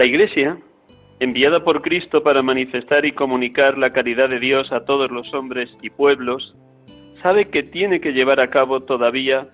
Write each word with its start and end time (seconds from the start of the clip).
La 0.00 0.06
Iglesia, 0.06 0.56
enviada 1.18 1.62
por 1.62 1.82
Cristo 1.82 2.22
para 2.22 2.40
manifestar 2.40 3.04
y 3.04 3.12
comunicar 3.12 3.76
la 3.76 3.92
caridad 3.92 4.30
de 4.30 4.40
Dios 4.40 4.72
a 4.72 4.86
todos 4.86 5.10
los 5.10 5.34
hombres 5.34 5.68
y 5.82 5.90
pueblos, 5.90 6.54
sabe 7.22 7.50
que 7.50 7.62
tiene 7.62 8.00
que 8.00 8.14
llevar 8.14 8.40
a 8.40 8.48
cabo 8.48 8.80
todavía 8.80 9.48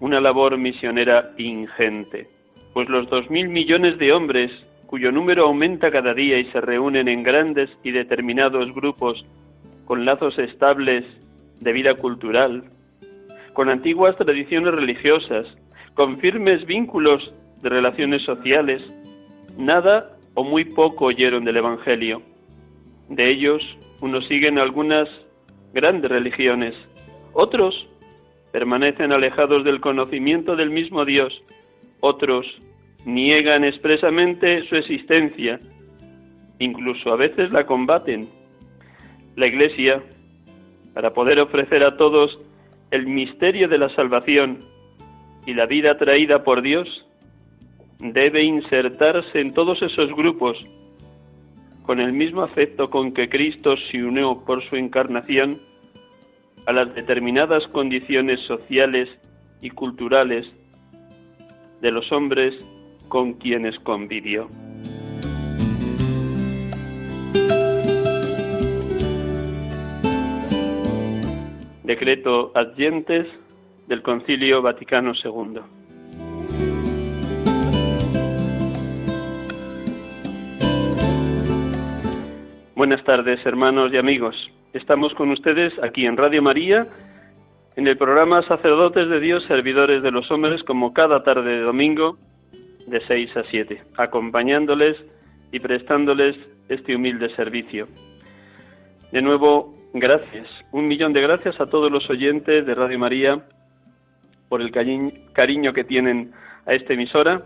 una 0.00 0.22
labor 0.22 0.56
misionera 0.56 1.34
ingente, 1.36 2.30
pues 2.72 2.88
los 2.88 3.10
dos 3.10 3.28
mil 3.28 3.50
millones 3.50 3.98
de 3.98 4.10
hombres, 4.10 4.50
cuyo 4.86 5.12
número 5.12 5.44
aumenta 5.44 5.90
cada 5.90 6.14
día 6.14 6.38
y 6.38 6.46
se 6.46 6.62
reúnen 6.62 7.06
en 7.06 7.22
grandes 7.22 7.68
y 7.82 7.90
determinados 7.90 8.74
grupos 8.74 9.26
con 9.84 10.06
lazos 10.06 10.38
estables 10.38 11.04
de 11.60 11.72
vida 11.74 11.92
cultural, 11.92 12.64
con 13.52 13.68
antiguas 13.68 14.16
tradiciones 14.16 14.72
religiosas, 14.72 15.46
con 15.92 16.16
firmes 16.20 16.64
vínculos 16.64 17.34
de 17.60 17.68
relaciones 17.68 18.22
sociales, 18.22 18.82
nada 19.58 20.16
o 20.34 20.44
muy 20.44 20.64
poco 20.64 21.06
oyeron 21.06 21.44
del 21.44 21.58
Evangelio. 21.58 22.22
De 23.10 23.28
ellos, 23.28 23.62
unos 24.00 24.26
siguen 24.28 24.58
algunas 24.58 25.08
grandes 25.74 26.10
religiones, 26.10 26.74
otros 27.32 27.86
permanecen 28.52 29.12
alejados 29.12 29.64
del 29.64 29.80
conocimiento 29.80 30.56
del 30.56 30.70
mismo 30.70 31.04
Dios, 31.04 31.42
otros 32.00 32.46
niegan 33.04 33.64
expresamente 33.64 34.66
su 34.68 34.76
existencia, 34.76 35.60
incluso 36.58 37.12
a 37.12 37.16
veces 37.16 37.50
la 37.50 37.66
combaten. 37.66 38.28
La 39.36 39.46
Iglesia, 39.46 40.02
para 40.94 41.12
poder 41.12 41.40
ofrecer 41.40 41.82
a 41.82 41.96
todos 41.96 42.38
el 42.90 43.06
misterio 43.06 43.68
de 43.68 43.78
la 43.78 43.88
salvación 43.90 44.58
y 45.46 45.54
la 45.54 45.66
vida 45.66 45.98
traída 45.98 46.44
por 46.44 46.62
Dios, 46.62 47.07
debe 47.98 48.42
insertarse 48.42 49.40
en 49.40 49.52
todos 49.52 49.82
esos 49.82 50.14
grupos 50.14 50.58
con 51.82 52.00
el 52.00 52.12
mismo 52.12 52.42
afecto 52.42 52.90
con 52.90 53.12
que 53.12 53.28
Cristo 53.28 53.74
se 53.90 54.04
unió 54.04 54.44
por 54.44 54.62
su 54.68 54.76
encarnación 54.76 55.58
a 56.66 56.72
las 56.72 56.94
determinadas 56.94 57.66
condiciones 57.68 58.40
sociales 58.40 59.08
y 59.62 59.70
culturales 59.70 60.46
de 61.80 61.90
los 61.90 62.12
hombres 62.12 62.54
con 63.08 63.34
quienes 63.34 63.78
convivió. 63.80 64.46
Decreto 71.84 72.52
adyentes 72.54 73.26
del 73.86 74.02
Concilio 74.02 74.60
Vaticano 74.60 75.14
II. 75.14 75.77
Buenas 82.78 83.02
tardes, 83.02 83.44
hermanos 83.44 83.92
y 83.92 83.96
amigos. 83.96 84.36
Estamos 84.72 85.12
con 85.14 85.32
ustedes 85.32 85.72
aquí 85.82 86.06
en 86.06 86.16
Radio 86.16 86.40
María, 86.42 86.86
en 87.74 87.88
el 87.88 87.98
programa 87.98 88.40
Sacerdotes 88.42 89.08
de 89.08 89.18
Dios, 89.18 89.42
Servidores 89.48 90.00
de 90.00 90.12
los 90.12 90.30
Hombres, 90.30 90.62
como 90.62 90.94
cada 90.94 91.24
tarde 91.24 91.56
de 91.56 91.62
domingo, 91.62 92.18
de 92.86 93.00
6 93.00 93.36
a 93.36 93.42
7, 93.50 93.82
acompañándoles 93.96 94.96
y 95.50 95.58
prestándoles 95.58 96.36
este 96.68 96.94
humilde 96.94 97.34
servicio. 97.34 97.88
De 99.10 99.22
nuevo, 99.22 99.74
gracias, 99.92 100.46
un 100.70 100.86
millón 100.86 101.12
de 101.12 101.22
gracias 101.22 101.60
a 101.60 101.66
todos 101.66 101.90
los 101.90 102.08
oyentes 102.08 102.64
de 102.64 102.74
Radio 102.76 103.00
María 103.00 103.44
por 104.48 104.62
el 104.62 104.70
cariño 104.70 105.72
que 105.72 105.82
tienen 105.82 106.30
a 106.64 106.74
esta 106.74 106.92
emisora 106.92 107.42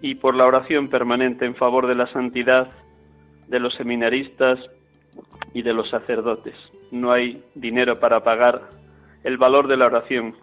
y 0.00 0.14
por 0.14 0.34
la 0.34 0.46
oración 0.46 0.88
permanente 0.88 1.44
en 1.44 1.54
favor 1.54 1.86
de 1.86 1.96
la 1.96 2.06
santidad 2.06 2.70
de 3.48 3.60
los 3.60 3.74
seminaristas 3.74 4.58
y 5.52 5.62
de 5.62 5.72
los 5.72 5.88
sacerdotes. 5.90 6.54
No 6.90 7.12
hay 7.12 7.42
dinero 7.54 7.98
para 7.98 8.22
pagar 8.22 8.68
el 9.24 9.38
valor 9.38 9.66
de 9.66 9.76
la 9.76 9.86
oración, 9.86 10.34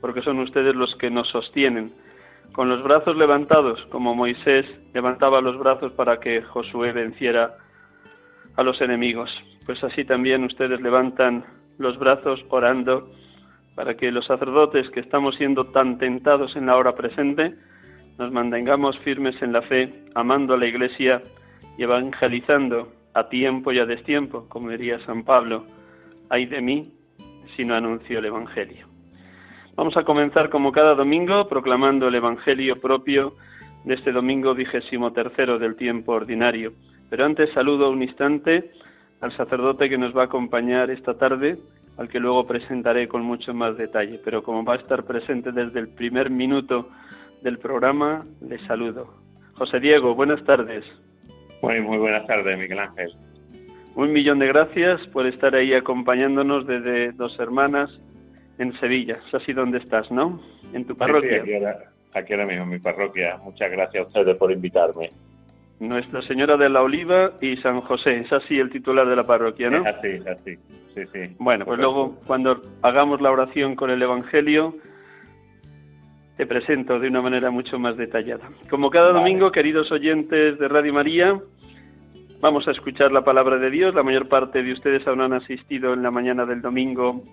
porque 0.00 0.22
son 0.22 0.38
ustedes 0.40 0.74
los 0.74 0.94
que 0.96 1.10
nos 1.10 1.28
sostienen. 1.28 1.90
Con 2.52 2.68
los 2.68 2.82
brazos 2.82 3.16
levantados, 3.16 3.84
como 3.86 4.14
Moisés 4.14 4.66
levantaba 4.94 5.40
los 5.40 5.58
brazos 5.58 5.92
para 5.92 6.18
que 6.18 6.42
Josué 6.42 6.92
venciera 6.92 7.56
a 8.56 8.62
los 8.62 8.80
enemigos, 8.80 9.30
pues 9.66 9.82
así 9.84 10.04
también 10.04 10.44
ustedes 10.44 10.80
levantan 10.80 11.44
los 11.78 11.98
brazos 11.98 12.44
orando 12.48 13.10
para 13.74 13.96
que 13.96 14.10
los 14.10 14.26
sacerdotes 14.26 14.90
que 14.90 14.98
estamos 14.98 15.36
siendo 15.36 15.66
tan 15.66 15.98
tentados 15.98 16.56
en 16.56 16.66
la 16.66 16.76
hora 16.76 16.96
presente, 16.96 17.54
nos 18.18 18.32
mantengamos 18.32 18.98
firmes 18.98 19.40
en 19.40 19.52
la 19.52 19.62
fe, 19.62 20.04
amando 20.16 20.54
a 20.54 20.56
la 20.56 20.66
Iglesia 20.66 21.22
evangelizando 21.82 22.92
a 23.14 23.28
tiempo 23.28 23.72
y 23.72 23.78
a 23.78 23.86
destiempo, 23.86 24.46
como 24.48 24.70
diría 24.70 25.00
San 25.06 25.24
Pablo, 25.24 25.64
ay 26.28 26.46
de 26.46 26.60
mí 26.60 26.92
si 27.56 27.64
no 27.64 27.74
anuncio 27.74 28.18
el 28.18 28.26
Evangelio. 28.26 28.86
Vamos 29.74 29.96
a 29.96 30.04
comenzar 30.04 30.50
como 30.50 30.72
cada 30.72 30.94
domingo 30.94 31.48
proclamando 31.48 32.08
el 32.08 32.14
Evangelio 32.14 32.80
propio 32.80 33.34
de 33.84 33.94
este 33.94 34.12
domingo 34.12 34.54
vigésimo 34.54 35.12
tercero 35.12 35.58
del 35.58 35.76
tiempo 35.76 36.12
ordinario. 36.12 36.72
Pero 37.10 37.24
antes 37.24 37.52
saludo 37.52 37.90
un 37.90 38.02
instante 38.02 38.70
al 39.20 39.32
sacerdote 39.32 39.88
que 39.88 39.98
nos 39.98 40.16
va 40.16 40.22
a 40.22 40.26
acompañar 40.26 40.90
esta 40.90 41.16
tarde, 41.16 41.58
al 41.96 42.08
que 42.08 42.20
luego 42.20 42.46
presentaré 42.46 43.08
con 43.08 43.22
mucho 43.22 43.54
más 43.54 43.76
detalle. 43.76 44.20
Pero 44.24 44.42
como 44.42 44.64
va 44.64 44.74
a 44.74 44.78
estar 44.78 45.04
presente 45.04 45.52
desde 45.52 45.80
el 45.80 45.88
primer 45.88 46.30
minuto 46.30 46.88
del 47.42 47.58
programa, 47.58 48.26
le 48.40 48.58
saludo. 48.66 49.14
José 49.54 49.80
Diego, 49.80 50.14
buenas 50.14 50.44
tardes. 50.44 50.84
Muy, 51.62 51.80
muy 51.80 51.98
buenas 51.98 52.26
tardes, 52.26 52.58
Miguel 52.58 52.78
Ángel. 52.78 53.12
Un 53.94 54.12
millón 54.12 54.38
de 54.38 54.46
gracias 54.46 55.04
por 55.08 55.26
estar 55.26 55.54
ahí 55.54 55.74
acompañándonos 55.74 56.66
desde 56.66 57.12
Dos 57.12 57.38
Hermanas 57.40 57.90
en 58.58 58.72
Sevilla. 58.78 59.18
Es 59.26 59.34
así 59.34 59.52
donde 59.52 59.78
estás, 59.78 60.10
¿no? 60.10 60.40
En 60.72 60.84
tu 60.84 60.96
parroquia. 60.96 61.42
Sí, 61.42 61.46
sí, 61.46 61.54
aquí, 61.54 61.54
ahora, 61.54 61.78
aquí 62.14 62.32
ahora 62.32 62.46
mismo, 62.46 62.62
en 62.64 62.70
mi 62.70 62.78
parroquia. 62.78 63.38
Muchas 63.38 63.70
gracias 63.70 64.04
a 64.04 64.06
ustedes 64.06 64.36
por 64.36 64.52
invitarme. 64.52 65.10
Nuestra 65.80 66.22
Señora 66.22 66.56
de 66.56 66.68
la 66.68 66.82
Oliva 66.82 67.32
y 67.40 67.56
San 67.56 67.80
José. 67.80 68.18
Es 68.18 68.32
así 68.32 68.58
el 68.58 68.70
titular 68.70 69.08
de 69.08 69.16
la 69.16 69.26
parroquia, 69.26 69.70
¿no? 69.70 69.78
Es 69.78 69.96
así, 69.96 70.08
es 70.08 70.26
así. 70.26 70.56
Sí, 70.94 71.02
sí. 71.12 71.36
Bueno, 71.38 71.64
pues 71.64 71.78
luego 71.78 72.16
cuando 72.26 72.60
hagamos 72.82 73.20
la 73.20 73.30
oración 73.30 73.74
con 73.74 73.90
el 73.90 74.02
Evangelio, 74.02 74.74
te 76.38 76.46
presento 76.46 77.00
de 77.00 77.08
una 77.08 77.20
manera 77.20 77.50
mucho 77.50 77.80
más 77.80 77.96
detallada. 77.96 78.48
Como 78.70 78.90
cada 78.90 79.12
domingo, 79.12 79.50
queridos 79.50 79.90
oyentes 79.90 80.56
de 80.56 80.68
Radio 80.68 80.94
María, 80.94 81.36
vamos 82.40 82.68
a 82.68 82.70
escuchar 82.70 83.10
la 83.10 83.24
palabra 83.24 83.58
de 83.58 83.68
Dios. 83.70 83.92
La 83.92 84.04
mayor 84.04 84.28
parte 84.28 84.62
de 84.62 84.72
ustedes 84.72 85.04
habrán 85.08 85.32
asistido 85.32 85.92
en 85.94 86.04
la 86.04 86.12
mañana 86.12 86.46
del 86.46 86.62
domingo 86.62 87.24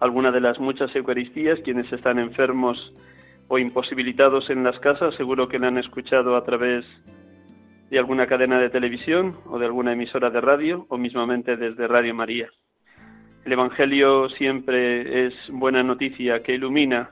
a 0.00 0.04
alguna 0.06 0.32
de 0.32 0.40
las 0.40 0.58
muchas 0.58 0.96
Eucaristías. 0.96 1.60
Quienes 1.60 1.92
están 1.92 2.18
enfermos 2.18 2.94
o 3.48 3.58
imposibilitados 3.58 4.48
en 4.48 4.64
las 4.64 4.80
casas, 4.80 5.14
seguro 5.16 5.48
que 5.48 5.58
la 5.58 5.68
han 5.68 5.76
escuchado 5.76 6.34
a 6.34 6.44
través 6.44 6.86
de 7.90 7.98
alguna 7.98 8.26
cadena 8.26 8.58
de 8.58 8.70
televisión 8.70 9.36
o 9.44 9.58
de 9.58 9.66
alguna 9.66 9.92
emisora 9.92 10.30
de 10.30 10.40
radio 10.40 10.86
o 10.88 10.96
mismamente 10.96 11.58
desde 11.58 11.86
Radio 11.88 12.14
María. 12.14 12.48
El 13.44 13.52
Evangelio 13.52 14.30
siempre 14.30 15.26
es 15.26 15.34
buena 15.50 15.82
noticia 15.82 16.42
que 16.42 16.54
ilumina 16.54 17.10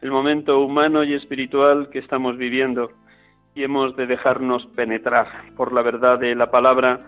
el 0.00 0.10
momento 0.10 0.60
humano 0.60 1.02
y 1.02 1.14
espiritual 1.14 1.88
que 1.90 1.98
estamos 1.98 2.36
viviendo 2.36 2.90
y 3.54 3.64
hemos 3.64 3.96
de 3.96 4.06
dejarnos 4.06 4.64
penetrar 4.76 5.26
por 5.56 5.72
la 5.72 5.82
verdad 5.82 6.18
de 6.18 6.34
la 6.34 6.50
palabra 6.50 7.00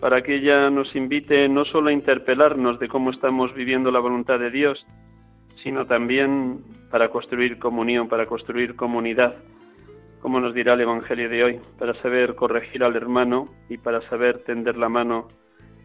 para 0.00 0.22
que 0.22 0.36
ella 0.36 0.68
nos 0.68 0.94
invite 0.94 1.48
no 1.48 1.64
solo 1.64 1.88
a 1.88 1.92
interpelarnos 1.92 2.78
de 2.78 2.88
cómo 2.88 3.10
estamos 3.10 3.54
viviendo 3.54 3.90
la 3.90 4.00
voluntad 4.00 4.38
de 4.38 4.50
Dios, 4.50 4.86
sino 5.62 5.86
también 5.86 6.62
para 6.90 7.08
construir 7.08 7.58
comunión, 7.58 8.08
para 8.08 8.26
construir 8.26 8.76
comunidad, 8.76 9.36
como 10.20 10.38
nos 10.38 10.52
dirá 10.52 10.74
el 10.74 10.82
Evangelio 10.82 11.30
de 11.30 11.44
hoy, 11.44 11.60
para 11.78 11.94
saber 12.02 12.34
corregir 12.34 12.84
al 12.84 12.94
hermano 12.94 13.48
y 13.70 13.78
para 13.78 14.02
saber 14.02 14.40
tender 14.40 14.76
la 14.76 14.90
mano 14.90 15.28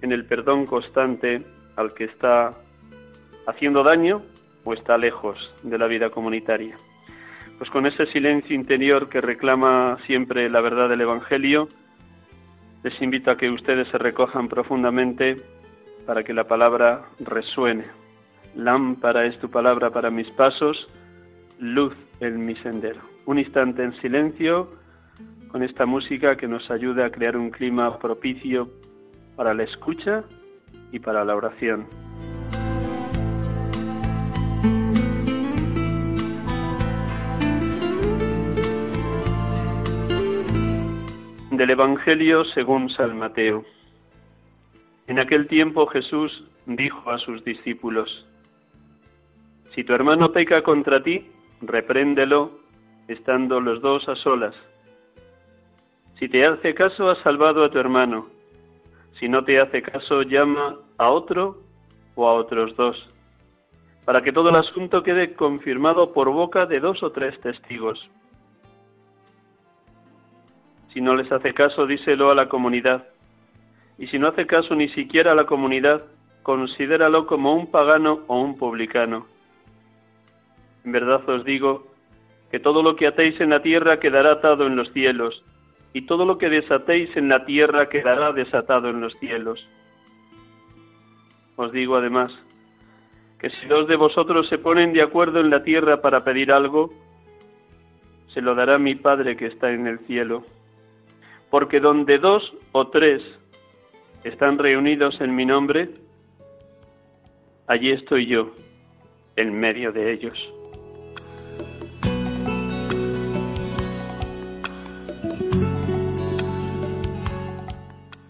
en 0.01 0.11
el 0.11 0.25
perdón 0.25 0.65
constante 0.65 1.41
al 1.77 1.93
que 1.93 2.05
está 2.05 2.53
haciendo 3.47 3.83
daño 3.83 4.23
o 4.63 4.73
está 4.73 4.97
lejos 4.97 5.53
de 5.63 5.77
la 5.77 5.87
vida 5.87 6.09
comunitaria. 6.09 6.77
Pues 7.57 7.69
con 7.69 7.85
ese 7.85 8.07
silencio 8.07 8.55
interior 8.55 9.09
que 9.09 9.21
reclama 9.21 9.97
siempre 10.07 10.49
la 10.49 10.61
verdad 10.61 10.89
del 10.89 11.01
Evangelio, 11.01 11.67
les 12.83 12.99
invito 13.01 13.29
a 13.29 13.37
que 13.37 13.49
ustedes 13.49 13.87
se 13.89 13.97
recojan 13.97 14.47
profundamente 14.47 15.37
para 16.05 16.23
que 16.23 16.33
la 16.33 16.45
palabra 16.45 17.05
resuene. 17.19 17.85
Lámpara 18.55 19.25
es 19.25 19.39
tu 19.39 19.49
palabra 19.49 19.91
para 19.91 20.09
mis 20.09 20.29
pasos, 20.31 20.89
luz 21.59 21.93
en 22.19 22.43
mi 22.45 22.55
sendero. 22.55 23.01
Un 23.25 23.37
instante 23.37 23.83
en 23.83 23.93
silencio 23.95 24.71
con 25.49 25.63
esta 25.63 25.85
música 25.85 26.35
que 26.35 26.47
nos 26.47 26.71
ayuda 26.71 27.05
a 27.05 27.11
crear 27.11 27.37
un 27.37 27.51
clima 27.51 27.99
propicio 27.99 28.69
para 29.35 29.53
la 29.53 29.63
escucha 29.63 30.23
y 30.91 30.99
para 30.99 31.23
la 31.23 31.35
oración. 31.35 32.10
Del 41.61 41.69
Evangelio 41.69 42.43
según 42.43 42.89
San 42.89 43.19
Mateo. 43.19 43.63
En 45.05 45.19
aquel 45.19 45.45
tiempo 45.47 45.85
Jesús 45.85 46.43
dijo 46.65 47.11
a 47.11 47.19
sus 47.19 47.45
discípulos, 47.45 48.25
Si 49.65 49.83
tu 49.83 49.93
hermano 49.93 50.31
peca 50.31 50.63
contra 50.63 51.03
ti, 51.03 51.29
repréndelo 51.61 52.57
estando 53.07 53.61
los 53.61 53.79
dos 53.79 54.09
a 54.09 54.15
solas. 54.15 54.55
Si 56.17 56.27
te 56.27 56.47
hace 56.47 56.73
caso, 56.73 57.11
has 57.11 57.19
salvado 57.19 57.63
a 57.63 57.69
tu 57.69 57.77
hermano. 57.77 58.25
Si 59.19 59.29
no 59.29 59.43
te 59.43 59.59
hace 59.59 59.83
caso, 59.83 60.23
llama 60.23 60.79
a 60.97 61.11
otro 61.11 61.61
o 62.15 62.27
a 62.27 62.33
otros 62.33 62.75
dos, 62.75 63.07
para 64.03 64.23
que 64.23 64.31
todo 64.31 64.49
el 64.49 64.55
asunto 64.55 65.03
quede 65.03 65.35
confirmado 65.35 66.11
por 66.11 66.31
boca 66.31 66.65
de 66.65 66.79
dos 66.79 67.03
o 67.03 67.11
tres 67.11 67.39
testigos. 67.39 68.09
Si 70.93 71.01
no 71.01 71.15
les 71.15 71.31
hace 71.31 71.53
caso, 71.53 71.85
díselo 71.87 72.31
a 72.31 72.35
la 72.35 72.49
comunidad. 72.49 73.07
Y 73.97 74.07
si 74.07 74.19
no 74.19 74.27
hace 74.27 74.45
caso 74.45 74.75
ni 74.75 74.89
siquiera 74.89 75.31
a 75.31 75.35
la 75.35 75.45
comunidad, 75.45 76.03
considéralo 76.43 77.27
como 77.27 77.53
un 77.53 77.69
pagano 77.71 78.21
o 78.27 78.41
un 78.41 78.57
publicano. 78.57 79.27
En 80.83 80.91
verdad 80.91 81.27
os 81.29 81.45
digo 81.45 81.87
que 82.49 82.59
todo 82.59 82.83
lo 82.83 82.95
que 82.95 83.07
atéis 83.07 83.39
en 83.39 83.51
la 83.51 83.61
tierra 83.61 83.99
quedará 83.99 84.33
atado 84.33 84.65
en 84.67 84.75
los 84.75 84.91
cielos, 84.91 85.43
y 85.93 86.03
todo 86.03 86.25
lo 86.25 86.37
que 86.37 86.49
desatéis 86.49 87.15
en 87.15 87.29
la 87.29 87.45
tierra 87.45 87.89
quedará 87.89 88.33
desatado 88.33 88.89
en 88.89 89.01
los 89.01 89.13
cielos. 89.19 89.67
Os 91.55 91.71
digo 91.71 91.95
además 91.95 92.33
que 93.39 93.49
si 93.49 93.67
dos 93.67 93.87
de 93.87 93.95
vosotros 93.95 94.47
se 94.49 94.57
ponen 94.57 94.93
de 94.93 95.01
acuerdo 95.01 95.39
en 95.39 95.49
la 95.49 95.63
tierra 95.63 96.01
para 96.01 96.23
pedir 96.23 96.51
algo, 96.51 96.89
se 98.27 98.41
lo 98.41 98.55
dará 98.55 98.77
mi 98.77 98.95
Padre 98.95 99.35
que 99.35 99.47
está 99.47 99.71
en 99.71 99.87
el 99.87 99.99
cielo. 99.99 100.43
Porque 101.51 101.79
donde 101.79 102.17
dos 102.17 102.51
o 102.71 102.87
tres 102.87 103.21
están 104.23 104.57
reunidos 104.57 105.21
en 105.21 105.35
mi 105.35 105.45
nombre, 105.45 105.89
allí 107.67 107.91
estoy 107.91 108.25
yo, 108.25 108.51
en 109.35 109.59
medio 109.59 109.91
de 109.91 110.13
ellos. 110.13 110.53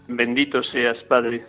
Bendito 0.08 0.62
seas, 0.64 0.98
Padre, 1.04 1.44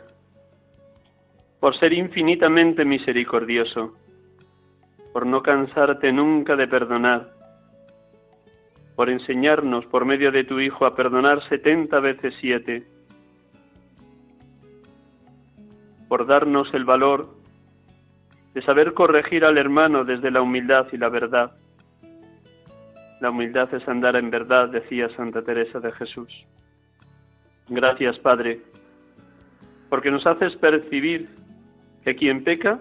por 1.60 1.78
ser 1.78 1.94
infinitamente 1.94 2.86
misericordioso, 2.86 3.96
por 5.12 5.26
no 5.26 5.42
cansarte 5.42 6.12
nunca 6.12 6.56
de 6.56 6.68
perdonar, 6.68 7.33
por 8.96 9.10
enseñarnos 9.10 9.86
por 9.88 10.06
medio 10.06 10.32
de 10.32 10.44
tu 10.44 10.60
Hijo 10.60 10.86
a 10.86 10.96
perdonar 10.96 11.42
setenta 11.50 12.00
veces 12.00 12.36
siete, 12.40 12.84
por 16.08 16.28
darnos 16.28 16.74
el 16.74 16.86
valor 16.86 17.30
de 18.54 18.62
saber 18.62 18.94
corregir 18.94 19.46
al 19.46 19.58
hermano 19.58 20.04
desde 20.04 20.30
la 20.30 20.42
humildad 20.42 20.88
y 20.92 20.98
la 20.98 21.10
verdad. 21.10 21.54
La 23.20 23.32
humildad 23.32 23.74
es 23.74 23.88
andar 23.88 24.16
en 24.16 24.30
verdad, 24.30 24.70
decía 24.70 25.10
Santa 25.16 25.42
Teresa 25.42 25.80
de 25.80 25.92
Jesús. 25.94 26.46
Gracias, 27.70 28.20
Padre, 28.20 28.62
porque 29.90 30.12
nos 30.12 30.28
haces 30.28 30.56
percibir 30.58 31.30
que 32.04 32.16
quien 32.16 32.44
peca, 32.44 32.80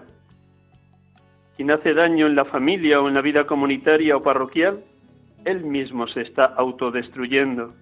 quien 1.55 1.71
hace 1.71 1.93
daño 1.93 2.27
en 2.27 2.35
la 2.35 2.45
familia 2.45 2.99
o 2.99 3.07
en 3.07 3.13
la 3.13 3.21
vida 3.21 3.47
comunitaria 3.47 4.17
o 4.17 4.21
parroquial, 4.21 4.83
él 5.45 5.63
mismo 5.63 6.07
se 6.07 6.21
está 6.21 6.45
autodestruyendo, 6.45 7.73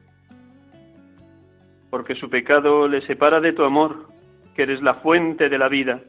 porque 1.90 2.16
su 2.16 2.30
pecado 2.30 2.88
le 2.88 3.02
separa 3.06 3.40
de 3.40 3.54
tu 3.54 3.64
amor, 3.64 4.08
que 4.56 4.64
eres 4.64 4.82
la 4.82 4.96
fuente 4.96 5.50
de 5.50 5.58
la 5.58 5.70
vida, 5.70 6.02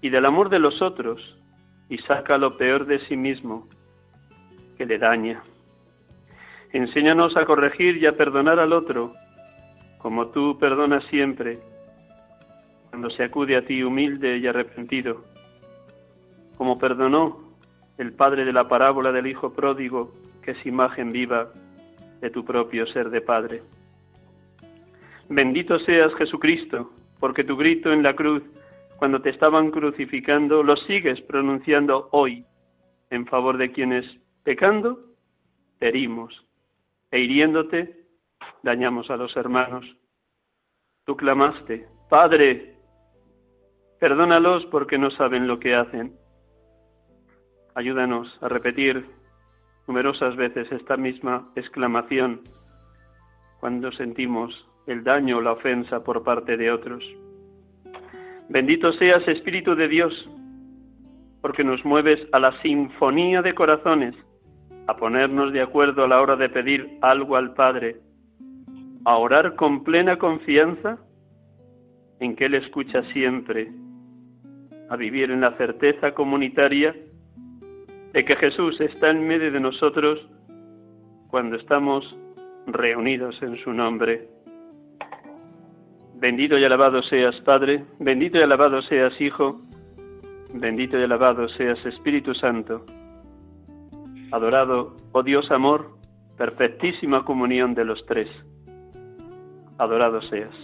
y 0.00 0.10
del 0.10 0.24
amor 0.24 0.48
de 0.48 0.58
los 0.58 0.82
otros, 0.82 1.36
y 1.88 1.98
saca 1.98 2.38
lo 2.38 2.56
peor 2.56 2.86
de 2.86 2.98
sí 3.06 3.16
mismo, 3.16 3.68
que 4.76 4.86
le 4.86 4.98
daña. 4.98 5.42
Enséñanos 6.72 7.36
a 7.36 7.44
corregir 7.44 7.96
y 7.96 8.06
a 8.06 8.16
perdonar 8.16 8.60
al 8.60 8.72
otro, 8.72 9.14
como 9.98 10.28
tú 10.28 10.58
perdonas 10.58 11.04
siempre, 11.06 11.58
cuando 12.90 13.10
se 13.10 13.24
acude 13.24 13.56
a 13.56 13.64
ti 13.64 13.82
humilde 13.82 14.38
y 14.38 14.46
arrepentido, 14.46 15.24
como 16.56 16.78
perdonó 16.78 17.48
el 17.98 18.12
Padre 18.12 18.44
de 18.44 18.52
la 18.52 18.68
parábola 18.68 19.12
del 19.12 19.26
Hijo 19.26 19.52
pródigo, 19.52 20.12
es 20.50 20.66
imagen 20.66 21.10
viva 21.10 21.52
de 22.20 22.30
tu 22.30 22.44
propio 22.44 22.86
ser 22.86 23.10
de 23.10 23.20
Padre. 23.20 23.62
Bendito 25.28 25.78
seas 25.80 26.14
Jesucristo, 26.14 26.90
porque 27.20 27.44
tu 27.44 27.56
grito 27.56 27.92
en 27.92 28.02
la 28.02 28.16
cruz, 28.16 28.42
cuando 28.96 29.20
te 29.20 29.30
estaban 29.30 29.70
crucificando, 29.70 30.62
lo 30.62 30.76
sigues 30.76 31.20
pronunciando 31.22 32.08
hoy 32.12 32.44
en 33.10 33.26
favor 33.26 33.58
de 33.58 33.70
quienes, 33.72 34.06
pecando, 34.42 35.00
herimos, 35.80 36.46
e 37.10 37.20
hiriéndote, 37.20 38.06
dañamos 38.62 39.10
a 39.10 39.16
los 39.16 39.36
hermanos. 39.36 39.84
Tú 41.04 41.16
clamaste, 41.16 41.86
Padre, 42.08 42.74
perdónalos 43.98 44.66
porque 44.66 44.98
no 44.98 45.10
saben 45.10 45.46
lo 45.46 45.58
que 45.58 45.74
hacen. 45.74 46.16
Ayúdanos 47.74 48.36
a 48.42 48.48
repetir 48.48 49.17
numerosas 49.88 50.36
veces 50.36 50.70
esta 50.70 50.96
misma 50.96 51.48
exclamación 51.56 52.42
cuando 53.58 53.90
sentimos 53.92 54.68
el 54.86 55.02
daño 55.02 55.38
o 55.38 55.40
la 55.40 55.52
ofensa 55.52 56.04
por 56.04 56.22
parte 56.22 56.56
de 56.56 56.70
otros. 56.70 57.02
Bendito 58.48 58.92
seas, 58.92 59.26
Espíritu 59.26 59.74
de 59.74 59.88
Dios, 59.88 60.30
porque 61.40 61.64
nos 61.64 61.84
mueves 61.84 62.20
a 62.32 62.38
la 62.38 62.52
sinfonía 62.62 63.42
de 63.42 63.54
corazones, 63.54 64.14
a 64.86 64.96
ponernos 64.96 65.52
de 65.52 65.62
acuerdo 65.62 66.04
a 66.04 66.08
la 66.08 66.20
hora 66.20 66.36
de 66.36 66.48
pedir 66.48 66.98
algo 67.00 67.36
al 67.36 67.54
Padre 67.54 67.96
a 69.04 69.16
orar 69.16 69.54
con 69.56 69.84
plena 69.84 70.18
confianza 70.18 70.98
en 72.20 72.36
que 72.36 72.44
Él 72.44 72.54
escucha 72.54 73.02
siempre, 73.12 73.72
a 74.90 74.96
vivir 74.96 75.30
en 75.30 75.40
la 75.40 75.56
certeza 75.56 76.12
comunitaria 76.12 76.94
de 78.12 78.24
que 78.24 78.36
Jesús 78.36 78.80
está 78.80 79.10
en 79.10 79.26
medio 79.26 79.52
de 79.52 79.60
nosotros 79.60 80.26
cuando 81.28 81.56
estamos 81.56 82.16
reunidos 82.66 83.40
en 83.42 83.56
su 83.62 83.72
nombre. 83.72 84.28
Bendito 86.14 86.58
y 86.58 86.64
alabado 86.64 87.02
seas, 87.02 87.40
Padre, 87.42 87.84
bendito 88.00 88.38
y 88.38 88.42
alabado 88.42 88.82
seas, 88.82 89.20
Hijo, 89.20 89.60
bendito 90.54 90.98
y 90.98 91.02
alabado 91.02 91.48
seas, 91.48 91.84
Espíritu 91.86 92.34
Santo. 92.34 92.84
Adorado, 94.32 94.96
oh 95.12 95.22
Dios 95.22 95.50
amor, 95.50 95.96
perfectísima 96.36 97.24
comunión 97.24 97.74
de 97.74 97.84
los 97.84 98.04
tres. 98.06 98.28
Adorado 99.78 100.20
seas. 100.22 100.54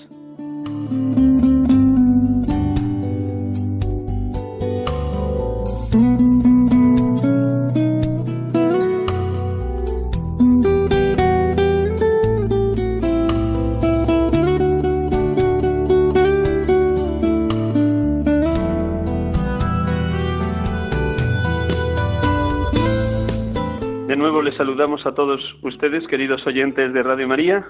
Les 24.25 24.57
saludamos 24.57 25.04
a 25.07 25.12
todos 25.12 25.40
ustedes, 25.62 26.07
queridos 26.07 26.47
oyentes 26.47 26.95
de 26.95 27.02
Radio 27.02 27.28
María, 27.28 27.66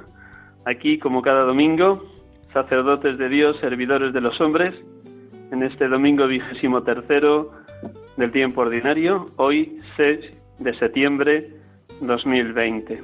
aquí 0.64 0.98
como 0.98 1.20
cada 1.20 1.42
domingo, 1.42 2.04
sacerdotes 2.52 3.18
de 3.18 3.28
Dios, 3.28 3.56
servidores 3.58 4.12
de 4.12 4.20
los 4.20 4.40
hombres, 4.40 4.72
en 5.50 5.64
este 5.64 5.88
domingo 5.88 6.28
vigésimo 6.28 6.84
tercero 6.84 7.50
del 8.16 8.30
tiempo 8.30 8.60
ordinario, 8.60 9.26
hoy 9.36 9.80
6 9.96 10.20
de 10.60 10.74
septiembre 10.74 11.50
2020. 12.00 13.02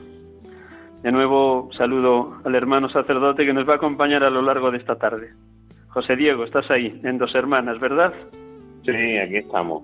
De 1.02 1.12
nuevo 1.12 1.70
saludo 1.72 2.40
al 2.44 2.54
hermano 2.54 2.88
sacerdote 2.88 3.44
que 3.44 3.52
nos 3.52 3.68
va 3.68 3.74
a 3.74 3.76
acompañar 3.76 4.22
a 4.22 4.30
lo 4.30 4.42
largo 4.42 4.70
de 4.70 4.78
esta 4.78 4.94
tarde. 4.94 5.32
José 5.88 6.14
Diego, 6.14 6.44
estás 6.44 6.70
ahí, 6.70 7.00
en 7.02 7.18
Dos 7.18 7.34
Hermanas, 7.34 7.80
¿verdad? 7.80 8.14
Sí, 8.84 9.18
aquí 9.18 9.38
estamos. 9.38 9.82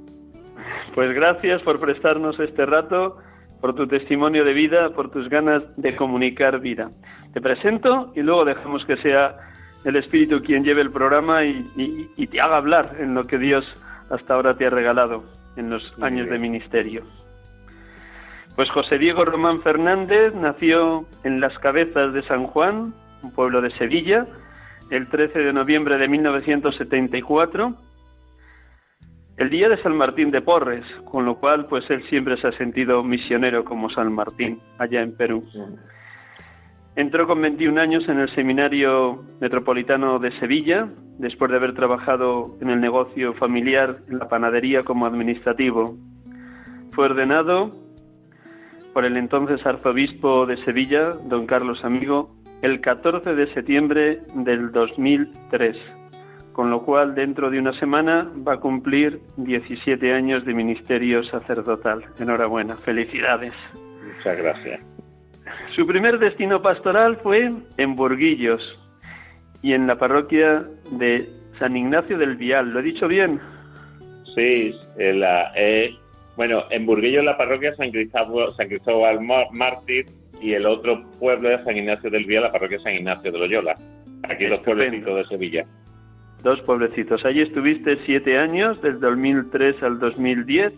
Pues 0.94 1.12
gracias 1.14 1.62
por 1.62 1.80
prestarnos 1.80 2.38
este 2.38 2.64
rato 2.64 3.18
por 3.60 3.74
tu 3.74 3.86
testimonio 3.86 4.44
de 4.44 4.52
vida, 4.52 4.90
por 4.90 5.10
tus 5.10 5.28
ganas 5.28 5.62
de 5.76 5.96
comunicar 5.96 6.60
vida. 6.60 6.90
Te 7.32 7.40
presento 7.40 8.12
y 8.14 8.22
luego 8.22 8.44
dejamos 8.44 8.84
que 8.84 8.96
sea 8.98 9.36
el 9.84 9.96
Espíritu 9.96 10.42
quien 10.42 10.64
lleve 10.64 10.82
el 10.82 10.90
programa 10.90 11.44
y, 11.44 12.26
te 12.30 12.40
haga 12.40 12.56
hablar 12.56 12.96
en 12.98 13.14
lo 13.14 13.26
que 13.26 13.38
Dios 13.38 13.64
hasta 14.10 14.34
ahora 14.34 14.56
te 14.56 14.66
ha 14.66 14.70
regalado 14.70 15.24
en 15.56 15.70
los 15.70 15.94
años 16.02 16.28
de 16.28 16.38
ministerio. 16.38 17.02
Pues 18.56 18.70
José 18.70 18.98
Diego 18.98 19.24
Román 19.24 19.60
Fernández 19.62 20.34
nació 20.34 21.06
en 21.24 21.40
Las 21.40 21.58
Cabezas 21.58 22.12
de 22.12 22.22
San 22.22 22.46
Juan, 22.46 22.94
un 23.22 23.30
pueblo 23.32 23.60
de 23.60 23.70
Sevilla, 23.72 24.26
el 24.90 25.08
13 25.08 25.40
de 25.40 25.52
noviembre 25.52 25.98
de 25.98 26.08
1974 26.08 27.74
el 29.36 29.50
día 29.50 29.68
de 29.68 29.80
San 29.82 29.96
Martín 29.96 30.30
de 30.30 30.40
Porres, 30.40 30.84
con 31.04 31.26
lo 31.26 31.36
cual 31.36 31.66
pues 31.66 31.88
él 31.90 32.02
siempre 32.08 32.36
se 32.38 32.48
ha 32.48 32.52
sentido 32.52 33.02
misionero 33.02 33.64
como 33.64 33.90
San 33.90 34.12
Martín 34.12 34.60
allá 34.78 35.02
en 35.02 35.14
Perú. 35.14 35.44
Entró 36.94 37.26
con 37.26 37.42
21 37.42 37.78
años 37.78 38.08
en 38.08 38.20
el 38.20 38.34
Seminario 38.34 39.22
Metropolitano 39.40 40.18
de 40.18 40.32
Sevilla, 40.38 40.88
después 41.18 41.50
de 41.50 41.58
haber 41.58 41.74
trabajado 41.74 42.56
en 42.62 42.70
el 42.70 42.80
negocio 42.80 43.34
familiar 43.34 43.98
en 44.08 44.18
la 44.18 44.28
panadería 44.28 44.82
como 44.82 45.04
administrativo. 45.04 45.96
Fue 46.92 47.04
ordenado 47.04 47.76
por 48.94 49.04
el 49.04 49.18
entonces 49.18 49.64
arzobispo 49.66 50.46
de 50.46 50.56
Sevilla, 50.56 51.10
don 51.24 51.46
Carlos 51.46 51.84
Amigo, 51.84 52.34
el 52.62 52.80
14 52.80 53.34
de 53.34 53.52
septiembre 53.52 54.20
del 54.34 54.72
2003 54.72 55.76
con 56.56 56.70
lo 56.70 56.80
cual 56.80 57.14
dentro 57.14 57.50
de 57.50 57.58
una 57.58 57.78
semana 57.78 58.32
va 58.48 58.54
a 58.54 58.56
cumplir 58.60 59.20
17 59.36 60.14
años 60.14 60.42
de 60.46 60.54
ministerio 60.54 61.22
sacerdotal. 61.24 62.02
Enhorabuena, 62.18 62.76
felicidades. 62.76 63.52
Muchas 64.16 64.38
gracias. 64.38 64.80
Su 65.74 65.86
primer 65.86 66.18
destino 66.18 66.62
pastoral 66.62 67.18
fue 67.18 67.52
en 67.76 67.94
Burguillos 67.94 68.62
y 69.60 69.74
en 69.74 69.86
la 69.86 69.98
parroquia 69.98 70.64
de 70.92 71.28
San 71.58 71.76
Ignacio 71.76 72.16
del 72.16 72.36
Vial. 72.36 72.70
¿Lo 72.70 72.80
he 72.80 72.84
dicho 72.84 73.06
bien? 73.06 73.38
Sí, 74.34 74.74
la, 74.96 75.52
eh, 75.56 75.94
bueno, 76.38 76.64
en 76.70 76.86
Burguillos 76.86 77.22
la 77.22 77.36
parroquia 77.36 77.76
San 77.76 77.90
Cristóbal, 77.90 78.54
San 78.56 78.68
Cristóbal 78.68 79.20
Mártir 79.52 80.06
y 80.40 80.54
el 80.54 80.64
otro 80.64 81.04
pueblo 81.20 81.50
de 81.50 81.62
San 81.64 81.76
Ignacio 81.76 82.08
del 82.08 82.24
Vial, 82.24 82.44
la 82.44 82.52
parroquia 82.52 82.80
San 82.80 82.94
Ignacio 82.94 83.30
de 83.30 83.38
Loyola. 83.40 83.74
Aquí 84.22 84.46
los 84.46 84.60
pueblecitos 84.60 85.16
de 85.16 85.24
Sevilla. 85.26 85.66
Dos 86.46 86.60
pueblecitos. 86.60 87.24
Allí 87.24 87.40
estuviste 87.40 87.98
siete 88.06 88.38
años, 88.38 88.80
desde 88.80 89.00
2003 89.00 89.82
al 89.82 89.98
2010. 89.98 90.74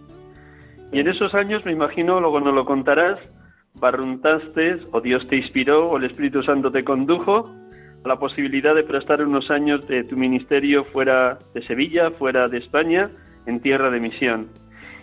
Y 0.93 1.01
en 1.01 1.09
esos 1.09 1.35
años, 1.35 1.63
me 1.67 1.73
imagino, 1.73 2.21
luego 2.21 2.41
no 2.41 2.53
lo 2.53 2.65
contarás, 2.65 3.19
barruntaste, 3.75 4.79
o 4.93 5.03
Dios 5.03 5.29
te 5.29 5.37
inspiró, 5.37 5.91
o 5.91 5.99
el 5.99 6.05
Espíritu 6.05 6.43
Santo 6.43 6.73
te 6.73 6.85
condujo 6.85 7.55
a 8.03 8.09
la 8.09 8.17
posibilidad 8.17 8.75
de 8.75 8.83
prestar 8.83 9.23
unos 9.23 9.51
años 9.51 9.87
de 9.87 10.05
tu 10.05 10.17
ministerio 10.17 10.85
fuera 10.85 11.39
de 11.53 11.61
Sevilla, 11.61 12.13
fuera 12.13 12.49
de 12.49 12.57
España, 12.57 13.11
en 13.45 13.61
tierra 13.61 13.91
de 13.91 14.01
misión. 14.01 14.49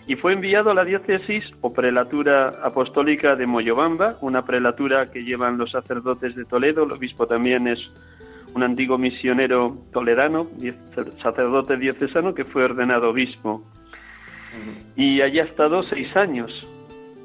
Y 0.08 0.16
fue 0.16 0.32
enviado 0.32 0.72
a 0.72 0.74
la 0.74 0.84
diócesis 0.84 1.44
o 1.60 1.72
prelatura 1.72 2.50
apostólica 2.64 3.36
de 3.36 3.46
Moyobamba, 3.46 4.18
una 4.20 4.44
prelatura 4.44 5.12
que 5.12 5.22
llevan 5.22 5.58
los 5.58 5.70
sacerdotes 5.70 6.34
de 6.34 6.44
Toledo, 6.44 6.82
el 6.82 6.90
obispo 6.90 7.28
también 7.28 7.68
es 7.68 7.78
un 8.56 8.62
antiguo 8.62 8.96
misionero 8.96 9.76
toledano, 9.92 10.48
sacerdote 11.22 11.76
diocesano, 11.76 12.34
que 12.34 12.46
fue 12.46 12.64
ordenado 12.64 13.10
obispo. 13.10 13.62
Y 14.96 15.20
allí 15.20 15.38
ha 15.40 15.44
estado 15.44 15.82
seis 15.82 16.16
años, 16.16 16.50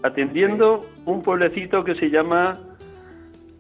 atendiendo 0.03 0.85
un 1.05 1.23
pueblecito 1.23 1.85
que 1.85 1.95
se 1.95 2.09
llama, 2.09 2.59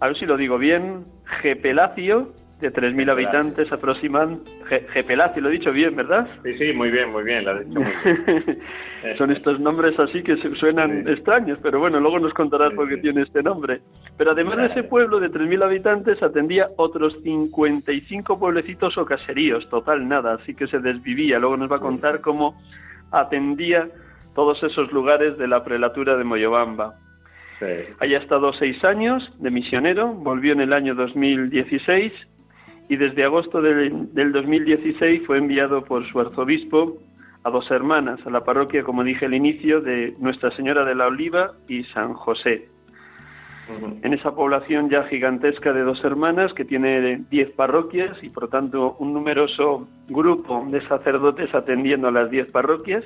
a 0.01 0.07
ver 0.07 0.17
si 0.17 0.25
lo 0.25 0.35
digo 0.35 0.57
bien, 0.57 1.05
Gepelacio, 1.41 2.33
de 2.61 2.71
3.000 2.71 3.11
habitantes 3.11 3.71
aproximadamente. 3.71 4.51
Gepelacio, 4.93 5.41
lo 5.41 5.49
he 5.49 5.53
dicho 5.53 5.71
bien, 5.71 5.95
¿verdad? 5.95 6.27
Sí, 6.43 6.57
sí, 6.57 6.73
muy 6.73 6.91
bien, 6.91 7.11
muy 7.11 7.23
bien, 7.23 7.43
lo 7.43 7.51
has 7.51 7.67
dicho 7.67 7.79
muy 7.79 7.91
bien. 8.05 8.59
Son 9.17 9.31
estos 9.31 9.59
nombres 9.59 9.99
así 9.99 10.21
que 10.21 10.37
suenan 10.55 11.07
extraños, 11.07 11.57
pero 11.61 11.79
bueno, 11.79 11.99
luego 11.99 12.19
nos 12.19 12.33
contarás 12.33 12.71
por 12.73 12.87
qué 12.87 12.97
tiene 12.97 13.23
este 13.23 13.41
nombre. 13.41 13.81
Pero 14.15 14.31
además 14.31 14.57
de 14.57 14.67
ese 14.67 14.83
pueblo 14.83 15.19
de 15.19 15.31
3.000 15.31 15.63
habitantes, 15.63 16.21
atendía 16.21 16.69
otros 16.77 17.17
55 17.23 18.37
pueblecitos 18.37 18.95
o 18.99 19.05
caseríos, 19.05 19.67
total 19.69 20.07
nada, 20.07 20.35
así 20.35 20.53
que 20.53 20.67
se 20.67 20.79
desvivía. 20.79 21.39
Luego 21.39 21.57
nos 21.57 21.71
va 21.71 21.77
a 21.77 21.81
contar 21.81 22.21
cómo 22.21 22.61
atendía 23.11 23.89
todos 24.35 24.61
esos 24.61 24.91
lugares 24.91 25.37
de 25.39 25.47
la 25.47 25.63
prelatura 25.63 26.15
de 26.15 26.23
Moyobamba. 26.23 26.93
Sí. 27.59 27.65
Haya 27.99 28.19
estado 28.19 28.53
seis 28.53 28.83
años 28.83 29.31
de 29.39 29.49
misionero, 29.49 30.13
volvió 30.13 30.53
en 30.53 30.61
el 30.61 30.73
año 30.73 30.93
2016 30.93 32.11
y 32.91 32.97
desde 32.97 33.23
agosto 33.23 33.61
del, 33.61 34.09
2016 34.33 35.25
fue 35.25 35.37
enviado 35.37 35.81
por 35.81 36.05
su 36.11 36.19
arzobispo 36.19 36.97
a 37.41 37.49
dos 37.49 37.71
hermanas, 37.71 38.19
a 38.25 38.29
la 38.29 38.43
parroquia, 38.43 38.83
como 38.83 39.05
dije 39.05 39.27
al 39.27 39.33
inicio, 39.33 39.79
de 39.79 40.13
Nuestra 40.19 40.51
Señora 40.57 40.83
de 40.83 40.93
la 40.93 41.07
Oliva 41.07 41.53
y 41.69 41.85
San 41.85 42.13
José. 42.13 42.67
En 44.01 44.13
esa 44.13 44.35
población 44.35 44.89
ya 44.89 45.03
gigantesca 45.03 45.71
de 45.71 45.83
dos 45.83 46.03
hermanas, 46.03 46.53
que 46.53 46.65
tiene 46.65 47.23
diez 47.29 47.49
parroquias 47.51 48.21
y 48.21 48.27
por 48.27 48.49
tanto 48.49 48.97
un 48.99 49.13
numeroso 49.13 49.87
grupo 50.09 50.67
de 50.69 50.85
sacerdotes 50.85 51.55
atendiendo 51.55 52.09
a 52.09 52.11
las 52.11 52.29
diez 52.29 52.51
parroquias, 52.51 53.05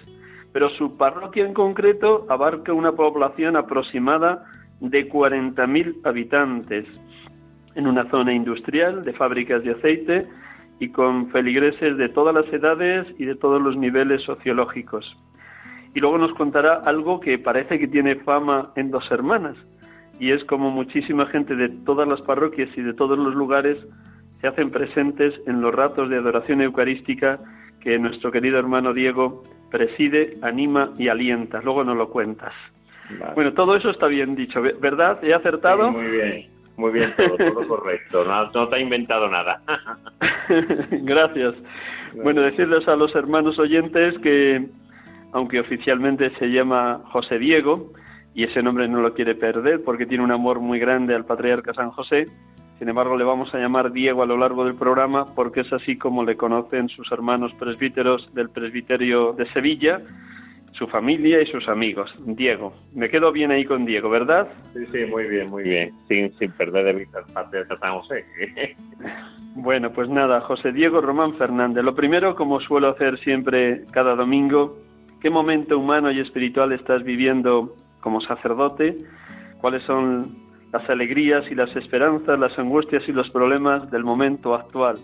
pero 0.52 0.72
su 0.72 0.98
parroquia 0.98 1.46
en 1.46 1.54
concreto 1.54 2.26
abarca 2.28 2.74
una 2.74 2.94
población 2.94 3.56
aproximada 3.56 4.46
de 4.80 5.08
40.000 5.08 6.00
habitantes 6.04 6.88
en 7.76 7.88
una 7.88 8.10
zona 8.10 8.34
industrial 8.34 9.04
de 9.04 9.14
fábricas 9.14 9.64
de 9.64 9.72
aceite 9.72 10.22
y 10.80 10.90
con 10.90 11.30
feligreses 11.30 11.98
de 11.98 12.10
todas 12.10 12.34
las 12.34 12.52
edades 12.52 13.08
y 13.18 13.26
de 13.26 13.36
todos 13.36 13.62
los 13.62 13.78
niveles 13.78 14.24
sociológicos. 14.24 15.18
Y 15.94 16.00
luego 16.00 16.18
nos 16.18 16.34
contará 16.34 16.82
algo 16.86 17.20
que 17.20 17.38
parece 17.38 17.80
que 17.80 17.88
tiene 17.88 18.16
fama 18.16 18.72
en 18.76 18.92
dos 18.92 19.10
hermanas, 19.12 19.56
y 20.20 20.32
es 20.32 20.44
como 20.46 20.72
muchísima 20.72 21.26
gente 21.28 21.56
de 21.56 21.70
todas 21.70 22.08
las 22.08 22.22
parroquias 22.22 22.70
y 22.78 22.82
de 22.82 22.94
todos 22.94 23.18
los 23.18 23.36
lugares 23.36 23.78
se 24.40 24.48
hacen 24.48 24.70
presentes 24.70 25.34
en 25.46 25.62
los 25.62 25.74
ratos 25.74 26.10
de 26.10 26.18
adoración 26.18 26.62
eucarística 26.62 27.40
que 27.82 28.00
nuestro 28.00 28.32
querido 28.32 28.58
hermano 28.58 28.94
Diego 28.94 29.44
preside, 29.70 30.38
anima 30.42 30.92
y 30.98 31.08
alienta. 31.08 31.62
Luego 31.62 31.84
nos 31.84 31.98
lo 31.98 32.10
cuentas. 32.10 32.54
Bueno, 33.36 33.54
todo 33.54 33.76
eso 33.76 33.92
está 33.92 34.08
bien 34.08 34.36
dicho, 34.36 34.62
¿verdad? 34.62 35.24
¿He 35.24 35.34
acertado? 35.34 35.92
muy 35.92 36.10
bien. 36.10 36.55
Muy 36.78 36.92
bien, 36.92 37.14
todo, 37.16 37.38
correcto. 37.68 38.26
No, 38.26 38.68
te 38.68 38.76
ha 38.76 38.80
inventado 38.80 39.30
nada. 39.30 39.62
Gracias. 40.92 41.54
Bueno, 42.24 42.42
decirles 42.42 42.88
a 42.88 42.96
los 42.96 43.14
hermanos 43.16 43.60
oyentes 43.60 44.18
que 44.20 44.66
aunque 45.32 45.60
oficialmente 45.60 46.30
se 46.40 46.48
llama 46.48 47.02
José 47.12 47.38
Diego, 47.38 47.92
y 48.36 48.44
ese 48.44 48.62
nombre 48.62 48.88
no 48.88 49.02
lo 49.02 49.14
quiere 49.14 49.34
perder 49.34 49.82
porque 49.84 50.06
tiene 50.06 50.24
un 50.24 50.32
amor 50.32 50.60
muy 50.60 50.78
grande 50.78 51.16
al 51.16 51.26
patriarca 51.26 51.74
San 51.74 51.90
José. 51.92 52.26
Sin 52.78 52.90
embargo, 52.90 53.18
le 53.18 53.24
vamos 53.24 53.56
a 53.56 53.58
llamar 53.58 53.94
Diego 53.94 54.22
a 54.22 54.26
lo 54.26 54.38
largo 54.38 54.66
del 54.66 54.76
programa 54.76 55.34
porque 55.34 55.62
es 55.62 55.72
así 55.72 55.98
como 55.98 56.26
le 56.26 56.36
conocen 56.36 56.90
sus 56.90 57.10
hermanos 57.14 57.54
presbíteros 57.54 58.34
del 58.36 58.50
presbiterio 58.50 59.32
de 59.32 59.46
Sevilla, 59.54 60.02
su 60.78 60.88
familia 60.88 61.42
y 61.42 61.46
sus 61.48 61.68
amigos. 61.68 62.14
Diego, 62.26 62.74
me 62.94 63.10
quedo 63.10 63.32
bien 63.32 63.52
ahí 63.52 63.66
con 63.66 63.86
Diego, 63.86 64.10
¿verdad? 64.10 64.48
Sí, 64.74 64.86
sí, 64.92 65.06
muy 65.06 65.26
bien, 65.26 65.50
muy 65.50 65.64
bien, 65.64 65.94
sin, 66.08 66.34
sin 66.34 66.52
perder 66.52 66.86
de 66.86 66.94
vista 66.94 67.20
el 67.20 67.34
patriarca 67.34 67.78
San 67.80 68.00
José. 68.00 68.26
bueno, 69.56 69.92
pues 69.92 70.10
nada, 70.10 70.42
José 70.42 70.72
Diego 70.72 71.02
Román 71.02 71.36
Fernández. 71.36 71.84
Lo 71.84 71.96
primero, 71.96 72.36
como 72.36 72.60
suelo 72.60 72.90
hacer 72.90 73.18
siempre 73.20 73.86
cada 73.92 74.16
domingo, 74.16 74.78
¿qué 75.22 75.30
momento 75.30 75.80
humano 75.80 76.12
y 76.12 76.20
espiritual 76.20 76.74
estás 76.74 77.04
viviendo 77.04 77.76
como 78.02 78.22
sacerdote? 78.22 78.98
¿Cuáles 79.62 79.84
son 79.84 80.36
las 80.74 80.90
alegrías 80.90 81.50
y 81.50 81.56
las 81.56 81.74
esperanzas, 81.76 82.38
las 82.38 82.58
angustias 82.60 83.04
y 83.08 83.14
los 83.14 83.30
problemas 83.30 83.90
del 83.92 84.04
momento 84.04 84.54
actual 84.54 85.00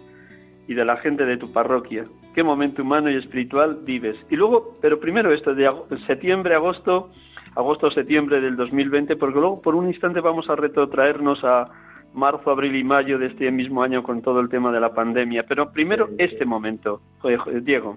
y 0.67 0.73
de 0.73 0.85
la 0.85 0.97
gente 0.97 1.25
de 1.25 1.37
tu 1.37 1.51
parroquia? 1.51 2.03
¿Qué 2.33 2.43
momento 2.43 2.81
humano 2.81 3.09
y 3.09 3.15
espiritual 3.15 3.79
vives? 3.83 4.17
Y 4.29 4.35
luego, 4.35 4.73
pero 4.81 4.99
primero 4.99 5.33
esto 5.33 5.53
de 5.53 5.69
septiembre, 6.07 6.55
agosto, 6.55 7.09
agosto-septiembre 7.55 8.39
del 8.41 8.55
2020, 8.55 9.15
porque 9.17 9.39
luego 9.39 9.61
por 9.61 9.75
un 9.75 9.87
instante 9.87 10.21
vamos 10.21 10.49
a 10.49 10.55
retrotraernos 10.55 11.43
a 11.43 11.65
marzo, 12.13 12.51
abril 12.51 12.75
y 12.75 12.83
mayo 12.83 13.17
de 13.17 13.27
este 13.27 13.51
mismo 13.51 13.83
año 13.83 14.03
con 14.03 14.21
todo 14.21 14.39
el 14.39 14.49
tema 14.49 14.71
de 14.71 14.79
la 14.79 14.93
pandemia. 14.93 15.43
Pero 15.47 15.71
primero 15.71 16.09
este 16.17 16.45
momento, 16.45 17.01
Diego. 17.61 17.95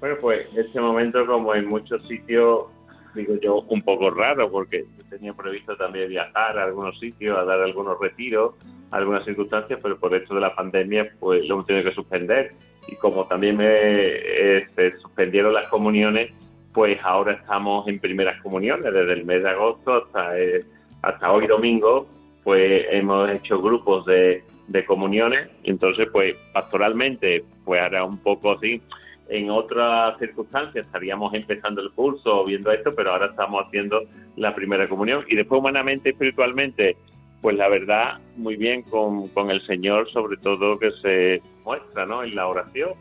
Bueno, 0.00 0.16
pues 0.20 0.46
este 0.56 0.80
momento, 0.80 1.24
como 1.26 1.54
en 1.54 1.66
muchos 1.66 2.06
sitios, 2.06 2.64
digo 3.14 3.34
yo, 3.40 3.60
un 3.68 3.82
poco 3.82 4.10
raro 4.10 4.50
porque 4.50 4.84
tenía 5.08 5.32
previsto 5.32 5.76
también 5.76 6.08
viajar 6.08 6.58
a 6.58 6.64
algunos 6.64 6.98
sitios, 6.98 7.38
a 7.40 7.44
dar 7.44 7.60
algunos 7.60 7.98
retiros, 8.00 8.54
algunas 8.90 9.24
circunstancias, 9.24 9.80
pero 9.82 9.98
por 9.98 10.14
esto 10.14 10.34
de 10.34 10.40
la 10.40 10.54
pandemia 10.54 11.10
pues 11.18 11.46
lo 11.46 11.54
hemos 11.54 11.66
tenido 11.66 11.88
que 11.88 11.94
suspender. 11.94 12.52
Y 12.88 12.96
como 12.96 13.26
también 13.26 13.56
me 13.56 14.58
este, 14.58 14.98
suspendieron 14.98 15.54
las 15.54 15.68
comuniones, 15.68 16.32
pues 16.72 16.98
ahora 17.02 17.34
estamos 17.34 17.86
en 17.88 18.00
primeras 18.00 18.40
comuniones 18.42 18.92
desde 18.92 19.12
el 19.12 19.24
mes 19.24 19.42
de 19.42 19.50
agosto 19.50 20.04
hasta, 20.04 20.38
eh, 20.38 20.64
hasta 21.02 21.32
hoy 21.32 21.46
domingo, 21.46 22.08
pues 22.42 22.86
hemos 22.90 23.30
hecho 23.30 23.62
grupos 23.62 24.04
de, 24.06 24.42
de 24.68 24.84
comuniones 24.84 25.48
y 25.62 25.70
entonces 25.70 26.08
pues 26.12 26.36
pastoralmente 26.52 27.44
pues 27.64 27.82
ahora 27.82 28.04
un 28.04 28.18
poco 28.18 28.52
así 28.52 28.80
en 29.28 29.50
otras 29.50 30.18
circunstancias 30.18 30.86
estaríamos 30.86 31.32
empezando 31.34 31.80
el 31.80 31.90
curso 31.92 32.40
o 32.40 32.44
viendo 32.44 32.70
esto, 32.70 32.94
pero 32.94 33.12
ahora 33.12 33.26
estamos 33.26 33.64
haciendo 33.66 34.02
la 34.36 34.54
primera 34.54 34.88
comunión. 34.88 35.24
Y 35.28 35.34
después 35.34 35.60
humanamente, 35.60 36.10
espiritualmente, 36.10 36.96
pues 37.40 37.56
la 37.56 37.68
verdad, 37.68 38.18
muy 38.36 38.56
bien 38.56 38.82
con, 38.82 39.28
con 39.28 39.50
el 39.50 39.64
Señor, 39.66 40.10
sobre 40.10 40.36
todo 40.36 40.78
que 40.78 40.90
se 41.02 41.42
muestra 41.64 42.06
¿no? 42.06 42.22
en 42.22 42.34
la 42.34 42.46
oración. 42.46 42.92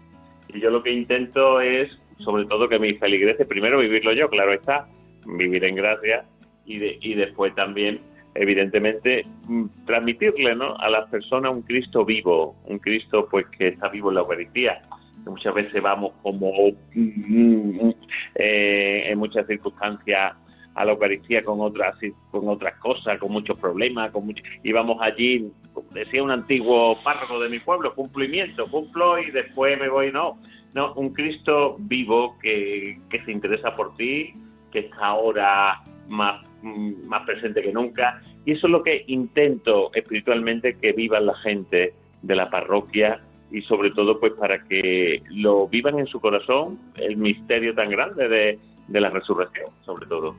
Y 0.47 0.59
yo 0.59 0.69
lo 0.69 0.83
que 0.83 0.91
intento 0.91 1.59
es, 1.59 1.97
sobre 2.19 2.45
todo, 2.45 2.69
que 2.69 2.79
mis 2.79 2.99
feligreses, 2.99 3.45
primero 3.47 3.79
vivirlo 3.79 4.13
yo, 4.13 4.29
claro 4.29 4.53
está, 4.53 4.87
vivir 5.25 5.63
en 5.63 5.75
gracia, 5.75 6.25
y, 6.65 6.77
de, 6.77 6.97
y 7.01 7.15
después 7.15 7.53
también, 7.55 7.99
evidentemente, 8.35 9.25
mm, 9.47 9.65
transmitirle 9.85 10.55
¿no? 10.55 10.75
a 10.77 10.89
las 10.89 11.09
personas 11.09 11.51
un 11.51 11.63
Cristo 11.63 12.05
vivo, 12.05 12.55
un 12.65 12.79
Cristo 12.79 13.27
pues 13.29 13.45
que 13.47 13.69
está 13.69 13.89
vivo 13.89 14.09
en 14.09 14.15
la 14.15 14.21
Eucaristía 14.21 14.81
muchas 15.25 15.53
veces 15.53 15.81
vamos 15.81 16.11
como 16.21 16.51
mm, 16.93 17.89
eh, 18.35 19.03
en 19.07 19.19
muchas 19.19 19.47
circunstancias 19.47 20.33
a 20.75 20.85
la 20.85 20.91
Eucaristía 20.91 21.43
con 21.43 21.61
otras 21.61 21.95
con 22.31 22.47
otras 22.49 22.79
cosas, 22.79 23.19
con 23.19 23.31
muchos 23.31 23.57
problemas, 23.59 24.11
con 24.11 24.33
y 24.63 24.71
vamos 24.71 24.97
allí, 25.01 25.51
decía 25.91 26.23
un 26.23 26.31
antiguo 26.31 26.97
párroco 27.03 27.39
de 27.39 27.49
mi 27.49 27.59
pueblo, 27.59 27.93
cumplimiento, 27.93 28.65
cumplo 28.65 29.19
y 29.19 29.29
después 29.31 29.79
me 29.79 29.89
voy, 29.89 30.11
no, 30.11 30.39
no, 30.73 30.93
un 30.93 31.13
Cristo 31.13 31.75
vivo 31.79 32.37
que, 32.41 32.99
que 33.09 33.23
se 33.23 33.31
interesa 33.31 33.75
por 33.75 33.95
ti, 33.95 34.33
que 34.71 34.79
está 34.79 35.05
ahora 35.05 35.83
más, 36.07 36.43
mm, 36.63 37.05
más 37.05 37.23
presente 37.23 37.61
que 37.61 37.71
nunca, 37.71 38.21
y 38.45 38.53
eso 38.53 38.67
es 38.67 38.71
lo 38.71 38.83
que 38.83 39.03
intento 39.07 39.91
espiritualmente 39.93 40.77
que 40.77 40.91
viva 40.91 41.19
la 41.19 41.35
gente 41.35 41.93
de 42.23 42.35
la 42.35 42.49
parroquia 42.49 43.21
y 43.53 43.61
sobre 43.61 43.91
todo 43.91 44.19
pues 44.19 44.33
para 44.33 44.63
que 44.63 45.21
lo 45.29 45.67
vivan 45.67 45.99
en 45.99 46.07
su 46.07 46.19
corazón 46.19 46.79
el 46.95 47.15
misterio 47.15 47.73
tan 47.75 47.89
grande 47.89 48.27
de, 48.27 48.59
de 48.87 49.01
la 49.01 49.11
resurrección, 49.11 49.67
sobre 49.85 50.07
todo. 50.07 50.35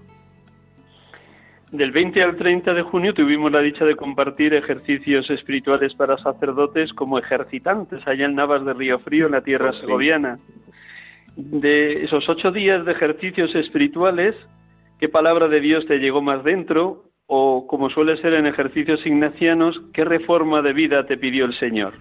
Del 1.70 1.92
20 1.92 2.22
al 2.22 2.36
30 2.36 2.74
de 2.74 2.82
junio 2.82 3.14
tuvimos 3.14 3.50
la 3.50 3.60
dicha 3.60 3.84
de 3.84 3.96
compartir 3.96 4.52
ejercicios 4.52 5.30
espirituales 5.30 5.94
para 5.94 6.18
sacerdotes 6.18 6.92
como 6.92 7.18
ejercitantes 7.18 8.06
allá 8.06 8.26
en 8.26 8.34
Navas 8.34 8.64
de 8.64 8.74
Río 8.74 8.98
Frío, 8.98 9.26
en 9.26 9.32
la 9.32 9.42
tierra 9.42 9.72
segoviana. 9.72 10.38
De 11.36 12.04
esos 12.04 12.28
ocho 12.28 12.52
días 12.52 12.84
de 12.84 12.92
ejercicios 12.92 13.54
espirituales, 13.54 14.36
¿qué 15.00 15.08
palabra 15.08 15.48
de 15.48 15.60
Dios 15.60 15.86
te 15.86 15.98
llegó 15.98 16.20
más 16.20 16.44
dentro? 16.44 17.04
O, 17.26 17.66
como 17.66 17.90
suele 17.90 18.18
ser 18.18 18.34
en 18.34 18.46
ejercicios 18.46 19.04
ignacianos, 19.06 19.80
¿qué 19.92 20.04
reforma 20.04 20.62
de 20.62 20.74
vida 20.74 21.06
te 21.06 21.16
pidió 21.16 21.44
el 21.44 21.58
Señor? 21.58 21.92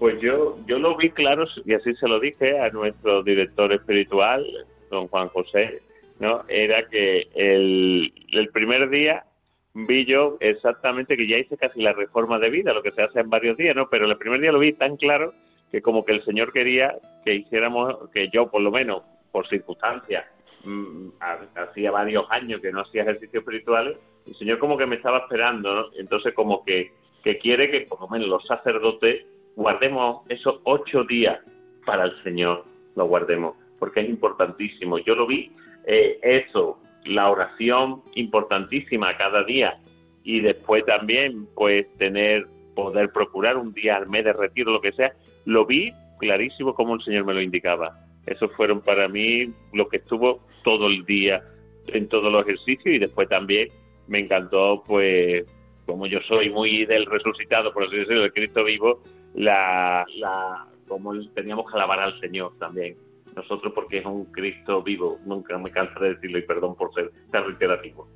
Pues 0.00 0.18
yo, 0.22 0.56
yo 0.66 0.78
lo 0.78 0.96
vi 0.96 1.10
claro 1.10 1.44
y 1.66 1.74
así 1.74 1.94
se 1.94 2.08
lo 2.08 2.18
dije 2.18 2.58
a 2.58 2.70
nuestro 2.70 3.22
director 3.22 3.70
espiritual, 3.70 4.46
don 4.90 5.08
Juan 5.08 5.28
José, 5.28 5.82
¿no? 6.18 6.42
Era 6.48 6.88
que 6.88 7.28
el, 7.34 8.10
el 8.32 8.48
primer 8.48 8.88
día 8.88 9.26
vi 9.74 10.06
yo 10.06 10.38
exactamente 10.40 11.18
que 11.18 11.28
ya 11.28 11.36
hice 11.36 11.58
casi 11.58 11.82
la 11.82 11.92
reforma 11.92 12.38
de 12.38 12.48
vida, 12.48 12.72
lo 12.72 12.82
que 12.82 12.92
se 12.92 13.02
hace 13.02 13.20
en 13.20 13.28
varios 13.28 13.58
días, 13.58 13.76
¿no? 13.76 13.90
Pero 13.90 14.06
el 14.06 14.16
primer 14.16 14.40
día 14.40 14.52
lo 14.52 14.58
vi 14.58 14.72
tan 14.72 14.96
claro 14.96 15.34
que 15.70 15.82
como 15.82 16.02
que 16.02 16.12
el 16.12 16.24
Señor 16.24 16.50
quería 16.50 16.96
que 17.22 17.34
hiciéramos, 17.34 18.08
que 18.08 18.30
yo 18.30 18.50
por 18.50 18.62
lo 18.62 18.70
menos, 18.70 19.02
por 19.30 19.46
circunstancias, 19.48 20.24
mm, 20.64 21.08
hacía 21.56 21.90
varios 21.90 22.24
años 22.30 22.62
que 22.62 22.72
no 22.72 22.80
hacía 22.80 23.02
ejercicios 23.02 23.42
espirituales, 23.42 23.98
el 24.26 24.34
Señor 24.36 24.58
como 24.58 24.78
que 24.78 24.86
me 24.86 24.96
estaba 24.96 25.18
esperando, 25.18 25.74
¿no? 25.74 25.86
Entonces 25.98 26.32
como 26.32 26.64
que, 26.64 26.90
que 27.22 27.36
quiere 27.36 27.70
que 27.70 27.82
por 27.82 28.00
lo 28.00 28.08
menos 28.08 28.28
los 28.28 28.46
sacerdotes 28.46 29.26
guardemos 29.56 30.22
esos 30.28 30.60
ocho 30.64 31.04
días 31.04 31.40
para 31.84 32.04
el 32.04 32.22
Señor, 32.22 32.64
lo 32.96 33.06
guardemos, 33.06 33.56
porque 33.78 34.00
es 34.00 34.08
importantísimo. 34.08 34.98
Yo 34.98 35.14
lo 35.14 35.26
vi, 35.26 35.50
eh, 35.86 36.18
eso, 36.22 36.78
la 37.04 37.30
oración 37.30 38.02
importantísima 38.14 39.16
cada 39.16 39.44
día 39.44 39.78
y 40.22 40.40
después 40.40 40.84
también 40.84 41.46
pues 41.54 41.86
tener, 41.96 42.46
poder 42.74 43.10
procurar 43.10 43.56
un 43.56 43.72
día 43.72 43.96
al 43.96 44.08
mes 44.08 44.24
de 44.24 44.32
retiro, 44.32 44.72
lo 44.72 44.80
que 44.80 44.92
sea, 44.92 45.12
lo 45.44 45.64
vi 45.64 45.92
clarísimo 46.18 46.74
como 46.74 46.94
el 46.94 47.02
Señor 47.02 47.24
me 47.24 47.34
lo 47.34 47.40
indicaba. 47.40 47.98
Esos 48.26 48.52
fueron 48.54 48.80
para 48.82 49.08
mí 49.08 49.46
lo 49.72 49.88
que 49.88 49.96
estuvo 49.96 50.40
todo 50.62 50.88
el 50.88 51.04
día 51.06 51.42
en 51.88 52.08
todos 52.08 52.30
los 52.30 52.44
ejercicios 52.44 52.94
y 52.94 52.98
después 52.98 53.28
también 53.28 53.68
me 54.06 54.18
encantó 54.18 54.84
pues 54.86 55.46
como 55.86 56.06
yo 56.06 56.20
soy 56.28 56.50
muy 56.50 56.84
del 56.84 57.06
resucitado, 57.06 57.72
por 57.72 57.84
así 57.84 57.96
decirlo, 57.96 58.22
del 58.22 58.32
Cristo 58.32 58.62
vivo, 58.62 59.02
la, 59.34 60.04
la, 60.16 60.66
como 60.88 61.12
teníamos 61.30 61.70
que 61.70 61.76
alabar 61.76 62.00
al 62.00 62.20
Señor 62.20 62.52
también. 62.58 62.96
Nosotros 63.36 63.72
porque 63.74 63.98
es 63.98 64.06
un 64.06 64.24
Cristo 64.26 64.82
vivo, 64.82 65.18
nunca 65.24 65.56
me 65.56 65.70
canso 65.70 66.00
de 66.00 66.14
decirlo 66.14 66.38
y 66.38 66.42
perdón 66.42 66.74
por 66.74 66.92
ser 66.94 67.10
tan 67.30 67.44
reiterativo. 67.44 68.08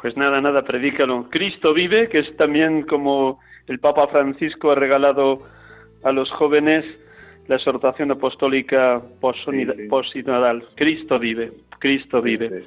Pues 0.00 0.16
nada, 0.16 0.40
nada, 0.40 0.62
predícalo. 0.62 1.28
Cristo 1.30 1.72
vive, 1.72 2.08
que 2.08 2.18
es 2.18 2.36
también 2.36 2.82
como 2.82 3.38
el 3.68 3.78
Papa 3.78 4.08
Francisco 4.08 4.72
ha 4.72 4.74
regalado 4.74 5.38
a 6.02 6.10
los 6.10 6.30
jóvenes 6.32 6.84
la 7.46 7.56
exhortación 7.56 8.10
apostólica 8.10 9.00
posinodal. 9.20 10.66
Cristo 10.74 11.18
vive, 11.18 11.52
Cristo 11.78 12.20
vive. 12.20 12.64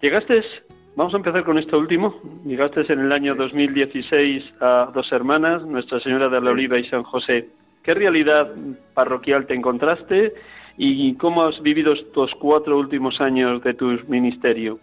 Llegaste 0.00 0.44
Vamos 0.96 1.14
a 1.14 1.18
empezar 1.18 1.44
con 1.44 1.58
esto 1.58 1.78
último. 1.78 2.20
Llegaste 2.44 2.92
en 2.92 3.00
el 3.00 3.12
año 3.12 3.34
2016 3.34 4.44
a 4.60 4.90
dos 4.92 5.10
hermanas, 5.12 5.62
Nuestra 5.62 6.00
Señora 6.00 6.28
de 6.28 6.40
la 6.40 6.50
Oliva 6.50 6.78
y 6.78 6.88
San 6.88 7.04
José. 7.04 7.48
¿Qué 7.82 7.94
realidad 7.94 8.52
parroquial 8.92 9.46
te 9.46 9.54
encontraste 9.54 10.34
y 10.76 11.14
cómo 11.14 11.44
has 11.44 11.62
vivido 11.62 11.92
estos 11.92 12.32
cuatro 12.40 12.76
últimos 12.76 13.20
años 13.20 13.62
de 13.62 13.74
tu 13.74 13.98
ministerio? 14.08 14.78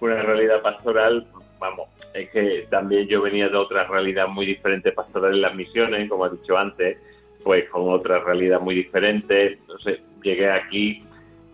Una 0.00 0.16
realidad 0.22 0.62
pastoral, 0.62 1.26
vamos, 1.58 1.88
es 2.14 2.30
que 2.30 2.66
también 2.70 3.06
yo 3.06 3.20
venía 3.20 3.48
de 3.48 3.56
otra 3.56 3.84
realidad 3.84 4.28
muy 4.28 4.46
diferente 4.46 4.92
pastoral 4.92 5.34
en 5.34 5.42
las 5.42 5.54
misiones, 5.54 6.08
como 6.08 6.26
he 6.26 6.30
dicho 6.30 6.56
antes, 6.56 6.98
pues 7.44 7.68
con 7.68 7.90
otra 7.90 8.20
realidad 8.20 8.60
muy 8.60 8.74
diferente. 8.74 9.58
Entonces 9.60 10.00
llegué 10.22 10.50
aquí, 10.50 11.00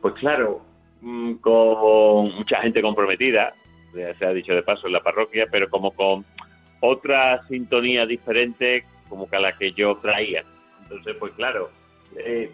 pues 0.00 0.14
claro, 0.14 0.62
con 1.40 2.34
mucha 2.34 2.60
gente 2.62 2.82
comprometida, 2.82 3.54
se 3.92 4.26
ha 4.26 4.32
dicho 4.32 4.54
de 4.54 4.62
paso 4.62 4.86
en 4.86 4.92
la 4.92 5.02
parroquia, 5.02 5.46
pero 5.50 5.70
como 5.70 5.92
con 5.92 6.24
otra 6.80 7.46
sintonía 7.48 8.06
diferente 8.06 8.84
como 9.08 9.28
la 9.30 9.56
que 9.56 9.72
yo 9.72 9.96
traía. 9.96 10.44
Entonces, 10.82 11.16
pues 11.18 11.32
claro, 11.34 11.70
eh, 12.16 12.50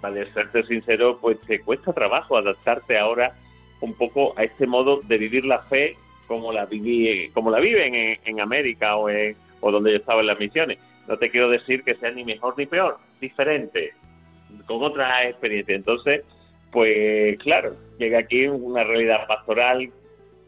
para 0.00 0.32
serte 0.32 0.64
sincero, 0.64 1.18
pues 1.20 1.40
te 1.42 1.60
cuesta 1.60 1.92
trabajo 1.92 2.36
adaptarte 2.36 2.98
ahora 2.98 3.34
un 3.80 3.94
poco 3.94 4.34
a 4.36 4.44
este 4.44 4.66
modo 4.66 5.00
de 5.02 5.18
vivir 5.18 5.44
la 5.44 5.60
fe 5.62 5.96
como 6.26 6.52
la 6.52 6.66
viví, 6.66 7.30
como 7.30 7.50
la 7.50 7.58
viven 7.58 7.94
en, 7.94 8.40
América 8.40 8.96
o, 8.96 9.08
o 9.60 9.72
donde 9.72 9.90
yo 9.90 9.96
estaba 9.98 10.20
en 10.20 10.28
las 10.28 10.38
misiones. 10.38 10.78
No 11.08 11.16
te 11.18 11.30
quiero 11.30 11.50
decir 11.50 11.82
que 11.82 11.94
sea 11.96 12.10
ni 12.12 12.24
mejor 12.24 12.54
ni 12.56 12.66
peor, 12.66 12.98
diferente, 13.20 13.92
con 14.66 14.82
otra 14.82 15.28
experiencia. 15.28 15.74
Entonces, 15.74 16.22
pues 16.72 17.38
claro, 17.38 17.76
llega 17.98 18.18
aquí 18.18 18.48
una 18.48 18.82
realidad 18.82 19.26
pastoral 19.28 19.92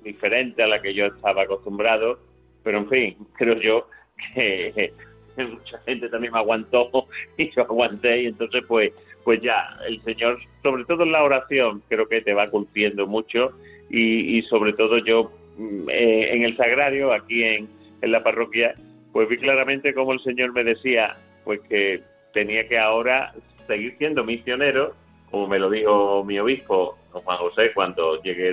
diferente 0.03 0.63
a 0.63 0.67
la 0.67 0.81
que 0.83 0.95
yo 0.95 1.07
estaba 1.07 1.43
acostumbrado, 1.43 2.19
pero 2.63 2.79
en 2.79 2.89
fin, 2.89 3.17
creo 3.37 3.61
yo 3.61 3.89
que 4.35 4.93
mucha 5.37 5.79
gente 5.81 6.09
también 6.09 6.33
me 6.33 6.39
aguantó 6.39 6.91
y 7.37 7.51
yo 7.55 7.63
aguanté 7.63 8.23
y 8.23 8.27
entonces 8.27 8.63
pues 8.67 8.93
pues 9.23 9.41
ya 9.41 9.79
el 9.87 10.03
Señor, 10.03 10.39
sobre 10.63 10.85
todo 10.85 11.05
en 11.05 11.13
la 11.13 11.23
oración, 11.23 11.83
creo 11.89 12.07
que 12.07 12.21
te 12.21 12.35
va 12.35 12.47
cumpliendo 12.49 13.07
mucho 13.07 13.53
y, 13.89 14.43
sobre 14.43 14.73
todo 14.73 14.99
yo 14.99 15.33
mm, 15.57 15.89
eh, 15.89 16.35
en 16.35 16.43
el 16.43 16.57
sagrario, 16.57 17.13
aquí 17.13 17.43
en, 17.43 17.69
en 18.03 18.13
la 18.13 18.23
parroquia, 18.23 18.75
pues 19.13 19.29
vi 19.29 19.39
claramente 19.39 19.95
como 19.95 20.13
el 20.13 20.21
Señor 20.21 20.53
me 20.53 20.65
decía 20.65 21.17
pues 21.45 21.61
que 21.69 22.03
tenía 22.35 22.69
que 22.69 22.79
ahora 22.79 23.33
seguir 23.67 23.97
siendo 23.97 24.25
misionero, 24.25 24.95
como 25.35 25.49
me 25.49 25.59
lo 25.59 25.68
dijo 25.68 26.23
mi 26.23 26.38
obispo, 26.38 26.97
Juan 27.11 27.38
José, 27.38 27.73
cuando 27.75 28.23
llegué, 28.23 28.53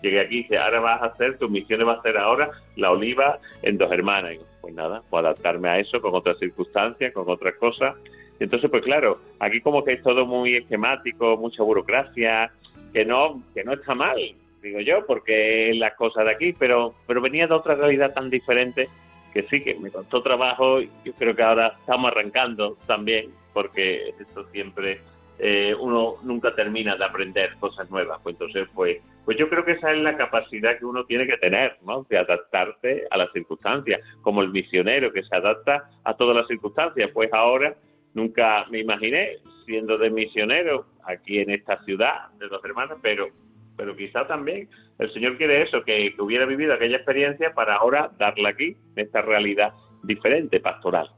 llegué 0.00 0.20
aquí, 0.20 0.36
dice, 0.42 0.58
ahora 0.58 0.78
vas 0.78 1.02
a 1.02 1.06
hacer, 1.06 1.38
tu 1.38 1.48
misión 1.48 1.84
va 1.88 1.94
a 1.94 2.02
ser 2.02 2.16
ahora 2.18 2.52
la 2.76 2.92
oliva 2.92 3.40
en 3.62 3.76
dos 3.76 3.90
hermanas. 3.90 4.36
pues 4.60 4.72
nada, 4.72 5.02
pues 5.10 5.24
adaptarme 5.24 5.68
a 5.68 5.80
eso 5.80 6.00
con 6.00 6.14
otras 6.14 6.38
circunstancias, 6.38 7.12
con 7.12 7.28
otras 7.28 7.54
cosas. 7.54 7.96
entonces, 8.38 8.70
pues 8.70 8.84
claro, 8.84 9.18
aquí 9.40 9.60
como 9.60 9.82
que 9.82 9.94
es 9.94 10.02
todo 10.04 10.24
muy 10.24 10.54
esquemático, 10.54 11.36
mucha 11.36 11.64
burocracia, 11.64 12.52
que 12.92 13.04
no, 13.04 13.42
que 13.52 13.64
no 13.64 13.72
está 13.72 13.96
mal, 13.96 14.20
digo 14.62 14.78
yo, 14.78 15.04
porque 15.06 15.70
es 15.70 15.78
la 15.78 15.96
cosa 15.96 16.22
de 16.22 16.30
aquí, 16.30 16.52
pero, 16.52 16.94
pero 17.08 17.20
venía 17.20 17.48
de 17.48 17.54
otra 17.54 17.74
realidad 17.74 18.14
tan 18.14 18.30
diferente 18.30 18.88
que 19.34 19.42
sí, 19.50 19.64
que 19.64 19.74
me 19.74 19.90
costó 19.90 20.22
trabajo 20.22 20.80
y 20.80 20.88
yo 21.04 21.12
creo 21.14 21.34
que 21.34 21.42
ahora 21.42 21.74
estamos 21.80 22.12
arrancando 22.12 22.76
también, 22.86 23.32
porque 23.52 24.14
esto 24.20 24.46
siempre 24.52 25.00
eh, 25.42 25.74
uno 25.78 26.16
nunca 26.22 26.54
termina 26.54 26.96
de 26.96 27.04
aprender 27.04 27.56
cosas 27.58 27.90
nuevas. 27.90 28.20
Pues 28.22 28.34
entonces, 28.34 28.68
pues, 28.74 28.98
pues 29.24 29.38
yo 29.38 29.48
creo 29.48 29.64
que 29.64 29.72
esa 29.72 29.92
es 29.92 29.98
la 29.98 30.16
capacidad 30.16 30.78
que 30.78 30.84
uno 30.84 31.04
tiene 31.06 31.26
que 31.26 31.38
tener, 31.38 31.78
¿no? 31.86 32.06
De 32.08 32.18
adaptarse 32.18 33.06
a 33.10 33.16
las 33.16 33.32
circunstancias, 33.32 34.00
como 34.22 34.42
el 34.42 34.50
misionero 34.50 35.12
que 35.12 35.22
se 35.22 35.34
adapta 35.34 35.88
a 36.04 36.14
todas 36.14 36.36
las 36.36 36.46
circunstancias. 36.46 37.10
Pues 37.14 37.32
ahora 37.32 37.74
nunca 38.12 38.66
me 38.70 38.80
imaginé 38.80 39.38
siendo 39.64 39.96
de 39.96 40.10
misionero 40.10 40.86
aquí 41.04 41.38
en 41.38 41.50
esta 41.50 41.82
ciudad 41.84 42.28
de 42.38 42.48
dos 42.48 42.64
hermanas, 42.64 42.98
pero 43.02 43.28
pero 43.76 43.96
quizá 43.96 44.26
también 44.26 44.68
el 44.98 45.10
Señor 45.14 45.38
quiere 45.38 45.62
eso, 45.62 45.82
que, 45.82 46.14
que 46.14 46.20
hubiera 46.20 46.44
vivido 46.44 46.74
aquella 46.74 46.96
experiencia 46.96 47.54
para 47.54 47.76
ahora 47.76 48.10
darla 48.18 48.50
aquí, 48.50 48.76
en 48.94 49.06
esta 49.06 49.22
realidad 49.22 49.72
diferente, 50.02 50.60
pastoral. 50.60 51.10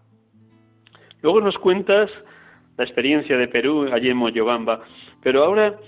Luego 1.22 1.40
nos 1.40 1.58
cuentas 1.58 2.08
la 2.76 2.84
experiencia 2.84 3.36
de 3.36 3.48
Perú, 3.48 3.88
allí 3.92 4.08
en 4.08 4.16
Moyobamba. 4.16 4.82
Pero 5.22 5.44
ahora, 5.44 5.78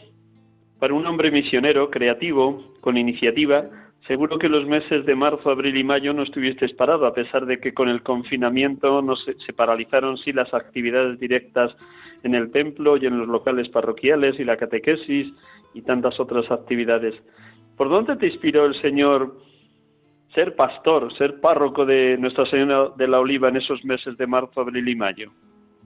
para 0.79 0.95
un 0.95 1.07
hombre 1.07 1.31
misionero, 1.31 1.91
creativo, 1.91 2.75
con 2.81 2.97
iniciativa, 2.97 3.65
seguro 4.07 4.39
que 4.39 4.49
los 4.49 4.67
meses 4.67 5.07
de 5.07 5.15
marzo, 5.15 5.51
abril 5.51 5.77
y 5.77 5.85
mayo 5.85 6.13
no 6.13 6.23
estuviste 6.23 6.69
parado, 6.71 7.07
a 7.07 7.15
pesar 7.15 7.47
de 7.47 7.59
que 7.59 7.73
con 7.73 7.89
el 7.89 8.03
confinamiento 8.03 9.01
no 9.01 9.17
se, 9.17 9.35
se, 9.41 9.53
paralizaron 9.53 10.19
sí 10.19 10.33
las 10.33 10.53
actividades 10.53 11.19
directas 11.19 11.75
en 12.23 12.35
el 12.35 12.51
templo 12.51 12.97
y 12.97 13.07
en 13.07 13.19
los 13.19 13.29
locales 13.29 13.69
parroquiales 13.69 14.39
y 14.39 14.45
la 14.45 14.57
catequesis 14.57 15.33
y 15.75 15.83
tantas 15.83 16.19
otras 16.21 16.51
actividades. 16.51 17.15
¿Por 17.77 17.89
dónde 17.89 18.17
te 18.17 18.27
inspiró 18.27 18.67
el 18.67 18.75
Señor 18.81 19.37
ser 20.35 20.55
pastor, 20.57 21.13
ser 21.17 21.41
párroco 21.41 21.85
de 21.85 22.17
Nuestra 22.19 22.47
Señora 22.47 22.91
de 22.97 23.09
la 23.09 23.21
Oliva 23.21 23.49
en 23.49 23.57
esos 23.57 23.85
meses 23.85 24.17
de 24.17 24.27
marzo, 24.27 24.61
abril 24.61 24.89
y 24.89 24.95
mayo? 24.95 25.33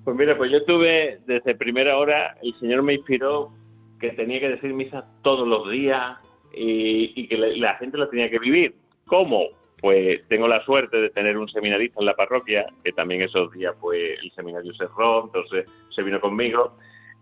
Pues 0.08 0.16
mira, 0.16 0.38
pues 0.38 0.50
yo 0.50 0.64
tuve 0.64 1.18
desde 1.26 1.54
primera 1.54 1.98
hora, 1.98 2.38
el 2.42 2.54
Señor 2.54 2.82
me 2.82 2.94
inspiró 2.94 3.52
que 4.00 4.08
tenía 4.12 4.40
que 4.40 4.48
decir 4.48 4.72
misa 4.72 5.04
todos 5.20 5.46
los 5.46 5.70
días 5.70 6.16
y, 6.54 7.28
que 7.28 7.36
la, 7.36 7.74
gente 7.74 7.98
la 7.98 8.08
tenía 8.08 8.30
que 8.30 8.38
vivir. 8.38 8.74
¿Cómo? 9.04 9.48
Pues 9.82 10.26
tengo 10.28 10.48
la 10.48 10.64
suerte 10.64 10.96
de 10.96 11.10
tener 11.10 11.36
un 11.36 11.46
seminarista 11.50 12.00
en 12.00 12.06
la 12.06 12.16
parroquia, 12.16 12.64
que 12.82 12.92
también 12.92 13.20
esos 13.20 13.52
días 13.52 13.74
pues 13.78 14.18
el 14.22 14.32
seminario 14.32 14.72
cerró, 14.76 15.24
entonces 15.26 15.70
se 15.90 16.02
vino 16.02 16.18
conmigo, 16.22 16.74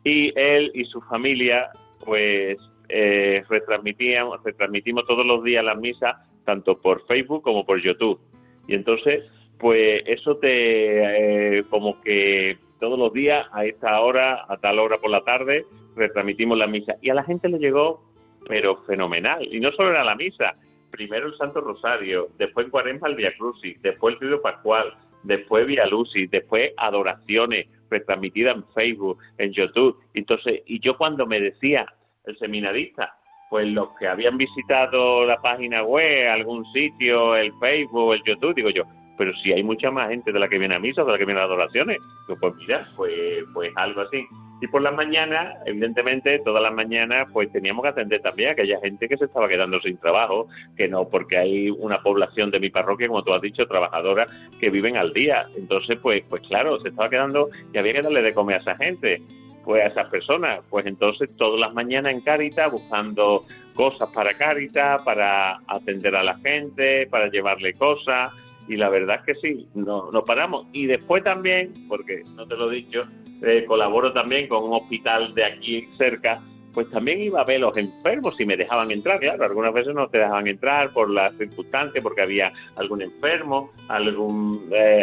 y 0.04 0.32
él 0.38 0.70
y 0.72 0.84
su 0.84 1.00
familia 1.00 1.70
pues 2.04 2.56
eh, 2.88 3.42
retransmitíamos, 3.48 4.44
retransmitimos 4.44 5.04
todos 5.08 5.26
los 5.26 5.42
días 5.42 5.64
las 5.64 5.76
misas, 5.76 6.14
tanto 6.44 6.80
por 6.80 7.04
Facebook 7.08 7.42
como 7.42 7.66
por 7.66 7.82
YouTube. 7.82 8.20
Y 8.68 8.74
entonces, 8.76 9.24
pues 9.58 10.04
eso 10.06 10.36
te, 10.36 11.58
eh, 11.58 11.64
como 11.68 12.00
que 12.00 12.64
todos 12.78 12.98
los 12.98 13.12
días 13.12 13.46
a 13.52 13.64
esta 13.64 14.00
hora, 14.00 14.44
a 14.48 14.56
tal 14.58 14.78
hora 14.78 14.98
por 14.98 15.10
la 15.10 15.24
tarde, 15.24 15.64
retransmitimos 15.94 16.58
la 16.58 16.66
misa. 16.66 16.96
Y 17.00 17.10
a 17.10 17.14
la 17.14 17.24
gente 17.24 17.48
le 17.48 17.58
llegó, 17.58 18.02
pero 18.48 18.82
fenomenal. 18.84 19.46
Y 19.52 19.60
no 19.60 19.72
solo 19.72 19.90
era 19.90 20.04
la 20.04 20.14
misa, 20.14 20.54
primero 20.90 21.26
el 21.26 21.36
Santo 21.36 21.60
Rosario, 21.60 22.28
después 22.38 22.66
en 22.66 22.70
Cuaresma 22.70 23.08
el 23.08 23.16
Via 23.16 23.36
Crucis, 23.36 23.80
después 23.82 24.14
el 24.14 24.20
Río 24.20 24.42
Pascual, 24.42 24.94
después 25.22 25.66
Via 25.66 25.86
Lucis, 25.86 26.30
después 26.30 26.72
adoraciones 26.76 27.66
retransmitidas 27.90 28.56
en 28.56 28.64
Facebook, 28.74 29.18
en 29.38 29.52
YouTube. 29.52 29.98
Entonces, 30.14 30.62
y 30.66 30.80
yo 30.80 30.96
cuando 30.96 31.26
me 31.26 31.40
decía 31.40 31.86
el 32.24 32.36
seminarista, 32.38 33.16
pues 33.50 33.68
los 33.68 33.90
que 33.98 34.08
habían 34.08 34.36
visitado 34.36 35.24
la 35.24 35.40
página 35.40 35.82
web, 35.82 36.30
algún 36.30 36.64
sitio, 36.72 37.36
el 37.36 37.52
Facebook, 37.60 38.14
el 38.14 38.22
YouTube, 38.24 38.54
digo 38.54 38.70
yo, 38.70 38.84
pero 39.16 39.32
si 39.42 39.52
hay 39.52 39.62
mucha 39.62 39.90
más 39.90 40.10
gente 40.10 40.32
de 40.32 40.38
la 40.38 40.48
que 40.48 40.58
viene 40.58 40.74
a 40.74 40.78
misa, 40.78 41.04
de 41.04 41.12
la 41.12 41.18
que 41.18 41.24
viene 41.24 41.40
a 41.40 41.44
adoraciones, 41.44 41.98
pues 42.26 42.54
mira, 42.56 42.88
pues, 42.96 43.12
pues 43.52 43.72
algo 43.76 44.02
así. 44.02 44.26
Y 44.60 44.66
por 44.68 44.80
las 44.80 44.94
mañanas, 44.94 45.54
evidentemente, 45.66 46.38
todas 46.38 46.62
las 46.62 46.72
mañanas, 46.72 47.28
pues 47.32 47.52
teníamos 47.52 47.82
que 47.82 47.90
atender 47.90 48.22
también 48.22 48.48
a 48.48 48.52
aquella 48.52 48.80
gente 48.80 49.06
que 49.06 49.18
se 49.18 49.26
estaba 49.26 49.48
quedando 49.48 49.80
sin 49.80 49.98
trabajo, 49.98 50.48
que 50.76 50.88
no, 50.88 51.08
porque 51.08 51.36
hay 51.36 51.68
una 51.70 52.02
población 52.02 52.50
de 52.50 52.60
mi 52.60 52.70
parroquia, 52.70 53.08
como 53.08 53.22
tú 53.22 53.34
has 53.34 53.42
dicho, 53.42 53.66
trabajadora, 53.66 54.26
que 54.58 54.70
viven 54.70 54.96
al 54.96 55.12
día. 55.12 55.46
Entonces, 55.56 55.98
pues, 56.00 56.22
pues 56.28 56.42
claro, 56.48 56.80
se 56.80 56.88
estaba 56.88 57.10
quedando 57.10 57.50
y 57.72 57.78
había 57.78 57.92
que 57.92 58.02
darle 58.02 58.22
de 58.22 58.32
comer 58.32 58.56
a 58.56 58.60
esa 58.60 58.76
gente 58.76 59.22
pues 59.66 59.82
a 59.82 59.88
esas 59.88 60.08
personas. 60.08 60.60
Pues 60.70 60.86
entonces 60.86 61.28
todas 61.36 61.60
las 61.60 61.74
mañanas 61.74 62.12
en 62.12 62.20
Caritas 62.20 62.70
buscando 62.70 63.44
cosas 63.74 64.08
para 64.10 64.34
Caritas, 64.34 65.02
para 65.02 65.58
atender 65.66 66.14
a 66.14 66.22
la 66.22 66.38
gente, 66.38 67.08
para 67.08 67.28
llevarle 67.28 67.74
cosas. 67.74 68.30
Y 68.68 68.76
la 68.76 68.88
verdad 68.88 69.20
es 69.20 69.26
que 69.26 69.34
sí, 69.34 69.68
no, 69.74 70.10
no 70.10 70.24
paramos. 70.24 70.66
Y 70.72 70.86
después 70.86 71.22
también, 71.22 71.72
porque 71.88 72.22
no 72.34 72.46
te 72.46 72.56
lo 72.56 72.70
he 72.70 72.76
dicho, 72.76 73.04
eh, 73.42 73.64
colaboro 73.66 74.12
también 74.12 74.48
con 74.48 74.64
un 74.64 74.74
hospital 74.74 75.34
de 75.34 75.44
aquí 75.44 75.88
cerca, 75.98 76.40
pues 76.72 76.90
también 76.90 77.22
iba 77.22 77.40
a 77.40 77.44
ver 77.44 77.60
los 77.60 77.76
enfermos 77.76 78.36
si 78.36 78.44
me 78.44 78.56
dejaban 78.56 78.90
entrar. 78.90 79.20
Claro, 79.20 79.44
algunas 79.44 79.72
veces 79.72 79.94
no 79.94 80.08
te 80.08 80.18
dejaban 80.18 80.46
entrar 80.46 80.92
por 80.92 81.08
las 81.10 81.34
circunstancias, 81.36 82.02
porque 82.02 82.22
había 82.22 82.52
algún 82.76 83.02
enfermo, 83.02 83.72
algún... 83.88 84.68
Eh, 84.72 85.02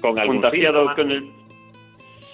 con 0.00 0.18
algún 0.18 0.40
con 0.40 1.10
el 1.10 1.36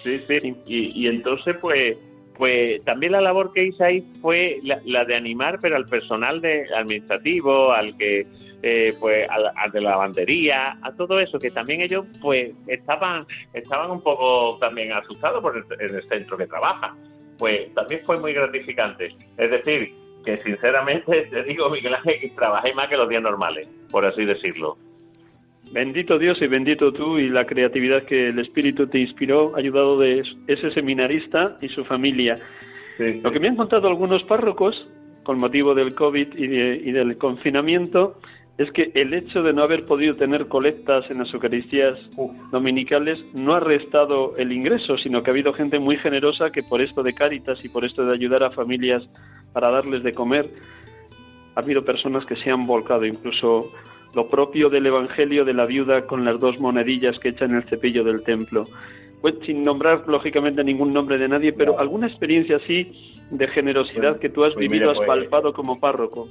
Sí, 0.03 0.19
sí. 0.19 0.55
Y, 0.67 1.07
entonces, 1.07 1.57
pues, 1.61 1.97
pues 2.37 2.85
también 2.85 3.12
la 3.12 3.21
labor 3.21 3.53
que 3.53 3.65
hice 3.65 3.85
ahí 3.85 4.05
fue 4.21 4.61
la, 4.62 5.05
de 5.05 5.15
animar, 5.15 5.61
pero 5.61 5.77
al 5.77 5.87
personal 5.87 6.41
de 6.41 6.67
administrativo, 6.75 7.73
al 7.73 7.97
que, 7.97 8.27
eh, 8.62 8.94
pues, 8.98 9.29
al, 9.29 9.72
de 9.72 9.81
la 9.81 9.90
lavandería, 9.90 10.79
a 10.83 10.92
todo 10.92 11.18
eso, 11.20 11.38
que 11.38 11.51
también 11.51 11.81
ellos, 11.81 12.07
pues, 12.20 12.53
estaban, 12.66 13.27
estaban 13.53 13.90
un 13.90 14.01
poco 14.01 14.59
también 14.61 14.92
asustados 14.92 15.42
por 15.42 15.57
el, 15.57 15.64
el 15.81 16.09
centro 16.09 16.37
que 16.37 16.46
trabaja. 16.46 16.94
Pues 17.38 17.75
también 17.75 18.03
fue 18.07 18.20
muy 18.20 18.33
gratificante. 18.33 19.16
Es 19.37 19.51
decir, 19.51 19.92
que 20.25 20.38
sinceramente 20.38 21.22
te 21.31 21.42
digo, 21.44 21.68
Miguel 21.70 21.94
Ángel, 21.94 22.20
que 22.20 22.29
trabajé 22.31 22.75
más 22.75 22.88
que 22.88 22.96
los 22.96 23.09
días 23.09 23.22
normales, 23.22 23.68
por 23.90 24.05
así 24.05 24.25
decirlo. 24.25 24.77
Bendito 25.72 26.18
Dios 26.18 26.40
y 26.42 26.48
bendito 26.48 26.92
tú 26.92 27.18
y 27.18 27.31
la 27.31 27.46
creatividad 27.46 28.03
que 28.03 28.29
el 28.29 28.38
Espíritu 28.38 28.87
te 28.88 28.98
inspiró, 28.98 29.57
ayudado 29.57 29.98
de 29.98 30.22
ese 30.46 30.70
seminarista 30.72 31.57
y 31.62 31.68
su 31.68 31.85
familia. 31.85 32.35
Lo 32.98 33.33
que 33.33 33.40
me 33.40 33.48
han 33.48 33.57
contado 33.57 33.88
algunos 33.88 34.22
párrocos, 34.25 34.87
con 35.22 35.38
motivo 35.38 35.75
del 35.75 35.94
COVID 35.94 36.35
y, 36.37 36.92
del 36.92 37.16
confinamiento, 37.16 38.20
es 38.59 38.71
que 38.73 38.93
el 38.95 39.15
hecho 39.15 39.43
de 39.43 39.53
no 39.53 39.62
haber 39.62 39.85
podido 39.85 40.15
tener 40.15 40.47
colectas 40.47 41.11
en 41.11 41.19
las 41.19 41.33
Eucaristías 41.33 41.99
dominicales 42.51 43.19
no 43.35 43.55
ha 43.55 43.61
restado 43.61 44.37
el 44.37 44.53
ingreso, 44.53 44.99
sino 44.99 45.23
que 45.23 45.31
ha 45.31 45.33
habido 45.33 45.53
gente 45.55 45.79
muy 45.79 45.97
generosa 45.97 46.51
que 46.51 46.62
por 46.62 46.83
esto 46.83 47.03
de 47.03 47.15
Cáritas 47.15 47.65
y 47.65 47.69
por 47.69 47.85
esto 47.85 48.05
de 48.05 48.12
ayudar 48.12 48.43
a 48.43 48.51
familias 48.51 49.09
para 49.53 49.71
darles 49.71 50.03
de 50.03 50.12
comer, 50.12 50.51
ha 51.55 51.61
habido 51.61 51.85
personas 51.85 52.27
que 52.27 52.37
se 52.37 52.51
han 52.51 52.67
volcado, 52.67 53.07
incluso 53.07 53.71
lo 54.15 54.29
propio 54.29 54.69
del 54.69 54.87
Evangelio 54.87 55.45
de 55.45 55.55
la 55.55 55.65
viuda 55.65 56.07
con 56.07 56.25
las 56.25 56.38
dos 56.38 56.61
monedillas 56.61 57.19
que 57.19 57.31
echa 57.31 57.47
en 57.47 57.55
el 57.55 57.65
cepillo 57.65 58.05
del 58.05 58.23
templo. 58.23 58.65
pues, 59.23 59.37
sin 59.47 59.62
nombrar 59.62 60.03
lógicamente 60.09 60.65
ningún 60.65 60.91
nombre 60.91 61.17
de 61.17 61.29
nadie, 61.29 61.53
pero 61.53 61.79
alguna 61.79 62.09
experiencia 62.09 62.57
así 62.57 63.15
de 63.31 63.47
generosidad 63.47 64.19
que 64.19 64.29
tú 64.29 64.43
has 64.43 64.53
pues 64.53 64.69
vivido, 64.69 64.91
has 64.91 64.97
pues- 64.97 65.07
palpado 65.07 65.53
como 65.53 65.79
párroco. 65.79 66.27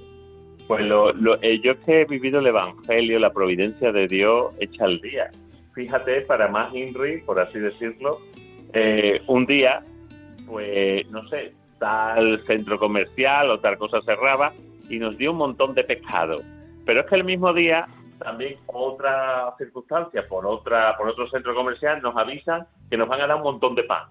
Pues 0.77 0.87
lo, 0.87 1.11
lo- 1.13 1.41
eh, 1.41 1.59
yo 1.59 1.79
que 1.81 2.01
he 2.01 2.05
vivido 2.05 2.39
el 2.39 2.47
Evangelio, 2.47 3.19
la 3.19 3.31
providencia 3.31 3.91
de 3.91 4.07
Dios 4.07 4.53
hecha 4.59 4.85
al 4.85 4.99
día. 5.01 5.29
Fíjate, 5.73 6.21
para 6.21 6.47
más 6.47 6.73
INRI, 6.73 7.21
por 7.21 7.39
así 7.39 7.59
decirlo, 7.59 8.19
eh, 8.73 9.21
un 9.27 9.45
día, 9.45 9.83
pues, 10.47 11.09
no 11.09 11.27
sé, 11.27 11.53
tal 11.79 12.39
centro 12.45 12.77
comercial 12.77 13.49
o 13.51 13.59
tal 13.59 13.77
cosa 13.77 14.01
cerraba 14.05 14.53
y 14.89 14.99
nos 14.99 15.17
dio 15.17 15.31
un 15.31 15.37
montón 15.37 15.73
de 15.73 15.83
pescado. 15.83 16.37
Pero 16.85 17.01
es 17.01 17.05
que 17.07 17.15
el 17.15 17.23
mismo 17.23 17.53
día, 17.53 17.87
también 18.19 18.55
otra 18.67 19.53
circunstancia, 19.57 20.27
por 20.27 20.45
otra 20.45 20.95
por 20.97 21.07
otro 21.09 21.29
centro 21.29 21.55
comercial, 21.55 22.01
nos 22.01 22.15
avisan 22.17 22.67
que 22.89 22.97
nos 22.97 23.07
van 23.07 23.21
a 23.21 23.27
dar 23.27 23.37
un 23.37 23.43
montón 23.43 23.75
de 23.75 23.83
pan. 23.83 24.03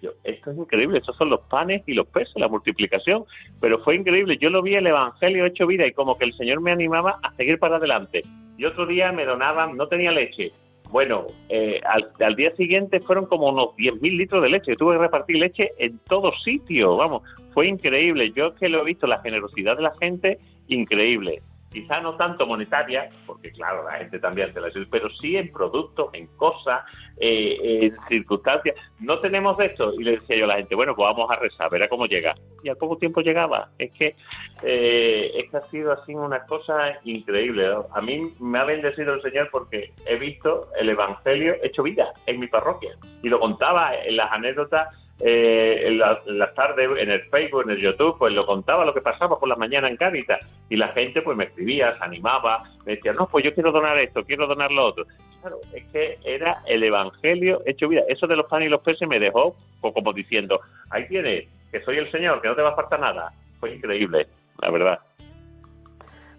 Yo, 0.00 0.10
esto 0.24 0.50
es 0.50 0.58
increíble, 0.58 0.98
estos 0.98 1.16
son 1.16 1.30
los 1.30 1.40
panes 1.42 1.82
y 1.86 1.94
los 1.94 2.06
peces, 2.06 2.34
la 2.36 2.48
multiplicación. 2.48 3.24
Pero 3.60 3.78
fue 3.80 3.96
increíble, 3.96 4.38
yo 4.38 4.50
lo 4.50 4.62
vi 4.62 4.74
el 4.74 4.86
Evangelio 4.86 5.46
hecho 5.46 5.66
vida 5.66 5.86
y 5.86 5.92
como 5.92 6.16
que 6.18 6.24
el 6.24 6.34
Señor 6.34 6.60
me 6.60 6.72
animaba 6.72 7.18
a 7.22 7.34
seguir 7.34 7.58
para 7.58 7.76
adelante. 7.76 8.22
Y 8.58 8.64
otro 8.64 8.86
día 8.86 9.12
me 9.12 9.24
donaban, 9.24 9.76
no 9.76 9.88
tenía 9.88 10.12
leche. 10.12 10.52
Bueno, 10.90 11.26
eh, 11.48 11.80
al, 11.84 12.10
al 12.20 12.36
día 12.36 12.54
siguiente 12.54 13.00
fueron 13.00 13.26
como 13.26 13.48
unos 13.48 13.68
10.000 13.76 14.16
litros 14.16 14.42
de 14.42 14.50
leche. 14.50 14.76
Tuve 14.76 14.94
que 14.94 15.02
repartir 15.02 15.36
leche 15.36 15.72
en 15.78 15.98
todos 16.08 16.42
sitios, 16.42 16.96
vamos, 16.96 17.22
fue 17.52 17.66
increíble. 17.66 18.32
Yo 18.32 18.48
es 18.48 18.54
que 18.54 18.68
lo 18.68 18.82
he 18.82 18.84
visto, 18.84 19.06
la 19.06 19.20
generosidad 19.20 19.76
de 19.76 19.82
la 19.82 19.94
gente, 20.00 20.38
increíble. 20.68 21.42
Quizá 21.70 22.00
no 22.00 22.16
tanto 22.16 22.46
monetaria, 22.46 23.10
porque 23.26 23.50
claro, 23.52 23.84
la 23.84 23.98
gente 23.98 24.18
también 24.18 24.52
te 24.52 24.60
la 24.60 24.68
pero 24.90 25.10
sí 25.10 25.36
en 25.36 25.52
productos, 25.52 26.10
en 26.12 26.26
cosas, 26.36 26.84
eh, 27.18 27.56
en 27.60 27.96
circunstancias. 28.08 28.76
No 29.00 29.18
tenemos 29.20 29.58
esto. 29.60 29.92
Y 29.98 30.04
le 30.04 30.12
decía 30.12 30.36
yo 30.36 30.44
a 30.44 30.48
la 30.48 30.56
gente, 30.56 30.74
bueno, 30.74 30.94
pues 30.94 31.06
vamos 31.06 31.30
a 31.30 31.36
rezar, 31.36 31.70
verá 31.70 31.88
cómo 31.88 32.06
llega. 32.06 32.34
Y 32.62 32.68
al 32.68 32.76
poco 32.76 32.96
tiempo 32.96 33.20
llegaba. 33.20 33.70
Es 33.78 33.92
que, 33.92 34.16
eh, 34.62 35.32
es 35.34 35.50
que 35.50 35.56
ha 35.56 35.62
sido 35.70 35.92
así 35.92 36.14
una 36.14 36.44
cosa 36.46 36.98
increíble. 37.04 37.68
A 37.92 38.00
mí 38.00 38.32
me 38.40 38.58
ha 38.58 38.64
bendecido 38.64 39.14
el 39.14 39.22
Señor 39.22 39.48
porque 39.50 39.92
he 40.06 40.16
visto 40.16 40.68
el 40.78 40.88
Evangelio 40.88 41.56
hecho 41.62 41.82
vida 41.82 42.12
en 42.26 42.40
mi 42.40 42.46
parroquia. 42.46 42.96
Y 43.22 43.28
lo 43.28 43.40
contaba 43.40 43.94
en 43.94 44.16
las 44.16 44.32
anécdotas 44.32 45.05
eh, 45.20 45.82
en, 45.86 45.98
la- 45.98 46.20
en 46.26 46.38
las 46.38 46.54
tardes 46.54 46.90
en 46.98 47.10
el 47.10 47.20
Facebook, 47.30 47.62
en 47.64 47.70
el 47.70 47.80
YouTube, 47.80 48.16
pues 48.18 48.32
lo 48.34 48.44
contaba 48.44 48.84
lo 48.84 48.92
que 48.94 49.00
pasaba 49.00 49.36
por 49.36 49.48
la 49.48 49.56
mañana 49.56 49.88
en 49.88 49.96
Cáritas 49.96 50.40
y 50.68 50.76
la 50.76 50.88
gente 50.88 51.22
pues 51.22 51.36
me 51.36 51.44
escribía, 51.44 51.96
se 51.96 52.04
animaba, 52.04 52.64
me 52.84 52.96
decía, 52.96 53.12
no, 53.12 53.26
pues 53.26 53.44
yo 53.44 53.54
quiero 53.54 53.72
donar 53.72 53.96
esto, 53.98 54.24
quiero 54.24 54.46
donar 54.46 54.70
lo 54.70 54.84
otro. 54.86 55.06
Claro, 55.40 55.58
es 55.72 55.84
que 55.92 56.18
era 56.24 56.62
el 56.66 56.82
Evangelio 56.82 57.62
hecho 57.66 57.88
vida. 57.88 58.02
Eso 58.08 58.26
de 58.26 58.36
los 58.36 58.46
panes 58.46 58.66
y 58.66 58.70
los 58.70 58.80
peces 58.82 59.08
me 59.08 59.18
dejó 59.20 59.56
pues, 59.80 59.94
como 59.94 60.12
diciendo, 60.12 60.60
ahí 60.90 61.06
tienes, 61.08 61.46
que 61.70 61.80
soy 61.82 61.98
el 61.98 62.10
Señor, 62.10 62.42
que 62.42 62.48
no 62.48 62.54
te 62.56 62.62
va 62.62 62.70
a 62.70 62.76
faltar 62.76 63.00
nada. 63.00 63.32
Fue 63.60 63.74
increíble, 63.74 64.26
la 64.60 64.70
verdad. 64.70 64.98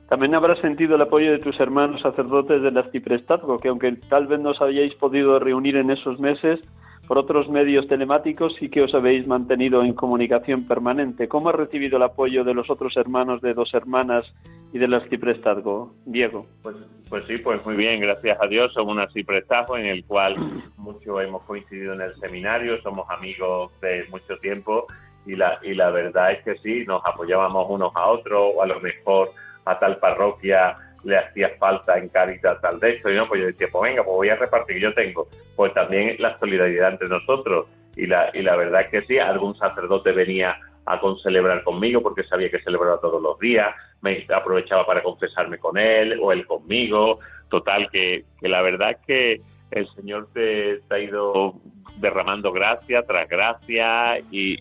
También 0.10 0.36
habrás 0.36 0.60
sentido 0.60 0.96
el 0.96 1.02
apoyo 1.02 1.32
de 1.32 1.40
tus 1.40 1.60
hermanos 1.60 2.02
sacerdotes 2.02 2.62
del 2.62 2.78
arciprestazgo, 2.78 3.58
que 3.60 3.68
aunque 3.68 3.92
tal 4.10 4.28
vez 4.28 4.40
no 4.40 4.52
os 4.52 4.62
habíais 4.62 4.94
podido 4.96 5.38
reunir 5.40 5.76
en 5.76 5.92
esos 5.92 6.18
meses 6.20 6.60
por 7.08 7.18
otros 7.18 7.48
medios 7.48 7.88
telemáticos, 7.88 8.56
sí 8.60 8.70
que 8.70 8.82
os 8.82 8.94
habéis 8.94 9.26
mantenido 9.28 9.82
en 9.82 9.94
comunicación 9.94 10.68
permanente. 10.68 11.30
¿Cómo 11.30 11.50
has 11.50 11.56
recibido 11.56 11.98
el 11.98 12.04
apoyo 12.04 12.44
de 12.44 12.54
los 12.54 12.70
otros 12.70 12.98
hermanos 12.98 13.42
de 13.42 13.54
dos 13.54 13.74
hermanas 13.74 14.26
y 14.74 14.78
del 14.78 14.94
arciprestazgo, 14.94 15.94
Diego? 16.06 16.46
Pues, 16.62 16.76
pues 17.10 17.24
sí, 17.28 17.38
pues 17.38 17.66
muy 17.66 17.78
bien, 17.78 18.02
gracias 18.02 18.38
a 18.42 18.48
Dios. 18.48 18.74
Somos 18.74 18.96
un 18.96 19.00
arciprestajo 19.00 19.78
en 19.78 19.86
el 19.86 20.04
cual 20.04 20.36
mucho 20.78 21.22
hemos 21.22 21.44
coincidido 21.46 21.94
en 21.94 22.02
el 22.02 22.16
seminario, 22.16 22.82
somos 22.82 23.10
amigos 23.10 23.72
de 23.82 24.06
mucho 24.12 24.38
tiempo 24.40 24.86
y 25.26 25.36
la, 25.36 25.58
y 25.64 25.76
la 25.76 25.90
verdad 25.92 26.34
es 26.34 26.44
que 26.44 26.58
sí, 26.58 26.84
nos 26.86 27.02
apoyábamos 27.06 27.68
unos 27.70 27.96
a 27.96 28.08
otros, 28.08 28.52
o 28.56 28.62
a 28.62 28.68
lo 28.68 28.82
mejor 28.82 29.30
a 29.64 29.80
tal 29.80 29.98
parroquia 29.98 30.76
le 31.08 31.18
hacía 31.18 31.52
falta 31.58 31.98
en 31.98 32.10
Cáritas 32.10 32.60
tal 32.62 32.82
de 32.82 32.96
esto, 32.96 33.10
y 33.10 33.16
no, 33.16 33.30
pues 33.30 33.40
yo 33.40 33.48
decía, 33.48 33.68
pues 33.72 33.90
venga, 33.90 34.04
pues 34.04 34.16
voy 34.16 34.30
a 34.30 34.36
repartir, 34.36 34.78
yo 34.78 34.94
tengo. 34.94 35.30
Pues 35.56 35.74
también 35.74 36.18
la 36.20 36.38
solidaridad 36.38 36.92
entre 36.92 37.08
nosotros, 37.08 37.68
y 37.96 38.08
la, 38.08 38.30
y 38.34 38.42
la 38.42 38.58
verdad 38.58 38.82
es 38.82 38.88
que 38.90 39.02
sí, 39.04 39.18
algún 39.18 39.58
sacerdote 39.58 40.12
venía 40.12 40.60
a 40.86 41.00
concelebrar 41.00 41.64
conmigo 41.64 42.02
porque 42.02 42.24
sabía 42.26 42.52
que 42.52 42.60
celebraba 42.60 43.00
todos 43.00 43.22
los 43.22 43.40
días, 43.40 43.74
me 44.02 44.26
aprovechaba 44.34 44.86
para 44.86 45.02
confesarme 45.02 45.58
con 45.58 45.78
él 45.78 46.20
o 46.22 46.34
él 46.34 46.46
conmigo, 46.46 47.20
total, 47.50 47.90
que, 47.90 48.26
que 48.42 48.50
la 48.50 48.62
verdad 48.62 48.92
es 48.92 48.98
que 49.08 49.42
el 49.72 49.88
Señor 49.96 50.28
te, 50.34 50.82
ha 50.90 51.00
ido 51.00 51.56
derramando 52.00 52.52
gracia 52.52 53.06
tras 53.06 53.30
gracia 53.30 54.20
y, 54.30 54.58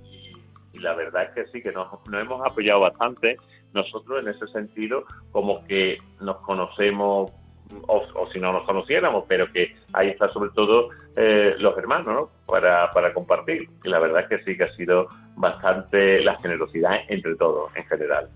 y 0.72 0.78
la 0.78 0.94
verdad 0.94 1.24
es 1.24 1.30
que 1.30 1.50
sí, 1.50 1.60
que 1.60 1.72
nos, 1.72 1.88
nos 2.08 2.22
hemos 2.22 2.40
apoyado 2.46 2.80
bastante 2.80 3.36
nosotros 3.76 4.24
en 4.24 4.34
ese 4.34 4.46
sentido, 4.48 5.04
como 5.30 5.64
que 5.64 5.98
nos 6.20 6.38
conocemos 6.38 7.30
o, 7.86 8.02
o 8.14 8.30
si 8.32 8.38
no 8.38 8.52
nos 8.52 8.64
conociéramos, 8.64 9.24
pero 9.28 9.50
que 9.52 9.74
ahí 9.92 10.08
está 10.08 10.28
sobre 10.28 10.50
todo 10.50 10.90
eh, 11.16 11.54
los 11.58 11.76
hermanos, 11.78 12.06
¿no? 12.06 12.30
Para, 12.46 12.90
para 12.90 13.12
compartir. 13.12 13.68
Y 13.84 13.88
la 13.88 13.98
verdad 13.98 14.22
es 14.22 14.28
que 14.28 14.44
sí 14.44 14.56
que 14.56 14.64
ha 14.64 14.72
sido 14.74 15.08
bastante 15.36 16.22
la 16.22 16.36
generosidad 16.36 17.00
entre 17.08 17.34
todos 17.36 17.74
en 17.76 17.84
general. 17.86 18.28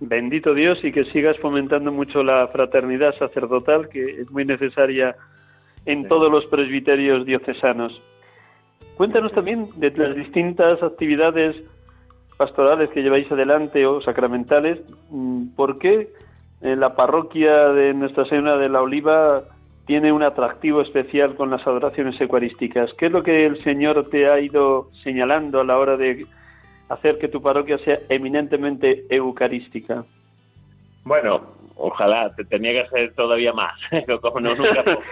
Bendito 0.00 0.54
Dios 0.54 0.82
y 0.82 0.92
que 0.92 1.04
sigas 1.06 1.36
fomentando 1.38 1.92
mucho 1.92 2.22
la 2.22 2.48
fraternidad 2.48 3.14
sacerdotal, 3.16 3.88
que 3.90 4.22
es 4.22 4.30
muy 4.30 4.46
necesaria 4.46 5.14
en 5.84 6.08
todos 6.08 6.32
los 6.32 6.46
presbiterios 6.46 7.26
diocesanos. 7.26 8.02
Cuéntanos 8.96 9.32
también 9.32 9.68
de 9.76 9.90
las 9.90 10.14
distintas 10.14 10.82
actividades 10.82 11.56
pastorales 12.40 12.88
que 12.88 13.02
lleváis 13.02 13.30
adelante 13.30 13.84
o 13.86 14.00
sacramentales. 14.00 14.80
Mm, 15.10 15.48
¿Por 15.48 15.78
qué 15.78 16.08
eh, 16.62 16.74
la 16.74 16.96
parroquia 16.96 17.68
de 17.68 17.92
Nuestra 17.92 18.24
Señora 18.24 18.56
de 18.56 18.70
la 18.70 18.80
Oliva 18.80 19.42
tiene 19.84 20.10
un 20.10 20.22
atractivo 20.22 20.80
especial 20.80 21.34
con 21.34 21.50
las 21.50 21.66
adoraciones 21.66 22.18
eucarísticas? 22.18 22.94
¿Qué 22.94 23.06
es 23.06 23.12
lo 23.12 23.22
que 23.22 23.44
el 23.44 23.62
Señor 23.62 24.08
te 24.08 24.26
ha 24.26 24.40
ido 24.40 24.88
señalando 25.04 25.60
a 25.60 25.64
la 25.64 25.76
hora 25.76 25.98
de 25.98 26.24
hacer 26.88 27.18
que 27.18 27.28
tu 27.28 27.42
parroquia 27.42 27.76
sea 27.76 27.98
eminentemente 28.08 29.04
eucarística? 29.10 30.06
Bueno, 31.04 31.42
ojalá, 31.76 32.34
te 32.34 32.46
tenía 32.46 32.72
que 32.72 32.80
hacer 32.80 33.12
todavía 33.12 33.52
más. 33.52 33.78
Como 34.22 34.40
no, 34.40 34.54
nunca 34.54 34.82
poco. 34.84 35.02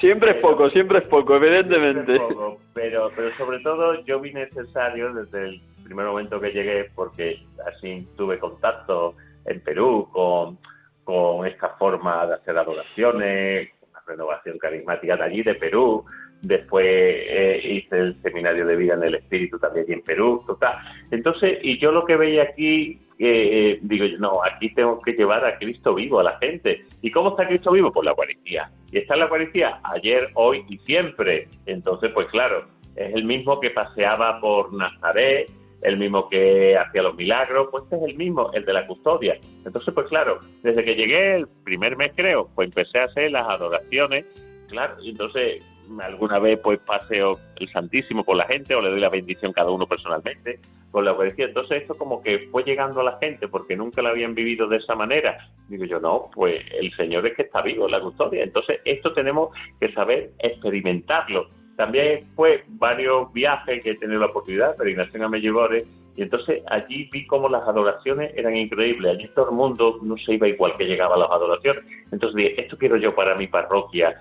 siempre 0.00 0.30
es 0.30 0.36
poco, 0.38 0.70
siempre 0.70 1.00
es 1.00 1.04
poco, 1.04 1.36
evidentemente. 1.36 2.14
Siempre 2.14 2.16
es 2.16 2.34
poco, 2.34 2.58
pero, 2.72 3.10
pero 3.14 3.36
sobre 3.36 3.58
todo 3.58 4.02
yo 4.06 4.18
vi 4.18 4.32
necesario 4.32 5.12
desde 5.12 5.44
el 5.44 5.62
primer 5.90 6.06
momento 6.06 6.40
que 6.40 6.52
llegué, 6.52 6.88
porque 6.94 7.42
así 7.66 8.06
tuve 8.16 8.38
contacto 8.38 9.16
en 9.44 9.60
Perú 9.60 10.08
con, 10.12 10.56
con 11.02 11.44
esta 11.48 11.70
forma 11.70 12.26
de 12.26 12.34
hacer 12.34 12.56
adoraciones, 12.56 13.70
una 13.90 14.00
renovación 14.06 14.56
carismática 14.58 15.16
de 15.16 15.24
allí, 15.24 15.42
de 15.42 15.56
Perú. 15.56 16.04
Después 16.42 16.86
eh, 16.86 17.60
hice 17.64 17.98
el 17.98 18.22
seminario 18.22 18.64
de 18.64 18.76
vida 18.76 18.94
en 18.94 19.02
el 19.02 19.16
espíritu 19.16 19.58
también 19.58 19.86
en 19.88 20.00
Perú, 20.02 20.44
total. 20.46 20.76
Entonces, 21.10 21.58
y 21.60 21.76
yo 21.78 21.90
lo 21.90 22.04
que 22.04 22.16
veía 22.16 22.44
aquí, 22.44 23.00
eh, 23.18 23.80
digo, 23.82 24.04
yo, 24.04 24.18
no, 24.18 24.44
aquí 24.44 24.72
tengo 24.72 25.00
que 25.00 25.14
llevar 25.14 25.44
a 25.44 25.58
Cristo 25.58 25.92
vivo 25.92 26.20
a 26.20 26.22
la 26.22 26.38
gente. 26.38 26.84
¿Y 27.02 27.10
cómo 27.10 27.30
está 27.30 27.48
Cristo 27.48 27.72
vivo? 27.72 27.92
Por 27.92 28.04
la 28.04 28.12
Eucaristía. 28.12 28.70
Y 28.92 28.98
está 28.98 29.14
en 29.14 29.20
la 29.20 29.26
Eucaristía 29.26 29.80
ayer, 29.82 30.30
hoy 30.34 30.64
y 30.68 30.78
siempre. 30.78 31.48
Entonces, 31.66 32.12
pues 32.14 32.28
claro, 32.28 32.68
es 32.94 33.12
el 33.12 33.24
mismo 33.24 33.58
que 33.58 33.70
paseaba 33.70 34.40
por 34.40 34.72
Nazaret, 34.72 35.50
el 35.82 35.96
mismo 35.98 36.28
que 36.28 36.76
hacía 36.76 37.02
los 37.02 37.14
milagros, 37.14 37.68
pues 37.70 37.84
este 37.84 37.96
es 37.96 38.02
el 38.02 38.16
mismo, 38.16 38.50
el 38.52 38.64
de 38.64 38.72
la 38.72 38.86
custodia. 38.86 39.38
Entonces, 39.64 39.92
pues 39.94 40.06
claro, 40.08 40.40
desde 40.62 40.84
que 40.84 40.94
llegué 40.94 41.36
el 41.36 41.48
primer 41.64 41.96
mes 41.96 42.12
creo, 42.14 42.48
pues 42.54 42.68
empecé 42.68 42.98
a 42.98 43.04
hacer 43.04 43.30
las 43.30 43.48
adoraciones, 43.48 44.26
claro, 44.68 44.96
y 45.02 45.10
entonces 45.10 45.64
alguna 45.98 46.38
vez 46.38 46.60
pues 46.60 46.78
paseo 46.78 47.38
el 47.56 47.68
Santísimo 47.70 48.22
por 48.22 48.36
la 48.36 48.44
gente 48.44 48.74
o 48.74 48.82
le 48.82 48.90
doy 48.90 49.00
la 49.00 49.08
bendición 49.08 49.52
cada 49.52 49.70
uno 49.70 49.86
personalmente 49.86 50.60
con 50.90 51.04
la 51.04 51.12
Eucaristía. 51.12 51.46
Entonces 51.46 51.82
esto 51.82 51.94
como 51.94 52.22
que 52.22 52.48
fue 52.50 52.62
llegando 52.62 53.00
a 53.00 53.04
la 53.04 53.18
gente 53.18 53.48
porque 53.48 53.76
nunca 53.76 54.02
la 54.02 54.10
habían 54.10 54.34
vivido 54.34 54.68
de 54.68 54.76
esa 54.76 54.94
manera. 54.94 55.50
Digo 55.68 55.84
yo, 55.84 56.00
no, 56.00 56.30
pues 56.34 56.60
el 56.72 56.92
Señor 56.94 57.26
es 57.26 57.34
que 57.34 57.42
está 57.42 57.62
vivo 57.62 57.88
la 57.88 58.00
custodia. 58.00 58.42
Entonces 58.44 58.80
esto 58.84 59.12
tenemos 59.12 59.50
que 59.80 59.88
saber 59.88 60.30
experimentarlo. 60.38 61.48
También 61.80 62.26
fue 62.36 62.62
varios 62.68 63.32
viajes 63.32 63.82
que 63.82 63.92
he 63.92 63.96
tenido 63.96 64.20
la 64.20 64.26
oportunidad, 64.26 64.76
peregrinación 64.76 65.22
a 65.22 65.30
Medjugorje, 65.30 65.86
y 66.14 66.20
entonces 66.20 66.62
allí 66.66 67.08
vi 67.10 67.26
cómo 67.26 67.48
las 67.48 67.66
adoraciones 67.66 68.34
eran 68.36 68.54
increíbles. 68.54 69.12
Allí 69.12 69.26
todo 69.34 69.48
el 69.48 69.56
mundo 69.56 69.98
no 70.02 70.14
se 70.18 70.34
iba 70.34 70.46
igual 70.46 70.76
que 70.76 70.84
llegaba 70.84 71.14
a 71.14 71.20
las 71.20 71.30
adoraciones. 71.30 71.82
Entonces 72.12 72.36
dije, 72.36 72.60
esto 72.60 72.76
quiero 72.76 72.98
yo 72.98 73.14
para 73.14 73.34
mi 73.34 73.46
parroquia 73.46 74.14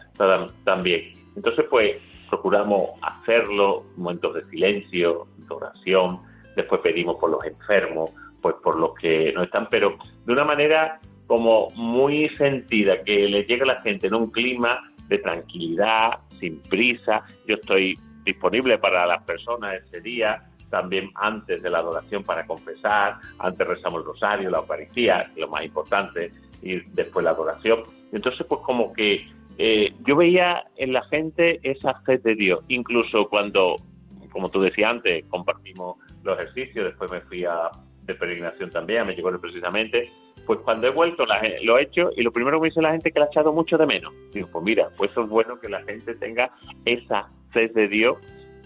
también. 0.63 1.15
Entonces, 1.35 1.65
pues, 1.69 1.97
procuramos 2.29 2.91
hacerlo, 3.01 3.83
momentos 3.97 4.35
de 4.35 4.45
silencio, 4.45 5.27
de 5.35 5.53
oración, 5.53 6.21
después 6.55 6.79
pedimos 6.79 7.17
por 7.17 7.29
los 7.29 7.43
enfermos, 7.43 8.11
pues 8.41 8.55
por 8.63 8.79
los 8.79 8.93
que 8.95 9.33
no 9.33 9.43
están, 9.43 9.67
pero 9.69 9.97
de 10.25 10.31
una 10.31 10.45
manera 10.45 11.01
como 11.27 11.67
muy 11.75 12.29
sentida, 12.29 13.03
que 13.03 13.27
le 13.27 13.43
llegue 13.43 13.63
a 13.63 13.65
la 13.65 13.81
gente 13.81 14.07
en 14.07 14.13
un 14.13 14.31
clima 14.31 14.79
de 15.09 15.17
tranquilidad, 15.17 16.19
sin 16.39 16.61
prisa. 16.61 17.23
Yo 17.47 17.55
estoy 17.55 17.97
disponible 18.23 18.77
para 18.77 19.05
las 19.05 19.23
personas 19.23 19.75
ese 19.85 20.01
día, 20.01 20.43
también 20.69 21.11
antes 21.15 21.61
de 21.61 21.69
la 21.69 21.79
adoración 21.79 22.23
para 22.23 22.45
confesar, 22.45 23.17
antes 23.39 23.67
rezamos 23.67 24.01
el 24.01 24.05
rosario, 24.05 24.49
la 24.49 24.59
Eucaristía, 24.59 25.31
lo 25.35 25.47
más 25.47 25.63
importante, 25.63 26.31
y 26.61 26.79
después 26.91 27.23
la 27.23 27.31
adoración. 27.31 27.81
Entonces, 28.11 28.45
pues 28.47 28.61
como 28.61 28.93
que 28.93 29.27
eh, 29.57 29.93
yo 30.05 30.15
veía 30.15 30.65
en 30.77 30.93
la 30.93 31.03
gente 31.05 31.59
esa 31.63 31.93
fe 32.01 32.17
de 32.17 32.35
Dios, 32.35 32.59
incluso 32.67 33.27
cuando, 33.27 33.75
como 34.31 34.49
tú 34.49 34.61
decías 34.61 34.91
antes, 34.91 35.25
compartimos 35.29 35.97
los 36.23 36.39
ejercicios, 36.39 36.85
después 36.85 37.11
me 37.11 37.21
fui 37.21 37.45
a, 37.45 37.69
de 38.09 38.15
peregrinación 38.15 38.69
también, 38.69 39.05
me 39.07 39.15
llegó 39.15 39.31
precisamente, 39.39 40.09
pues 40.45 40.59
cuando 40.59 40.87
he 40.87 40.89
vuelto 40.91 41.25
lo 41.61 41.77
he 41.77 41.83
hecho 41.83 42.09
y 42.15 42.23
lo 42.23 42.31
primero 42.31 42.57
que 42.57 42.63
me 42.63 42.67
dice 42.69 42.81
la 42.81 42.91
gente 42.91 43.11
que 43.11 43.19
la 43.19 43.25
ha 43.25 43.27
echado 43.29 43.53
mucho 43.53 43.77
de 43.77 43.85
menos. 43.85 44.13
Digo, 44.31 44.49
pues 44.51 44.63
mira, 44.65 44.89
pues 44.97 45.11
eso 45.11 45.23
es 45.23 45.29
bueno 45.29 45.59
que 45.59 45.69
la 45.69 45.81
gente 45.83 46.15
tenga 46.15 46.51
esa 46.85 47.29
fe 47.51 47.67
de 47.67 47.87
Dios 47.87 48.17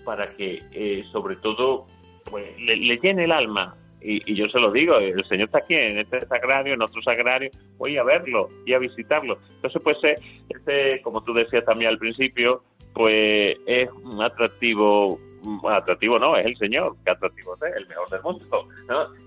para 0.05 0.27
que 0.27 0.61
eh, 0.71 1.03
sobre 1.11 1.35
todo 1.37 1.85
pues 2.29 2.45
le, 2.59 2.97
llene 2.97 3.25
el 3.25 3.31
alma. 3.31 3.75
Y, 4.01 4.33
yo 4.33 4.49
se 4.49 4.59
lo 4.59 4.71
digo, 4.71 4.97
el 4.97 5.23
Señor 5.23 5.45
está 5.45 5.59
aquí 5.59 5.75
en 5.75 5.97
este 5.99 6.25
sagrario, 6.25 6.73
en 6.73 6.81
otro 6.81 7.01
sagrario, 7.01 7.49
voy 7.77 7.97
a 7.97 8.03
verlo 8.03 8.49
y 8.65 8.73
a 8.73 8.79
visitarlo. 8.79 9.39
Entonces, 9.55 9.81
pues, 9.81 9.97
este, 10.49 11.01
como 11.01 11.23
tú 11.23 11.33
decías 11.33 11.63
también 11.63 11.89
al 11.89 11.97
principio, 11.97 12.63
pues 12.93 13.57
es 13.65 13.89
un 14.03 14.21
atractivo 14.21 15.19
atractivo 15.69 16.19
no, 16.19 16.35
es 16.35 16.45
el 16.45 16.57
Señor, 16.57 16.95
que 17.03 17.11
atractivo 17.11 17.55
es, 17.55 17.75
el 17.75 17.87
mejor 17.87 18.09
del 18.09 18.21
mundo. 18.21 18.67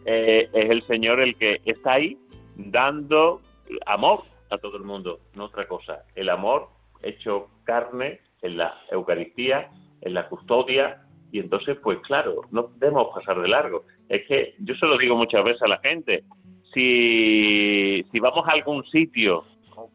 Eh, 0.05 0.49
es 0.53 0.71
el 0.71 0.83
Señor 0.87 1.21
el 1.21 1.37
que 1.37 1.61
está 1.65 1.95
ahí 1.95 2.19
dando 2.57 3.41
amor 3.87 4.23
a 4.51 4.59
todo 4.59 4.77
el 4.77 4.85
mundo, 4.85 5.21
no 5.35 5.45
otra 5.45 5.67
cosa. 5.67 6.05
El 6.15 6.29
amor 6.29 6.69
hecho 7.03 7.49
carne 7.65 8.21
en 8.43 8.57
la 8.57 8.75
Eucaristía, 8.91 9.71
en 10.01 10.15
la 10.15 10.29
custodia, 10.29 11.03
y 11.33 11.41
entonces, 11.41 11.77
pues 11.83 11.99
claro, 12.01 12.43
no 12.51 12.71
debemos 12.77 13.09
pasar 13.15 13.41
de 13.41 13.49
largo. 13.49 13.85
Es 14.09 14.27
que 14.27 14.55
yo 14.59 14.75
se 14.75 14.87
lo 14.87 14.97
digo 14.97 15.17
muchas 15.17 15.45
veces 15.45 15.63
a 15.63 15.69
la 15.69 15.79
gente, 15.79 16.25
si, 16.73 18.05
si 18.11 18.21
vamos 18.21 18.47
a 18.47 18.53
algún 18.53 18.85
sitio, 18.87 19.45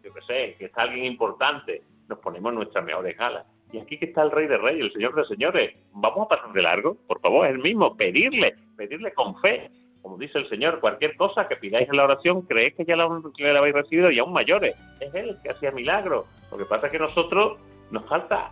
que 0.02 0.10
sé, 0.28 0.56
que 0.58 0.66
está 0.66 0.84
alguien 0.84 1.06
importante, 1.06 1.82
nos 2.08 2.20
ponemos 2.20 2.54
nuestras 2.54 2.84
mejores 2.86 3.18
galas. 3.18 3.46
Y 3.72 3.80
aquí 3.80 3.98
que 3.98 4.06
está 4.06 4.24
el 4.24 4.32
Rey 4.32 4.48
de 4.48 4.58
Reyes, 4.58 4.86
el 4.86 4.94
Señor 4.94 5.16
de 5.16 5.26
Señores, 5.26 5.76
vamos 5.94 6.26
a 6.26 6.30
pasar 6.30 6.52
de 6.52 6.62
largo, 6.62 6.98
por 7.08 7.22
favor, 7.22 7.48
es 7.48 7.54
el 7.54 7.60
mismo, 7.60 7.96
pedirle, 7.96 8.56
pedirle 8.76 9.14
con 9.14 9.40
fe, 9.40 9.70
como 10.02 10.18
dice 10.18 10.40
el 10.40 10.50
Señor, 10.50 10.80
cualquier 10.80 11.16
cosa 11.16 11.48
que 11.48 11.56
pidáis 11.56 11.88
en 11.88 11.96
la 11.96 12.04
oración, 12.04 12.42
creéis 12.42 12.74
que 12.76 12.86
ya 12.86 12.96
la, 12.96 13.04
habéis 13.04 13.76
recibido 13.76 14.12
y 14.12 14.20
aún 14.20 14.34
mayores. 14.34 14.76
Es 15.00 15.14
Él 15.14 15.38
que 15.44 15.52
hacía 15.52 15.72
milagros. 15.72 16.26
Lo 16.52 16.58
que 16.58 16.66
pasa 16.66 16.88
es 16.88 16.92
que 16.92 17.00
nosotros 17.00 17.60
nos 17.92 18.06
falta, 18.08 18.52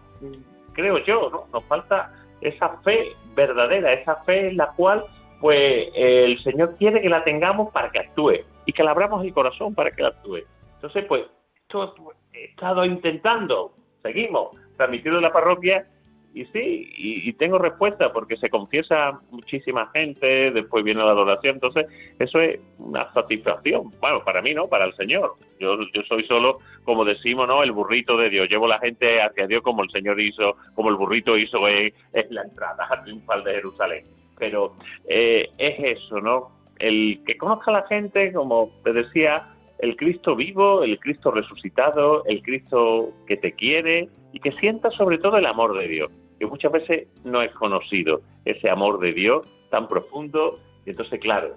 creo 0.73 0.99
yo, 0.99 1.29
¿no? 1.31 1.45
Nos 1.51 1.65
falta 1.65 2.13
esa 2.41 2.77
fe 2.83 3.13
verdadera, 3.35 3.93
esa 3.93 4.17
fe 4.23 4.49
en 4.49 4.57
la 4.57 4.67
cual 4.73 5.03
pues 5.41 5.87
el 5.95 6.37
Señor 6.43 6.75
quiere 6.77 7.01
que 7.01 7.09
la 7.09 7.23
tengamos 7.23 7.71
para 7.71 7.89
que 7.89 7.99
actúe 7.99 8.43
y 8.65 8.73
que 8.73 8.83
la 8.83 8.91
abramos 8.91 9.23
el 9.23 9.33
corazón 9.33 9.73
para 9.73 9.91
que 9.91 10.03
la 10.03 10.09
actúe. 10.09 10.43
Entonces, 10.75 11.05
pues, 11.05 11.23
esto 11.61 11.95
he 12.33 12.45
estado 12.45 12.85
intentando, 12.85 13.73
seguimos, 14.03 14.49
transmitiendo 14.79 15.19
en 15.19 15.23
la 15.23 15.33
parroquia 15.33 15.85
y 16.33 16.45
sí, 16.45 16.89
y, 16.95 17.33
tengo 17.33 17.57
respuesta 17.57 18.13
porque 18.13 18.37
se 18.37 18.49
confiesa 18.49 19.19
muchísima 19.31 19.89
gente, 19.93 20.51
después 20.51 20.83
viene 20.83 21.03
la 21.03 21.11
adoración, 21.11 21.55
entonces 21.55 21.87
eso 22.19 22.39
es 22.39 22.59
una 22.77 23.11
satisfacción. 23.13 23.89
Bueno, 23.99 24.23
para 24.23 24.41
mí 24.41 24.53
no, 24.53 24.67
para 24.67 24.85
el 24.85 24.95
Señor. 24.95 25.33
Yo, 25.59 25.77
yo 25.91 26.03
soy 26.03 26.23
solo, 26.27 26.59
como 26.85 27.03
decimos, 27.03 27.47
¿no? 27.47 27.63
El 27.63 27.71
burrito 27.71 28.15
de 28.15 28.29
Dios. 28.29 28.47
Llevo 28.47 28.67
la 28.67 28.79
gente 28.79 29.21
hacia 29.21 29.47
Dios 29.47 29.63
como 29.63 29.83
el 29.83 29.89
Señor 29.89 30.21
hizo, 30.21 30.55
como 30.75 30.89
el 30.89 30.95
burrito 30.95 31.35
hizo 31.35 31.67
en, 31.67 31.93
la 32.29 32.43
entrada 32.43 32.87
triunfal 33.03 33.43
de 33.43 33.55
Jerusalén. 33.55 34.05
Pero 34.37 34.75
eh, 35.07 35.49
es 35.57 35.97
eso, 35.97 36.21
¿no? 36.21 36.51
El 36.77 37.23
que 37.25 37.37
conozca 37.37 37.71
a 37.71 37.81
la 37.81 37.87
gente, 37.87 38.31
como 38.31 38.71
te 38.83 38.93
decía, 38.93 39.47
el 39.79 39.95
Cristo 39.95 40.35
vivo, 40.35 40.83
el 40.83 40.99
Cristo 40.99 41.31
resucitado, 41.31 42.23
el 42.25 42.41
Cristo 42.41 43.13
que 43.25 43.37
te 43.37 43.53
quiere 43.53 44.09
y 44.33 44.39
que 44.39 44.51
sienta 44.51 44.91
sobre 44.91 45.17
todo 45.17 45.37
el 45.37 45.45
amor 45.45 45.77
de 45.77 45.87
Dios, 45.87 46.11
que 46.37 46.45
muchas 46.45 46.71
veces 46.71 47.07
no 47.23 47.41
es 47.41 47.51
conocido, 47.53 48.21
ese 48.45 48.69
amor 48.69 48.99
de 48.99 49.13
Dios 49.13 49.47
tan 49.69 49.87
profundo. 49.87 50.59
Y 50.85 50.91
entonces, 50.91 51.19
claro, 51.19 51.55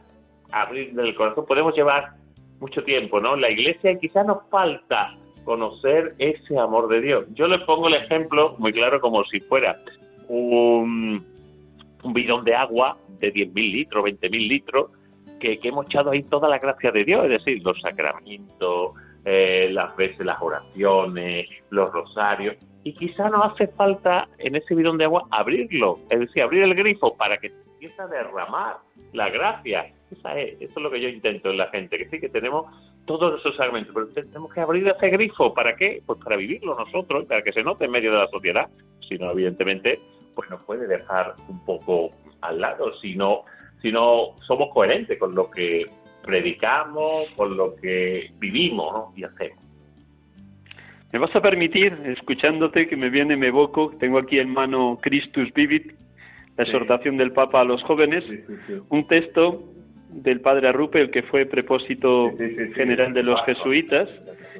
abrir 0.52 0.98
el 0.98 1.14
corazón 1.14 1.46
podemos 1.46 1.74
llevar 1.74 2.14
mucho 2.60 2.84
tiempo, 2.84 3.20
¿no? 3.20 3.34
La 3.34 3.50
iglesia 3.50 3.98
quizás 3.98 4.24
nos 4.24 4.48
falta 4.48 5.16
conocer 5.44 6.14
ese 6.18 6.56
amor 6.58 6.88
de 6.88 7.00
Dios. 7.00 7.24
Yo 7.34 7.48
les 7.48 7.60
pongo 7.62 7.88
el 7.88 7.94
ejemplo 7.94 8.54
muy 8.58 8.72
claro 8.72 9.00
como 9.00 9.24
si 9.24 9.40
fuera 9.40 9.76
un, 10.28 11.26
un 12.04 12.12
bidón 12.12 12.44
de 12.44 12.54
agua 12.54 12.96
de 13.18 13.32
10.000 13.32 13.52
litros, 13.72 14.04
20.000 14.04 14.48
litros, 14.48 14.90
que, 15.42 15.68
hemos 15.68 15.86
echado 15.86 16.12
ahí 16.12 16.22
toda 16.22 16.48
la 16.48 16.58
gracia 16.58 16.92
de 16.92 17.04
Dios, 17.04 17.24
es 17.24 17.30
decir, 17.30 17.62
los 17.62 17.80
sacramentos, 17.80 18.92
eh, 19.24 19.68
las 19.72 19.94
veces 19.96 20.24
las 20.24 20.40
oraciones, 20.40 21.48
los 21.70 21.90
rosarios, 21.92 22.56
y 22.84 22.92
quizá 22.94 23.28
nos 23.28 23.52
hace 23.52 23.68
falta 23.68 24.28
en 24.38 24.56
ese 24.56 24.74
bidón 24.74 24.98
de 24.98 25.04
agua 25.04 25.26
abrirlo, 25.30 25.98
es 26.10 26.20
decir, 26.20 26.42
abrir 26.42 26.62
el 26.62 26.74
grifo 26.74 27.16
para 27.16 27.38
que 27.38 27.48
empiece 27.48 28.00
a 28.00 28.06
derramar 28.06 28.78
la 29.12 29.30
gracia. 29.30 29.92
Esa 30.10 30.38
es, 30.38 30.60
eso 30.60 30.72
es 30.76 30.82
lo 30.82 30.90
que 30.90 31.00
yo 31.00 31.08
intento 31.08 31.50
en 31.50 31.58
la 31.58 31.68
gente, 31.68 31.98
que 31.98 32.08
sí 32.08 32.20
que 32.20 32.28
tenemos 32.28 32.66
todos 33.04 33.40
esos 33.40 33.56
sacramentos, 33.56 33.92
pero 33.94 34.08
tenemos 34.08 34.52
que 34.52 34.60
abrir 34.60 34.86
ese 34.88 35.08
grifo, 35.10 35.52
¿para 35.54 35.74
qué? 35.76 36.02
Pues 36.06 36.18
para 36.22 36.36
vivirlo 36.36 36.76
nosotros, 36.78 37.24
para 37.24 37.42
que 37.42 37.52
se 37.52 37.64
note 37.64 37.86
en 37.86 37.90
medio 37.90 38.12
de 38.12 38.18
la 38.18 38.28
sociedad, 38.28 38.68
si 39.08 39.18
no, 39.18 39.30
evidentemente, 39.30 39.98
pues 40.34 40.48
nos 40.50 40.62
puede 40.62 40.86
dejar 40.86 41.34
un 41.48 41.64
poco 41.64 42.10
al 42.40 42.60
lado, 42.60 42.92
si 43.00 43.14
no 43.14 43.44
sino 43.82 44.36
somos 44.46 44.70
coherentes 44.72 45.18
con 45.18 45.34
lo 45.34 45.50
que 45.50 45.84
predicamos, 46.24 47.28
con 47.36 47.56
lo 47.56 47.74
que 47.76 48.30
vivimos 48.38 49.16
y 49.16 49.24
hacemos. 49.24 49.58
Me 51.12 51.18
vas 51.18 51.34
a 51.36 51.42
permitir, 51.42 51.92
escuchándote, 52.06 52.88
que 52.88 52.96
me 52.96 53.10
viene, 53.10 53.36
me 53.36 53.48
evoco, 53.48 53.92
tengo 54.00 54.18
aquí 54.18 54.38
en 54.38 54.50
mano 54.50 54.98
Christus 55.02 55.52
Vivit, 55.52 55.92
la 56.56 56.64
exhortación 56.64 57.18
del 57.18 57.32
Papa 57.32 57.60
a 57.60 57.64
los 57.64 57.82
jóvenes, 57.82 58.24
un 58.88 59.06
texto 59.06 59.62
del 60.08 60.40
padre 60.40 60.68
Arrupe, 60.68 61.00
el 61.00 61.10
que 61.10 61.22
fue 61.22 61.44
prepósito 61.44 62.30
general 62.74 63.12
de 63.12 63.22
los 63.22 63.42
jesuitas, 63.44 64.08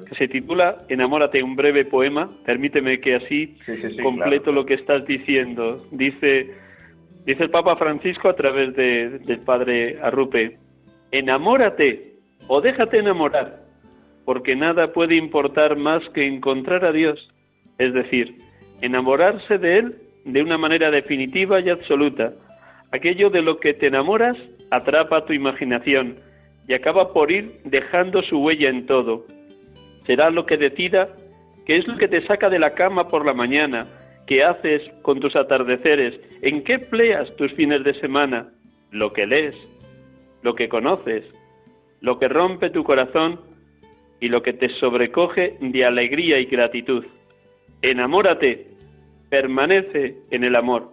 que 0.07 0.15
se 0.15 0.27
titula 0.27 0.79
Enamórate, 0.89 1.41
un 1.41 1.55
breve 1.55 1.85
poema. 1.85 2.29
Permíteme 2.45 2.99
que 2.99 3.15
así 3.15 3.57
completo 4.01 4.51
lo 4.51 4.65
que 4.65 4.73
estás 4.75 5.05
diciendo. 5.05 5.85
Dice, 5.91 6.51
Dice 7.25 7.43
el 7.43 7.49
Papa 7.51 7.77
Francisco 7.77 8.27
a 8.27 8.35
través 8.35 8.75
de, 8.75 9.19
del 9.19 9.39
Padre 9.39 9.97
Arrupe, 10.01 10.57
enamórate 11.11 12.15
o 12.47 12.59
déjate 12.59 12.97
enamorar, 12.99 13.61
porque 14.25 14.55
nada 14.55 14.91
puede 14.91 15.15
importar 15.15 15.77
más 15.77 16.07
que 16.09 16.25
encontrar 16.25 16.83
a 16.83 16.91
Dios, 16.91 17.29
es 17.77 17.93
decir, 17.93 18.37
enamorarse 18.81 19.57
de 19.57 19.77
Él 19.77 19.95
de 20.25 20.41
una 20.41 20.57
manera 20.57 20.91
definitiva 20.91 21.61
y 21.61 21.69
absoluta. 21.69 22.33
Aquello 22.91 23.29
de 23.29 23.41
lo 23.41 23.59
que 23.59 23.73
te 23.73 23.87
enamoras 23.87 24.37
atrapa 24.69 25.25
tu 25.25 25.33
imaginación 25.33 26.17
y 26.67 26.73
acaba 26.73 27.13
por 27.13 27.31
ir 27.31 27.61
dejando 27.63 28.21
su 28.23 28.39
huella 28.39 28.69
en 28.69 28.85
todo. 28.85 29.25
Será 30.05 30.29
lo 30.29 30.45
que 30.45 30.57
decida 30.57 31.09
qué 31.65 31.77
es 31.77 31.87
lo 31.87 31.97
que 31.97 32.09
te 32.09 32.25
saca 32.27 32.49
de 32.49 32.59
la 32.59 32.73
cama 32.73 33.07
por 33.07 33.25
la 33.25 33.33
mañana, 33.33 33.87
¿Qué 34.27 34.43
haces 34.43 34.81
con 35.01 35.19
tus 35.19 35.35
atardeceres? 35.35 36.19
¿En 36.41 36.63
qué 36.63 36.79
pleas 36.79 37.35
tus 37.35 37.51
fines 37.53 37.83
de 37.83 37.93
semana? 37.99 38.49
Lo 38.91 39.11
que 39.11 39.25
lees, 39.25 39.57
lo 40.43 40.55
que 40.55 40.69
conoces, 40.69 41.25
lo 41.99 42.19
que 42.19 42.27
rompe 42.27 42.69
tu 42.69 42.83
corazón 42.83 43.39
y 44.19 44.29
lo 44.29 44.41
que 44.41 44.53
te 44.53 44.69
sobrecoge 44.79 45.57
de 45.59 45.85
alegría 45.85 46.39
y 46.39 46.45
gratitud. 46.45 47.05
Enamórate, 47.81 48.67
permanece 49.29 50.15
en 50.31 50.43
el 50.43 50.55
amor. 50.55 50.91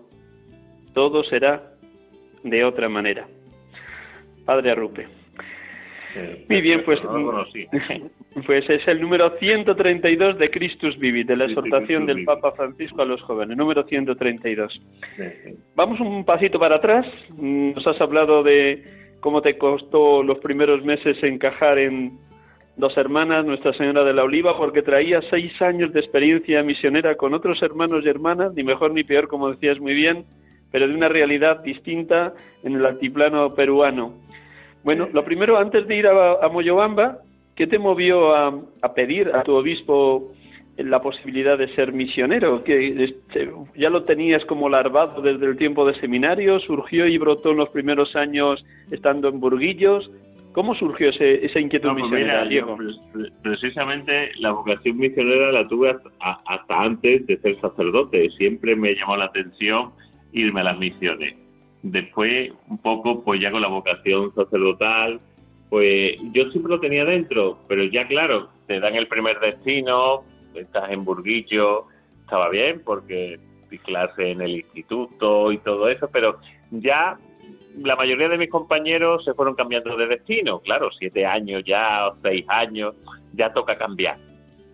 Todo 0.94 1.22
será 1.22 1.74
de 2.42 2.64
otra 2.64 2.88
manera. 2.88 3.28
Padre 4.44 4.72
Arrupe. 4.72 5.19
Muy 6.48 6.60
bien, 6.60 6.82
pues, 6.84 7.00
pues 8.46 8.68
es 8.68 8.86
el 8.88 9.00
número 9.00 9.36
132 9.38 10.38
de 10.38 10.50
Christus 10.50 10.98
Vivit, 10.98 11.28
de 11.28 11.36
la 11.36 11.44
exhortación 11.44 12.06
del 12.06 12.24
Papa 12.24 12.52
Francisco 12.52 13.02
a 13.02 13.04
los 13.04 13.20
jóvenes, 13.22 13.56
número 13.56 13.84
132. 13.84 14.80
Vamos 15.74 16.00
un 16.00 16.24
pasito 16.24 16.58
para 16.58 16.76
atrás. 16.76 17.06
Nos 17.36 17.86
has 17.86 18.00
hablado 18.00 18.42
de 18.42 18.82
cómo 19.20 19.42
te 19.42 19.56
costó 19.58 20.22
los 20.22 20.38
primeros 20.40 20.84
meses 20.84 21.22
encajar 21.22 21.78
en 21.78 22.18
dos 22.76 22.96
hermanas, 22.96 23.44
Nuestra 23.44 23.72
Señora 23.74 24.04
de 24.04 24.14
la 24.14 24.24
Oliva, 24.24 24.56
porque 24.56 24.82
traía 24.82 25.20
seis 25.30 25.60
años 25.62 25.92
de 25.92 26.00
experiencia 26.00 26.62
misionera 26.62 27.16
con 27.16 27.34
otros 27.34 27.62
hermanos 27.62 28.04
y 28.04 28.08
hermanas, 28.08 28.54
ni 28.54 28.64
mejor 28.64 28.92
ni 28.92 29.04
peor, 29.04 29.28
como 29.28 29.50
decías 29.50 29.78
muy 29.78 29.94
bien, 29.94 30.24
pero 30.72 30.88
de 30.88 30.94
una 30.94 31.08
realidad 31.08 31.60
distinta 31.62 32.32
en 32.64 32.74
el 32.74 32.86
altiplano 32.86 33.54
peruano. 33.54 34.14
Bueno, 34.82 35.08
lo 35.12 35.24
primero, 35.24 35.58
antes 35.58 35.86
de 35.86 35.96
ir 35.96 36.06
a, 36.06 36.48
Moyobamba, 36.48 37.18
¿qué 37.54 37.66
te 37.66 37.78
movió 37.78 38.34
a, 38.34 38.94
pedir 38.94 39.30
a 39.34 39.42
tu 39.42 39.54
obispo 39.54 40.32
la 40.76 41.02
posibilidad 41.02 41.58
de 41.58 41.68
ser 41.74 41.92
misionero? 41.92 42.64
que 42.64 43.04
este, 43.04 43.50
¿Ya 43.76 43.90
lo 43.90 44.04
tenías 44.04 44.44
como 44.46 44.68
larvado 44.68 45.20
desde 45.20 45.46
el 45.46 45.56
tiempo 45.56 45.86
de 45.86 45.98
seminario? 46.00 46.58
¿Surgió 46.60 47.06
y 47.06 47.18
brotó 47.18 47.50
en 47.50 47.58
los 47.58 47.68
primeros 47.68 48.16
años 48.16 48.64
estando 48.90 49.28
en 49.28 49.40
Burguillos? 49.40 50.10
¿Cómo 50.52 50.74
surgió 50.74 51.10
ese, 51.10 51.44
esa 51.46 51.60
inquietud 51.60 51.90
pues 51.92 52.04
misionera, 52.04 52.44
Diego? 52.44 52.76
precisamente 53.42 54.32
la 54.40 54.50
vocación 54.50 54.96
misionera 54.98 55.52
la 55.52 55.66
tuve 55.68 55.94
hasta, 56.18 56.82
antes 56.82 57.24
de 57.26 57.36
ser 57.38 57.54
sacerdote. 57.56 58.30
Siempre 58.30 58.74
me 58.74 58.94
llamó 58.94 59.16
la 59.16 59.26
atención 59.26 59.92
irme 60.32 60.60
a 60.60 60.64
las 60.64 60.78
misiones. 60.78 61.36
Después, 61.82 62.52
un 62.68 62.78
poco, 62.78 63.22
pues 63.22 63.40
ya 63.40 63.50
con 63.50 63.62
la 63.62 63.68
vocación 63.68 64.34
sacerdotal, 64.34 65.20
pues 65.70 66.20
yo 66.32 66.50
siempre 66.50 66.72
lo 66.72 66.80
tenía 66.80 67.04
dentro, 67.04 67.58
pero 67.68 67.84
ya 67.84 68.06
claro, 68.06 68.50
te 68.66 68.80
dan 68.80 68.96
el 68.96 69.06
primer 69.06 69.38
destino, 69.40 70.24
estás 70.54 70.90
en 70.90 71.04
Burguillo, 71.04 71.86
estaba 72.24 72.50
bien 72.50 72.82
porque 72.84 73.38
clase 73.78 74.32
en 74.32 74.40
el 74.40 74.56
instituto 74.56 75.52
y 75.52 75.58
todo 75.58 75.88
eso, 75.88 76.08
pero 76.12 76.38
ya 76.70 77.18
la 77.78 77.96
mayoría 77.96 78.28
de 78.28 78.38
mis 78.38 78.50
compañeros 78.50 79.24
se 79.24 79.34
fueron 79.34 79.54
cambiando 79.54 79.96
de 79.96 80.06
destino, 80.06 80.60
claro, 80.60 80.90
siete 80.98 81.24
años 81.24 81.62
ya, 81.64 82.08
o 82.08 82.16
seis 82.22 82.44
años, 82.48 82.94
ya 83.32 83.52
toca 83.52 83.78
cambiar. 83.78 84.16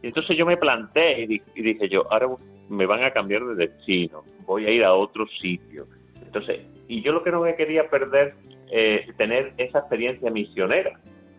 Y 0.03 0.09
entonces 0.09 0.37
yo 0.37 0.47
me 0.47 0.57
planteé 0.57 1.25
y, 1.25 1.63
dije 1.63 1.89
yo, 1.89 2.11
ahora 2.11 2.29
me 2.69 2.87
van 2.87 3.05
a 3.05 3.11
cambiar 3.11 3.45
de 3.45 3.55
destino, 3.55 4.25
voy 4.47 4.67
a 4.67 4.71
ir 4.71 4.85
a 4.85 4.95
otro 4.95 5.27
sitio. 5.41 5.87
Entonces, 6.23 6.61
y 6.89 7.03
yo 7.03 7.13
lo 7.13 7.23
que 7.23 7.31
no 7.31 7.41
me 7.41 7.55
quería 7.55 7.89
perder 7.89 8.35
eh, 8.71 9.07
tener 9.17 9.53
esa 9.59 9.81
experiencia 9.81 10.31
misionera. 10.31 10.99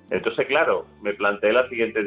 Entonces, 0.10 0.48
claro, 0.48 0.86
me 1.02 1.14
planteé 1.14 1.52
la 1.54 1.68
siguiente, 1.68 2.02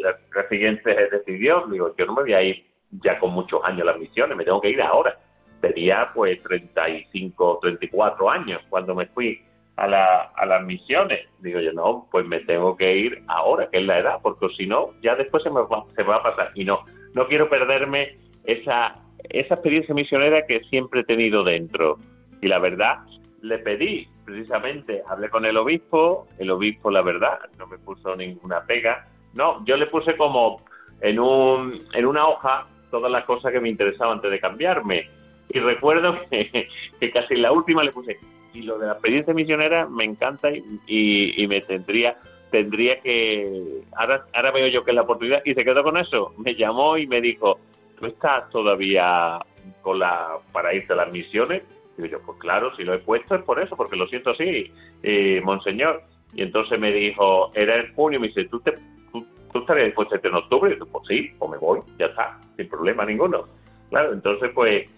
la, 0.00 0.48
siguiente 0.48 0.94
decisión, 1.10 1.70
digo, 1.72 1.94
yo 1.96 2.06
no 2.06 2.14
me 2.14 2.22
voy 2.22 2.32
a 2.34 2.42
ir 2.42 2.64
ya 3.02 3.18
con 3.18 3.32
muchos 3.32 3.60
años 3.64 3.82
a 3.82 3.92
las 3.92 3.98
misiones, 3.98 4.36
me 4.36 4.44
tengo 4.44 4.60
que 4.60 4.70
ir 4.70 4.82
ahora 4.82 5.18
tenía 5.60 6.10
pues 6.14 6.42
35, 6.42 7.58
34 7.62 8.30
años 8.30 8.62
cuando 8.68 8.94
me 8.94 9.06
fui 9.06 9.42
a, 9.76 9.86
la, 9.86 10.22
a 10.34 10.46
las 10.46 10.64
misiones. 10.64 11.20
Digo 11.40 11.60
yo, 11.60 11.72
no, 11.72 12.08
pues 12.10 12.26
me 12.26 12.40
tengo 12.40 12.76
que 12.76 12.96
ir 12.96 13.22
ahora, 13.28 13.68
que 13.70 13.78
es 13.78 13.84
la 13.84 13.98
edad, 13.98 14.18
porque 14.22 14.48
si 14.56 14.66
no, 14.66 14.94
ya 15.02 15.14
después 15.14 15.42
se 15.42 15.50
me, 15.50 15.60
va, 15.60 15.84
se 15.94 16.02
va 16.02 16.16
a 16.16 16.22
pasar. 16.22 16.52
Y 16.54 16.64
no, 16.64 16.80
no 17.14 17.26
quiero 17.28 17.48
perderme 17.48 18.18
esa, 18.44 18.96
esa 19.28 19.54
experiencia 19.54 19.94
misionera 19.94 20.46
que 20.46 20.60
siempre 20.64 21.00
he 21.00 21.04
tenido 21.04 21.44
dentro. 21.44 21.98
Y 22.40 22.48
la 22.48 22.58
verdad, 22.58 22.98
le 23.42 23.58
pedí, 23.58 24.06
precisamente, 24.24 25.02
hablé 25.08 25.28
con 25.28 25.44
el 25.44 25.56
obispo, 25.56 26.26
el 26.38 26.50
obispo, 26.50 26.90
la 26.90 27.02
verdad, 27.02 27.38
no 27.58 27.66
me 27.66 27.78
puso 27.78 28.14
ninguna 28.16 28.64
pega. 28.64 29.06
No, 29.34 29.64
yo 29.64 29.76
le 29.76 29.86
puse 29.86 30.16
como 30.16 30.62
en, 31.00 31.18
un, 31.18 31.82
en 31.92 32.06
una 32.06 32.26
hoja 32.26 32.66
todas 32.90 33.10
las 33.10 33.24
cosas 33.24 33.52
que 33.52 33.60
me 33.60 33.68
interesaban 33.68 34.14
antes 34.14 34.30
de 34.30 34.40
cambiarme. 34.40 35.08
Y 35.48 35.58
recuerdo 35.58 36.18
que, 36.30 37.10
casi 37.12 37.36
la 37.36 37.52
última 37.52 37.82
le 37.82 37.92
puse, 37.92 38.18
y 38.52 38.62
lo 38.62 38.78
de 38.78 38.86
la 38.86 38.92
experiencia 38.92 39.32
misionera 39.32 39.86
me 39.86 40.04
encanta 40.04 40.50
y, 40.86 41.46
me 41.48 41.60
tendría 41.60 42.16
tendría 42.50 43.00
que 43.00 43.84
ahora 43.94 44.26
ahora 44.34 44.50
veo 44.50 44.66
yo 44.66 44.84
que 44.84 44.90
es 44.90 44.94
la 44.96 45.02
oportunidad 45.02 45.40
y 45.44 45.54
se 45.54 45.64
quedó 45.64 45.84
con 45.84 45.96
eso. 45.96 46.34
Me 46.36 46.56
llamó 46.56 46.98
y 46.98 47.06
me 47.06 47.20
dijo 47.20 47.60
tú 47.96 48.06
estás 48.06 48.50
todavía 48.50 49.38
con 49.82 50.00
la 50.00 50.38
para 50.50 50.74
irte 50.74 50.92
a 50.92 50.96
las 50.96 51.12
misiones 51.12 51.62
y 52.06 52.10
yo 52.10 52.20
pues 52.22 52.38
claro 52.38 52.74
si 52.76 52.84
lo 52.84 52.94
he 52.94 52.98
puesto 52.98 53.34
es 53.34 53.42
por 53.42 53.60
eso 53.60 53.76
porque 53.76 53.96
lo 53.96 54.06
siento 54.08 54.30
así 54.30 54.72
eh, 55.02 55.40
monseñor. 55.42 56.02
Y 56.34 56.42
entonces 56.42 56.78
me 56.78 56.92
dijo 56.92 57.50
era 57.54 57.76
en 57.76 57.94
junio 57.94 58.20
me 58.20 58.28
dice 58.28 58.44
tú 58.46 58.60
te 58.60 58.74
tú, 59.12 59.26
estarías 59.54 59.86
dispuesto 59.86 60.16
en 60.22 60.34
octubre 60.34 60.74
y 60.74 60.78
yo, 60.78 60.86
pues 60.86 61.04
sí 61.08 61.30
pues 61.38 61.50
me 61.50 61.58
voy 61.58 61.80
ya 61.98 62.06
está 62.06 62.38
sin 62.56 62.68
problema 62.68 63.04
ninguno. 63.04 63.46
Claro 63.90 64.12
entonces 64.12 64.50
pues 64.54 64.88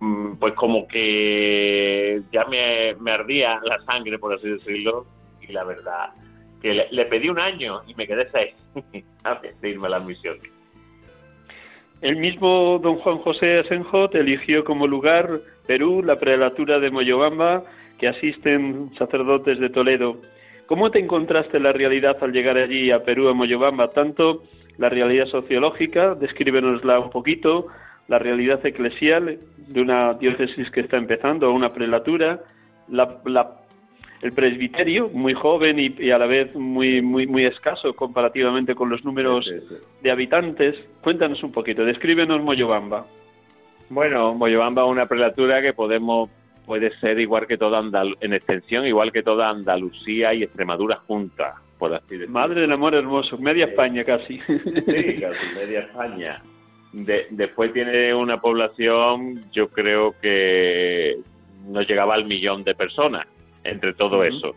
Mm, 0.00 0.34
pues 0.36 0.54
como 0.54 0.86
que 0.88 2.20
ya 2.32 2.44
me, 2.44 3.10
ardía 3.10 3.60
la 3.64 3.80
sangre, 3.84 4.18
por 4.18 4.34
así 4.34 4.48
decirlo, 4.48 5.06
y 5.40 5.52
la 5.52 5.64
verdad 5.64 6.10
que 6.60 6.86
le, 6.90 7.04
pedí 7.06 7.28
un 7.28 7.38
año 7.38 7.82
y 7.86 7.94
me 7.94 8.06
quedé 8.06 8.28
seis 8.30 8.54
antes 9.24 9.58
de 9.60 9.70
irme 9.70 9.86
a 9.86 9.90
la 9.90 10.00
misión. 10.00 10.38
El 12.00 12.16
mismo 12.16 12.78
don 12.82 12.96
Juan 12.96 13.18
José 13.18 13.60
Asenjot 13.60 14.14
eligió 14.14 14.64
como 14.64 14.86
lugar 14.86 15.40
Perú, 15.66 16.02
la 16.02 16.16
prelatura 16.16 16.78
de 16.78 16.90
Moyobamba, 16.90 17.64
que 17.98 18.08
asisten 18.08 18.90
sacerdotes 18.98 19.58
de 19.58 19.70
Toledo. 19.70 20.18
¿Cómo 20.66 20.90
te 20.90 20.98
encontraste 20.98 21.60
la 21.60 21.72
realidad 21.72 22.16
al 22.20 22.32
llegar 22.32 22.56
allí 22.56 22.90
a 22.90 23.04
Perú, 23.04 23.28
a 23.28 23.34
Moyobamba? 23.34 23.90
Tanto 23.90 24.44
la 24.78 24.88
realidad 24.88 25.26
sociológica, 25.26 26.14
descríbenosla 26.14 26.98
un 26.98 27.10
poquito, 27.10 27.68
la 28.08 28.18
realidad 28.18 28.64
eclesial 28.64 29.38
de 29.68 29.80
una 29.80 30.14
diócesis 30.14 30.70
que 30.70 30.80
está 30.80 30.96
empezando, 30.96 31.52
una 31.52 31.72
prelatura, 31.72 32.40
el 32.88 34.32
presbiterio, 34.32 35.08
muy 35.10 35.34
joven 35.34 35.78
y, 35.78 36.10
a 36.10 36.18
la 36.18 36.26
vez 36.26 36.54
muy, 36.54 37.02
muy, 37.02 37.26
muy 37.26 37.44
escaso 37.44 37.94
comparativamente 37.94 38.74
con 38.74 38.90
los 38.90 39.04
números 39.04 39.50
de 40.02 40.10
habitantes. 40.10 40.76
Cuéntanos 41.02 41.42
un 41.42 41.52
poquito, 41.52 41.84
descríbenos 41.84 42.42
Moyobamba. 42.42 43.06
Bueno, 43.88 44.34
Moyobamba 44.34 44.82
es 44.84 44.90
una 44.90 45.06
prelatura 45.06 45.62
que 45.62 45.72
podemos 45.72 46.30
puede 46.66 46.96
ser 46.98 47.20
igual 47.20 47.46
que 47.46 47.58
toda 47.58 47.78
Andal 47.78 48.16
en 48.20 48.32
extensión, 48.32 48.86
igual 48.86 49.12
que 49.12 49.22
toda 49.22 49.50
Andalucía 49.50 50.32
y 50.32 50.44
Extremadura 50.44 50.96
juntas, 51.06 51.56
por 51.78 51.92
así 51.92 52.06
decirlo. 52.10 52.32
Madre 52.32 52.62
del 52.62 52.72
amor 52.72 52.94
hermoso, 52.94 53.36
media 53.36 53.66
España 53.66 54.02
casi. 54.02 54.40
Sí, 54.40 55.20
casi 55.20 55.46
media 55.54 55.80
España 55.80 56.42
después 57.30 57.72
tiene 57.72 58.14
una 58.14 58.40
población, 58.40 59.44
yo 59.52 59.68
creo 59.68 60.14
que 60.20 61.16
no 61.66 61.82
llegaba 61.82 62.14
al 62.14 62.24
millón 62.24 62.62
de 62.62 62.74
personas 62.74 63.26
entre 63.64 63.94
todo 63.94 64.22
eso. 64.24 64.54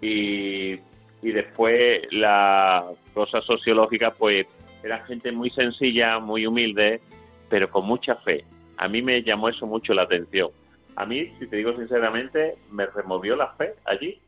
Y, 0.00 0.78
después 1.22 2.02
la 2.10 2.84
cosa 3.14 3.40
sociológica, 3.40 4.12
pues 4.12 4.46
era 4.82 4.98
gente 5.06 5.30
muy 5.32 5.50
sencilla, 5.50 6.18
muy 6.18 6.46
humilde, 6.46 7.00
pero 7.48 7.70
con 7.70 7.86
mucha 7.86 8.16
fe. 8.16 8.44
A 8.82 8.88
mí 8.88 9.00
me 9.00 9.22
llamó 9.22 9.48
eso 9.48 9.64
mucho 9.64 9.94
la 9.94 10.02
atención. 10.02 10.50
A 10.96 11.06
mí, 11.06 11.32
si 11.38 11.46
te 11.46 11.56
digo 11.58 11.72
sinceramente, 11.76 12.56
me 12.72 12.84
removió 12.86 13.36
la 13.36 13.52
fe 13.52 13.76
allí. 13.84 14.18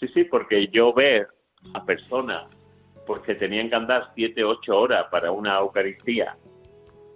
Sí, 0.00 0.08
sí, 0.08 0.24
porque 0.24 0.66
yo 0.66 0.92
ver 0.92 1.28
a 1.74 1.84
personas 1.84 2.50
pues 3.06 3.22
que 3.22 3.36
tenían 3.36 3.68
que 3.68 3.76
andar 3.76 4.10
siete, 4.16 4.42
ocho 4.42 4.76
horas 4.76 5.06
para 5.12 5.30
una 5.30 5.58
Eucaristía 5.58 6.36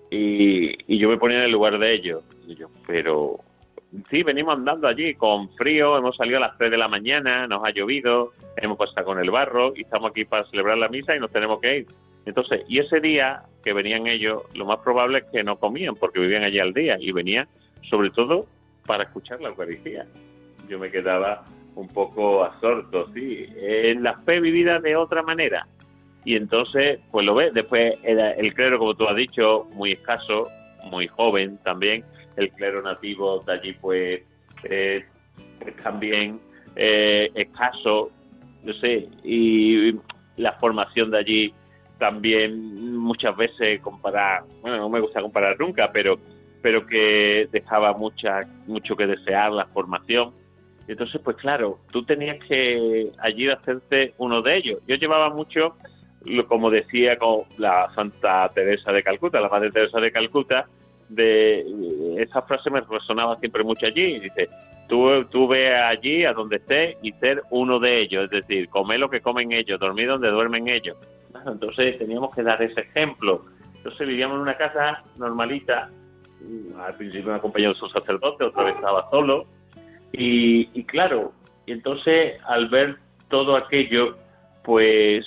y, 0.09 0.97
yo 0.97 1.09
me 1.09 1.19
ponía 1.19 1.39
en 1.39 1.45
el 1.45 1.51
lugar 1.51 1.81
de 1.81 1.95
ellos. 1.95 2.23
Pero 2.87 3.41
sí, 4.09 4.23
venimos 4.23 4.55
andando 4.55 4.87
allí 4.87 5.15
con 5.15 5.51
frío, 5.57 5.99
hemos 5.99 6.17
salido 6.17 6.37
a 6.37 6.43
las 6.43 6.59
3 6.59 6.71
de 6.71 6.79
la 6.79 6.87
mañana, 6.87 7.49
nos 7.49 7.65
ha 7.65 7.73
llovido, 7.73 8.35
hemos 8.57 8.79
pasado 8.79 9.05
con 9.05 9.19
el 9.19 9.33
barro 9.33 9.73
y 9.75 9.83
estamos 9.83 10.13
aquí 10.13 10.25
para 10.25 10.45
celebrar 10.45 10.79
la 10.79 10.89
misa 10.89 11.17
y 11.17 11.19
nos 11.19 11.33
tenemos 11.33 11.59
que 11.61 11.79
ir. 11.79 11.87
Entonces, 12.27 12.63
y 12.69 12.79
ese 12.79 13.01
día 13.01 13.43
que 13.63 13.73
venían 13.73 14.07
ellos, 14.07 14.43
lo 14.55 14.65
más 14.65 14.79
probable 14.79 15.19
es 15.19 15.25
que 15.33 15.45
no 15.45 15.59
comían 15.59 15.95
porque 15.95 16.21
vivían 16.21 16.43
allí 16.43 16.59
al 16.59 16.73
día 16.73 16.97
y 16.99 17.13
venían 17.13 17.49
sobre 17.89 18.11
todo 18.11 18.47
para 18.87 19.05
escuchar 19.05 19.41
la 19.41 19.49
Eucaristía. 19.51 20.07
Yo 20.69 20.79
me 20.79 20.91
quedaba 20.91 21.45
un 21.75 21.89
poco 21.89 22.45
absorto, 22.45 23.11
sí, 23.13 23.47
en 23.57 24.03
la 24.03 24.19
fe 24.21 24.41
vivida 24.41 24.79
de 24.79 24.97
otra 24.97 25.23
manera, 25.23 25.67
y 26.25 26.37
entonces 26.37 27.01
pues 27.11 27.27
lo 27.27 27.35
ves. 27.35 27.53
Después 27.53 27.99
el 28.03 28.55
clero, 28.55 28.79
como 28.79 28.95
tú 28.95 29.07
has 29.07 29.17
dicho, 29.17 29.67
muy 29.75 29.93
escaso, 29.93 30.49
muy 30.91 31.07
joven 31.07 31.59
también. 31.59 32.05
El 32.37 32.51
clero 32.51 32.83
nativo 32.83 33.45
de 33.47 33.53
allí 33.53 33.73
pues 33.75 34.23
eh, 34.65 35.05
también 35.83 36.41
eh, 36.77 37.31
escaso, 37.35 38.11
no 38.63 38.73
sé, 38.75 39.09
y 39.23 39.95
la 40.37 40.53
formación 40.55 41.11
de 41.11 41.19
allí 41.19 41.55
también 41.99 42.97
muchas 42.99 43.37
veces 43.37 43.81
comparar, 43.81 44.45
bueno, 44.61 44.79
no 44.79 44.89
me 44.89 45.01
gusta 45.01 45.23
comparar 45.23 45.59
nunca, 45.59 45.91
pero 45.93 46.19
pero 46.63 46.87
que 46.87 47.47
dejaba 47.53 47.93
mucha, 47.93 48.41
mucho 48.67 48.97
que 48.97 49.07
desear 49.07 49.53
la 49.53 49.67
formación. 49.67 50.33
Entonces, 50.89 51.21
pues 51.23 51.37
claro, 51.37 51.79
tú 51.93 52.07
tenías 52.07 52.43
que 52.49 53.11
allí 53.19 53.51
hacerte 53.51 54.15
uno 54.17 54.41
de 54.41 54.57
ellos. 54.57 54.79
Yo 54.87 54.97
llevaba 54.97 55.29
mucho 55.29 55.75
como 56.49 56.71
decía 56.71 57.19
con 57.19 57.43
la 57.59 57.91
Santa 57.95 58.49
Teresa 58.49 58.93
de 58.93 59.03
Calcuta, 59.03 59.41
la 59.41 59.49
Madre 59.49 59.71
Teresa 59.71 60.01
de 60.01 60.11
Calcuta, 60.11 60.67
de 61.09 61.65
esa 62.19 62.43
frase 62.43 62.71
me 62.71 62.81
resonaba 62.81 63.39
siempre 63.39 63.63
mucho 63.63 63.87
allí. 63.87 64.19
Dice, 64.21 64.49
tú, 64.89 65.25
tú 65.27 65.47
ve 65.47 65.75
allí 65.75 66.25
a 66.25 66.33
donde 66.33 66.57
estés 66.57 66.97
y 67.03 67.13
ser 67.13 67.43
uno 67.51 67.79
de 67.79 68.01
ellos, 68.01 68.25
es 68.25 68.31
decir, 68.31 68.69
comer 68.69 69.01
lo 69.01 69.11
que 69.11 69.21
comen 69.21 69.53
ellos, 69.53 69.79
dormir 69.79 70.09
donde 70.09 70.31
duermen 70.31 70.69
ellos. 70.69 70.97
Entonces 71.47 71.99
teníamos 71.99 72.35
que 72.35 72.43
dar 72.43 72.63
ese 72.63 72.83
ejemplo. 72.83 73.45
Entonces 73.77 74.07
vivíamos 74.07 74.37
en 74.37 74.43
una 74.43 74.55
casa 74.55 75.03
normalita, 75.17 75.91
al 76.79 76.97
principio 76.97 77.31
me 77.31 77.37
acompañaba 77.37 77.75
su 77.75 77.89
sacerdote, 77.89 78.45
otra 78.45 78.65
vez 78.65 78.77
estaba 78.77 79.09
solo, 79.11 79.47
y, 80.13 80.69
y 80.79 80.85
claro, 80.85 81.33
y 81.67 81.73
entonces 81.73 82.41
al 82.47 82.69
ver 82.69 82.99
todo 83.29 83.57
aquello, 83.57 84.17
pues 84.63 85.27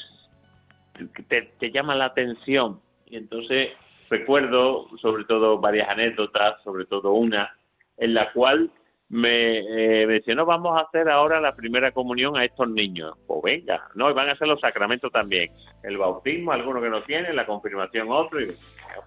te, 1.27 1.71
llama 1.71 1.95
la 1.95 2.05
atención. 2.05 2.79
Y 3.05 3.17
entonces 3.17 3.69
recuerdo 4.09 4.87
sobre 5.01 5.25
todo 5.25 5.59
varias 5.59 5.89
anécdotas, 5.89 6.61
sobre 6.63 6.85
todo 6.85 7.13
una, 7.13 7.55
en 7.97 8.13
la 8.13 8.31
cual 8.33 8.71
me, 9.09 9.59
eh, 9.59 10.07
decía, 10.07 10.35
no, 10.35 10.45
vamos 10.45 10.77
a 10.77 10.83
hacer 10.83 11.09
ahora 11.09 11.39
la 11.39 11.55
primera 11.55 11.91
comunión 11.91 12.35
a 12.35 12.43
estos 12.43 12.69
niños. 12.69 13.17
Pues 13.25 13.41
venga, 13.41 13.87
no, 13.95 14.09
y 14.09 14.13
van 14.13 14.29
a 14.29 14.33
hacer 14.33 14.47
los 14.47 14.59
sacramentos 14.59 15.11
también. 15.11 15.51
El 15.83 15.97
bautismo, 15.97 16.51
algunos 16.51 16.83
que 16.83 16.89
no 16.89 17.03
tienen, 17.03 17.35
la 17.35 17.45
confirmación 17.45 18.11
otro, 18.11 18.41
y 18.41 18.47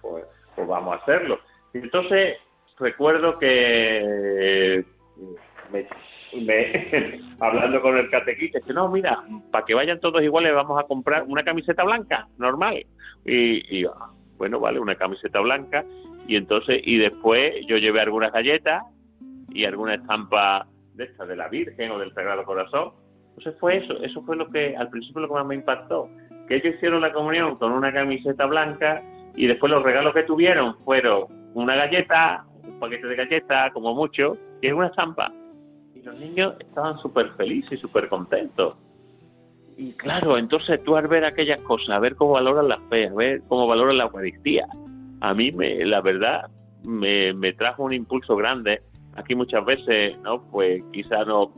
pues, 0.01 0.25
pues 0.55 0.67
vamos 0.67 0.93
a 0.93 1.03
hacerlo. 1.03 1.39
Entonces, 1.73 2.37
recuerdo 2.79 3.37
que 3.37 4.83
me, 5.71 5.87
hablando 7.39 7.81
con 7.81 7.97
el 7.97 8.09
catequista, 8.09 8.59
no, 8.73 8.89
mira, 8.89 9.23
para 9.51 9.65
que 9.65 9.75
vayan 9.75 9.99
todos 9.99 10.23
iguales 10.23 10.53
vamos 10.53 10.79
a 10.79 10.87
comprar 10.87 11.23
una 11.27 11.43
camiseta 11.43 11.83
blanca, 11.83 12.27
normal. 12.37 12.85
Y, 13.23 13.81
y 13.81 13.85
bueno, 14.37 14.59
vale, 14.59 14.79
una 14.79 14.95
camiseta 14.95 15.39
blanca. 15.41 15.85
Y 16.27 16.37
entonces, 16.37 16.81
y 16.83 16.97
después 16.97 17.53
yo 17.67 17.77
llevé 17.77 18.01
algunas 18.01 18.31
galletas 18.31 18.83
y 19.53 19.65
alguna 19.65 19.95
estampa 19.95 20.67
de 20.93 21.05
esta, 21.05 21.25
de 21.25 21.35
la 21.35 21.47
Virgen 21.47 21.91
o 21.91 21.99
del 21.99 22.13
Sagrado 22.13 22.43
Corazón. 22.43 22.91
Entonces 23.29 23.59
fue 23.59 23.77
eso, 23.77 24.01
eso 24.03 24.21
fue 24.23 24.35
lo 24.35 24.49
que 24.49 24.75
al 24.75 24.89
principio 24.89 25.21
lo 25.21 25.27
que 25.27 25.33
más 25.33 25.45
me 25.45 25.55
impactó, 25.55 26.09
que 26.47 26.55
ellos 26.57 26.75
hicieron 26.75 27.01
la 27.01 27.13
comunión 27.13 27.55
con 27.57 27.71
una 27.71 27.93
camiseta 27.93 28.45
blanca 28.45 29.01
y 29.35 29.47
después 29.47 29.71
los 29.71 29.83
regalos 29.83 30.13
que 30.13 30.23
tuvieron 30.23 30.75
fueron 30.83 31.25
una 31.53 31.75
galleta, 31.75 32.45
un 32.63 32.79
paquete 32.79 33.07
de 33.07 33.15
galletas, 33.15 33.71
como 33.71 33.93
mucho, 33.93 34.37
y 34.61 34.67
alguna 34.67 34.87
estampa. 34.87 35.31
Y 35.95 36.01
los 36.01 36.17
niños 36.19 36.55
estaban 36.59 36.97
súper 36.99 37.31
felices 37.31 37.73
y 37.73 37.77
súper 37.77 38.09
contentos. 38.09 38.75
Y 39.77 39.93
claro, 39.93 40.37
entonces 40.37 40.83
tú 40.83 40.95
al 40.95 41.07
ver 41.07 41.25
aquellas 41.25 41.61
cosas, 41.61 41.89
a 41.89 41.99
ver 41.99 42.15
cómo 42.15 42.33
valoran 42.33 42.67
la 42.67 42.77
fe, 42.89 43.07
a 43.07 43.13
ver 43.13 43.41
cómo 43.47 43.67
valoran 43.67 43.97
la 43.97 44.03
Eucaristía, 44.03 44.67
a 45.21 45.33
mí 45.33 45.51
me, 45.51 45.85
la 45.85 46.01
verdad 46.01 46.49
me, 46.83 47.33
me 47.33 47.53
trajo 47.53 47.83
un 47.83 47.93
impulso 47.93 48.35
grande 48.35 48.81
aquí 49.15 49.35
muchas 49.35 49.65
veces, 49.65 50.17
¿no? 50.19 50.43
Pues 50.51 50.83
quizá 50.91 51.23
no 51.25 51.53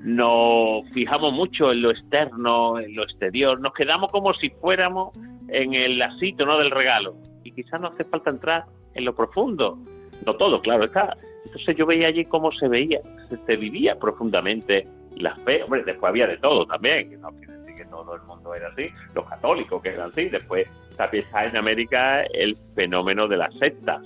nos 0.00 0.88
fijamos 0.92 1.32
mucho 1.32 1.72
en 1.72 1.82
lo 1.82 1.90
externo, 1.90 2.78
en 2.78 2.94
lo 2.94 3.02
exterior, 3.02 3.60
nos 3.60 3.72
quedamos 3.72 4.10
como 4.12 4.32
si 4.34 4.50
fuéramos 4.50 5.10
en 5.48 5.74
el 5.74 5.98
lasito, 5.98 6.46
¿no? 6.46 6.58
Del 6.58 6.70
regalo. 6.70 7.16
Y 7.42 7.52
quizás 7.52 7.80
no 7.80 7.88
hace 7.88 8.04
falta 8.04 8.30
entrar 8.30 8.64
en 8.94 9.04
lo 9.04 9.14
profundo. 9.14 9.78
No 10.26 10.36
todo, 10.36 10.60
claro 10.60 10.84
está. 10.84 11.16
Entonces 11.44 11.76
yo 11.76 11.86
veía 11.86 12.08
allí 12.08 12.24
cómo 12.26 12.50
se 12.52 12.68
veía, 12.68 13.00
se, 13.46 13.56
vivía 13.56 13.98
profundamente 13.98 14.86
la 15.16 15.34
fe. 15.36 15.62
Hombre, 15.62 15.82
después 15.84 16.10
había 16.10 16.26
de 16.26 16.36
todo 16.36 16.66
también, 16.66 17.20
no 17.20 17.30
quiere 17.30 17.58
decir 17.58 17.76
que 17.76 17.84
todo 17.86 18.14
el 18.14 18.22
mundo 18.22 18.54
era 18.54 18.68
así, 18.68 18.88
los 19.14 19.24
católicos 19.26 19.82
que 19.82 19.90
eran 19.90 20.10
así. 20.10 20.28
Después 20.28 20.68
también 20.96 21.24
está 21.24 21.44
en 21.44 21.56
América 21.56 22.22
el 22.34 22.56
fenómeno 22.74 23.26
de 23.26 23.36
las 23.38 23.54
sectas. 23.54 24.02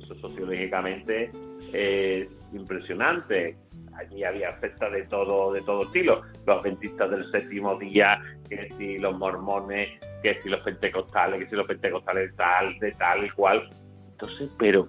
Eso 0.00 0.14
sociológicamente 0.16 1.30
es 1.72 2.28
impresionante. 2.52 3.56
Allí 3.96 4.24
había 4.24 4.58
sectas 4.60 4.92
de 4.92 5.02
todo, 5.04 5.52
de 5.52 5.60
todo 5.62 5.82
estilo. 5.82 6.22
Los 6.46 6.58
adventistas 6.58 7.10
del 7.10 7.30
séptimo 7.30 7.76
día, 7.76 8.20
que 8.48 8.68
si 8.78 8.98
los 8.98 9.16
mormones, 9.18 9.88
que 10.22 10.38
si 10.42 10.48
los 10.48 10.60
pentecostales, 10.62 11.40
que 11.40 11.50
si 11.50 11.56
los 11.56 11.66
pentecostales 11.66 12.34
tal, 12.36 12.78
de 12.78 12.92
tal 12.92 13.32
cual. 13.34 13.68
Entonces, 14.12 14.50
pero, 14.58 14.88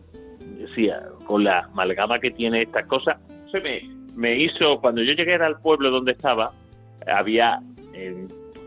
decía, 0.57 1.03
con 1.25 1.43
la 1.43 1.59
amalgama 1.59 2.19
que 2.19 2.31
tiene 2.31 2.63
estas 2.63 2.85
cosas, 2.85 3.17
se 3.51 3.59
me, 3.59 3.81
me 4.15 4.37
hizo, 4.37 4.79
cuando 4.79 5.01
yo 5.01 5.13
llegué 5.13 5.35
al 5.35 5.59
pueblo 5.59 5.89
donde 5.89 6.13
estaba, 6.13 6.53
había 7.07 7.61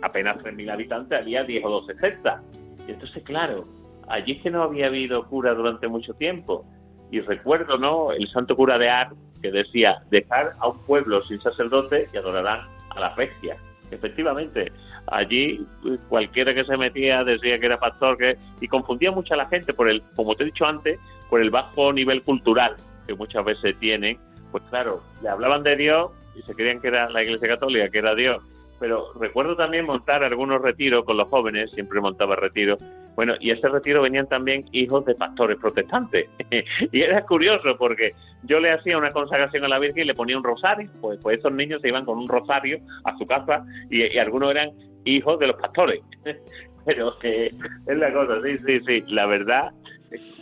apenas 0.03 0.37
3.000 0.39 0.71
habitantes, 0.71 1.21
había 1.21 1.45
10 1.45 1.65
o 1.65 1.71
12 1.71 1.95
sectas. 1.97 2.43
Y 2.87 2.93
entonces, 2.93 3.23
claro, 3.23 3.67
allí 4.09 4.33
es 4.33 4.43
que 4.43 4.51
no 4.51 4.62
había 4.62 4.87
habido 4.87 5.27
cura 5.27 5.55
durante 5.55 5.89
mucho 5.89 6.15
tiempo. 6.15 6.67
Y 7.15 7.21
recuerdo, 7.21 7.79
¿no? 7.79 8.11
El 8.11 8.27
santo 8.27 8.57
cura 8.57 8.77
de 8.77 8.91
Ar 8.91 9.12
que 9.41 9.53
decía, 9.53 10.03
dejar 10.11 10.57
a 10.59 10.67
un 10.67 10.81
pueblo 10.81 11.23
sin 11.23 11.39
sacerdote 11.39 12.09
y 12.12 12.17
adorarán 12.17 12.67
a 12.91 12.99
la 12.99 13.15
bestia. 13.15 13.57
Efectivamente, 13.93 14.73
allí 15.07 15.65
pues, 15.81 16.01
cualquiera 16.09 16.53
que 16.53 16.65
se 16.65 16.77
metía 16.77 17.23
decía 17.23 17.61
que 17.61 17.67
era 17.67 17.79
pastor 17.79 18.19
y 18.61 18.67
confundía 18.67 19.12
mucho 19.12 19.35
a 19.35 19.37
la 19.37 19.47
gente 19.47 19.73
por 19.73 19.89
el, 19.89 20.03
como 20.17 20.35
te 20.35 20.43
he 20.43 20.47
dicho 20.47 20.67
antes, 20.67 20.99
por 21.31 21.41
el 21.41 21.51
bajo 21.51 21.93
nivel 21.93 22.21
cultural 22.25 22.75
que 23.07 23.15
muchas 23.15 23.45
veces 23.45 23.79
tienen. 23.79 24.19
Pues 24.51 24.65
claro, 24.71 25.01
le 25.23 25.29
hablaban 25.29 25.62
de 25.62 25.77
Dios 25.77 26.11
y 26.35 26.43
se 26.43 26.53
creían 26.53 26.81
que 26.81 26.89
era 26.89 27.09
la 27.11 27.23
Iglesia 27.23 27.47
Católica, 27.47 27.91
que 27.91 27.99
era 27.99 28.17
Dios. 28.17 28.43
Pero 28.81 29.12
recuerdo 29.21 29.55
también 29.55 29.87
montar 29.87 30.25
algunos 30.25 30.61
retiros 30.61 31.05
con 31.05 31.17
los 31.17 31.29
jóvenes, 31.29 31.71
siempre 31.71 32.01
montaba 32.01 32.35
retiros, 32.35 32.81
bueno, 33.17 33.35
y 33.41 33.51
ese 33.51 33.69
retiro 33.69 34.03
venían 34.03 34.27
también 34.27 34.65
hijos 34.73 35.05
de 35.05 35.15
pastores 35.15 35.59
protestantes. 35.59 36.29
y 36.93 37.01
era 37.01 37.25
curioso 37.25 37.77
porque 37.79 38.12
yo 38.43 38.61
le 38.61 38.73
hacía 38.73 38.99
una 38.99 39.12
consagración 39.12 39.65
a 39.65 39.69
la 39.69 39.79
Virgen 39.79 40.03
y 40.03 40.07
le 40.07 40.15
ponía 40.15 40.37
un 40.37 40.45
rosario, 40.45 40.91
pues, 41.01 41.19
pues 41.23 41.39
esos 41.39 41.53
niños 41.53 41.81
se 41.81 41.89
iban 41.89 42.05
con 42.05 42.19
un 42.19 42.29
rosario 42.29 42.79
a 43.05 43.17
su 43.17 43.27
casa 43.27 43.65
y, 43.91 44.19
algunos 44.19 44.51
eran 44.51 44.71
hijos 45.05 45.39
de 45.39 45.49
los 45.49 45.57
pastores. 45.57 46.01
Pero 46.87 47.19
que 47.19 47.47
es 47.47 47.97
la 47.97 48.12
cosa, 48.12 48.43
sí, 48.43 48.59
sí, 48.67 48.81
sí. 48.87 49.05
La 49.09 49.27
verdad 49.27 49.73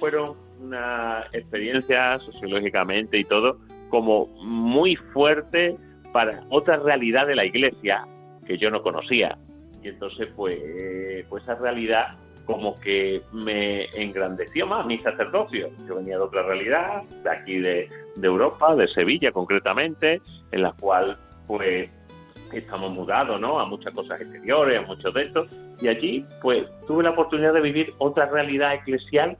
fueron 0.01 0.37
una 0.61 1.25
experiencia 1.33 2.18
sociológicamente 2.18 3.18
y 3.18 3.25
todo 3.25 3.59
como 3.91 4.27
muy 4.45 4.97
fuerte 4.97 5.77
para 6.12 6.43
otra 6.49 6.79
realidad 6.79 7.27
de 7.27 7.37
la 7.37 7.45
iglesia 7.45 8.05
que 8.47 8.59
yo 8.59 8.70
no 8.70 8.83
conocía. 8.83 9.39
Y 9.83 9.89
entonces, 9.89 10.29
pues, 10.35 10.59
pues 11.29 11.43
esa 11.45 11.55
realidad 11.57 12.16
como 12.45 12.78
que 12.80 13.22
me 13.32 13.84
engrandeció 13.95 14.66
más 14.66 14.86
mi 14.86 14.99
sacerdocio. 14.99 15.70
Yo 15.86 15.97
venía 15.97 16.16
de 16.16 16.22
otra 16.22 16.43
realidad, 16.43 17.03
de 17.22 17.30
aquí 17.30 17.59
de, 17.59 17.88
Europa, 18.20 18.74
de 18.76 18.88
Sevilla 18.88 19.32
concretamente, 19.32 20.20
en 20.51 20.62
la 20.62 20.72
cual 20.72 21.18
pues 21.47 21.90
estamos 22.53 22.93
mudados 22.93 23.40
¿no? 23.40 23.59
a 23.59 23.66
muchas 23.66 23.95
cosas 23.95 24.20
exteriores, 24.20 24.78
a 24.78 24.82
muchos 24.82 25.14
de 25.14 25.22
estos, 25.22 25.49
y 25.80 25.88
allí 25.88 26.26
pues 26.40 26.66
tuve 26.86 27.03
la 27.03 27.11
oportunidad 27.11 27.55
de 27.55 27.61
vivir 27.61 27.95
otra 27.99 28.26
realidad 28.26 28.74
eclesial 28.74 29.36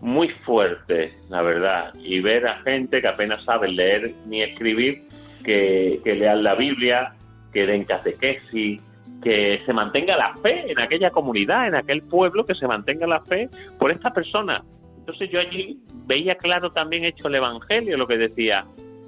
muy 0.00 0.28
fuerte, 0.28 1.12
la 1.28 1.42
verdad, 1.42 1.94
y 1.94 2.20
ver 2.20 2.46
a 2.46 2.60
gente 2.62 3.00
que 3.00 3.08
apenas 3.08 3.44
sabe 3.44 3.68
leer 3.68 4.14
ni 4.26 4.42
escribir, 4.42 5.04
que, 5.44 6.00
que 6.02 6.14
lean 6.14 6.42
la 6.42 6.54
Biblia, 6.54 7.14
que 7.52 7.66
den 7.66 7.84
catequesis, 7.84 8.80
que 9.22 9.62
se 9.64 9.72
mantenga 9.72 10.16
la 10.16 10.34
fe 10.36 10.70
en 10.70 10.80
aquella 10.80 11.10
comunidad, 11.10 11.68
en 11.68 11.74
aquel 11.74 12.02
pueblo, 12.02 12.44
que 12.44 12.54
se 12.54 12.66
mantenga 12.66 13.06
la 13.06 13.20
fe 13.20 13.48
por 13.78 13.90
esta 13.90 14.12
persona. 14.12 14.64
Entonces 14.98 15.30
yo 15.30 15.40
allí 15.40 15.78
veía 16.06 16.36
claro 16.36 16.72
también 16.72 17.04
hecho 17.04 17.28
el 17.28 17.36
Evangelio, 17.36 17.96
lo 17.96 18.06
que 18.06 18.18
decía, 18.18 18.66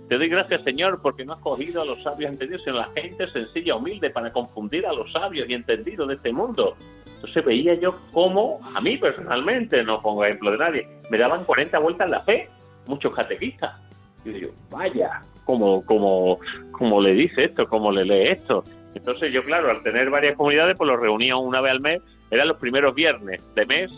te 0.09 0.19
doy 0.19 0.29
gracias 0.29 0.63
Señor 0.65 1.01
porque 1.01 1.25
no 1.25 1.33
has 1.33 1.41
cogido 1.41 1.83
a 1.83 1.85
los 1.85 2.03
sabios 2.03 2.33
entendidos, 2.33 2.63
sino 2.65 2.79
a 2.79 2.87
la 2.87 3.01
gente 3.01 3.29
sencilla, 3.29 3.77
humilde, 3.77 4.11
para 4.11 4.33
confundir 4.33 4.87
a 4.87 4.93
los 4.93 5.11
sabios 5.13 5.49
y 5.49 5.55
entendidos 5.55 6.09
de 6.09 6.15
este 6.15 6.33
mundo. 6.33 6.77
Entonces 7.17 7.45
veía 7.45 7.75
yo 7.75 7.99
cómo, 8.13 8.61
a 8.75 8.81
mí 8.81 8.99
personalmente, 8.99 9.83
no 9.83 10.03
pongo 10.03 10.25
ejemplo 10.25 10.51
de 10.51 10.59
nadie, 10.59 10.89
me 11.11 11.19
daban 11.19 11.45
40 11.45 11.79
vueltas 11.79 12.11
la 12.11 12.21
fe, 12.21 12.49
muchos 12.87 13.15
catequistas. 13.15 13.81
Y 14.25 14.41
yo, 14.41 14.49
vaya, 14.71 15.23
como, 15.45 15.85
como, 15.85 16.39
como 16.73 17.01
le 17.01 17.15
dice 17.15 17.45
esto, 17.45 17.67
como 17.67 17.91
le 17.93 18.05
lee 18.05 18.29
esto. 18.29 18.65
Entonces 18.95 19.33
yo, 19.33 19.45
claro, 19.45 19.71
al 19.71 19.83
tener 19.83 20.11
varias 20.11 20.37
comunidades, 20.37 20.77
pues 20.77 20.89
los 20.89 21.01
reunía 21.01 21.37
una 21.37 21.61
vez 21.61 21.73
al 21.73 21.81
mes, 21.81 22.01
eran 22.31 22.49
los 22.49 22.59
primeros 22.59 22.95
viernes 22.95 23.43
de 23.55 23.67
mes, 23.67 23.91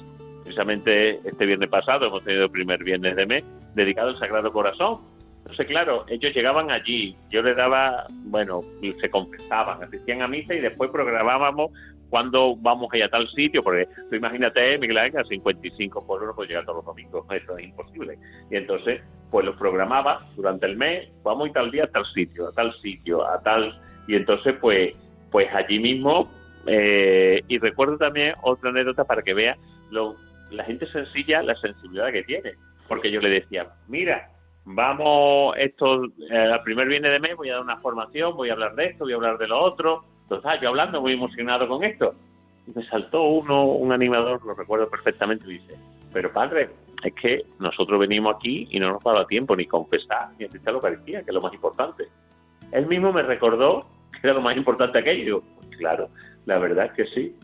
precisamente 0.43 1.21
este 1.25 1.47
viernes 1.47 1.69
pasado 1.69 2.07
hemos 2.07 2.23
tenido 2.25 2.45
el 2.45 2.51
primer 2.51 2.83
viernes 2.83 3.17
de 3.17 3.27
mes, 3.27 3.45
dedicado 3.75 4.09
al 4.09 4.17
Sagrado 4.17 4.53
Corazón. 4.53 5.01
Entonces, 5.39 5.67
claro, 5.67 6.05
ellos 6.09 6.35
llegaban 6.35 6.71
allí, 6.71 7.17
yo 7.31 7.41
les 7.41 7.57
daba, 7.57 8.07
bueno, 8.25 8.63
se 9.01 9.09
confesaban, 9.11 9.83
asistían 9.83 10.23
a 10.23 10.29
misa 10.29 10.55
y 10.55 10.61
después 10.61 10.91
programábamos 10.91 11.71
cuándo 12.09 12.57
vamos 12.57 12.93
a 12.93 12.97
ir 12.97 13.05
a 13.05 13.09
tal 13.09 13.29
sitio, 13.29 13.63
porque 13.63 13.87
tú 14.09 14.17
imagínate, 14.17 14.79
Miguel 14.79 14.99
Ángel, 14.99 15.25
55 15.27 16.07
por 16.07 16.23
uno, 16.23 16.35
pues 16.35 16.49
llegar 16.49 16.65
todos 16.65 16.79
los 16.79 16.87
domingos, 16.87 17.25
eso 17.31 17.57
es 17.59 17.65
imposible. 17.65 18.19
Y 18.51 18.57
entonces, 18.57 19.01
pues 19.31 19.47
los 19.47 19.57
programaba 19.57 20.27
durante 20.37 20.67
el 20.67 20.77
mes, 20.77 21.09
vamos 21.23 21.51
a 21.51 21.53
tal 21.53 21.71
día 21.71 21.85
a 21.85 21.89
tal 21.89 22.07
sitio, 22.13 22.49
a 22.49 22.53
tal 22.53 22.73
sitio, 22.75 23.27
a 23.27 23.41
tal 23.43 23.81
y 24.07 24.15
entonces, 24.15 24.55
pues, 24.61 24.95
pues 25.31 25.53
allí 25.53 25.79
mismo, 25.79 26.31
eh, 26.67 27.43
y 27.49 27.59
recuerdo 27.59 27.97
también 27.97 28.35
otra 28.43 28.71
anécdota 28.71 29.05
para 29.05 29.23
que 29.23 29.35
vea 29.35 29.57
lo, 29.91 30.17
la 30.51 30.65
gente 30.65 30.87
sencilla, 30.91 31.43
la 31.43 31.55
sensibilidad 31.57 32.13
que 32.13 32.25
tiene. 32.25 32.55
Porque 32.89 33.11
yo 33.11 33.21
le 33.21 33.31
decía, 33.31 33.69
mira, 33.89 34.31
vamos, 34.65 35.57
esto, 35.59 36.05
eh, 36.31 36.37
al 36.37 36.63
primer 36.63 36.89
viene 36.89 37.09
de 37.09 37.21
mes 37.21 37.37
voy 37.37 37.51
a 37.51 37.55
dar 37.55 37.63
una 37.63 37.79
formación, 37.79 38.37
voy 38.37 38.51
a 38.51 38.53
hablar 38.53 38.75
de 38.75 38.87
esto, 38.87 39.05
voy 39.05 39.13
a 39.13 39.17
hablar 39.17 39.39
de 39.39 39.49
lo 39.49 39.61
otro. 39.61 39.99
Entonces, 40.23 40.61
yo 40.61 40.69
hablando, 40.69 41.01
muy 41.01 41.13
emocionado 41.13 41.69
con 41.69 41.85
esto. 41.85 42.15
Y 42.67 42.73
me 42.77 42.85
saltó 42.87 43.23
uno, 43.23 43.65
un 43.65 43.93
animador, 43.93 44.45
lo 44.45 44.55
recuerdo 44.55 44.89
perfectamente, 44.89 45.45
y 45.47 45.59
dice, 45.59 45.77
pero 46.13 46.33
padre, 46.33 46.71
es 47.03 47.15
que 47.15 47.45
nosotros 47.61 48.01
venimos 48.01 48.35
aquí 48.37 48.67
y 48.71 48.81
no 48.81 48.91
nos 48.91 49.07
ha 49.07 49.27
tiempo 49.27 49.55
ni 49.55 49.67
confesar, 49.67 50.31
ni 50.39 50.47
asistir 50.47 50.69
a 50.69 50.73
la 50.73 50.79
Eucaristía, 50.79 51.23
que 51.23 51.31
es 51.31 51.35
lo 51.35 51.41
más 51.41 51.55
importante. 51.55 52.05
Él 52.73 52.87
mismo 52.87 53.13
me 53.13 53.23
recordó 53.23 53.87
era 54.27 54.35
lo 54.35 54.43
más 54.43 54.57
importante 54.57 54.99
aquello. 54.99 55.43
Pues 55.57 55.77
claro, 55.79 56.09
la 56.45 56.59
verdad 56.59 56.87
es 56.87 56.93
que 56.93 57.07
sí, 57.07 57.35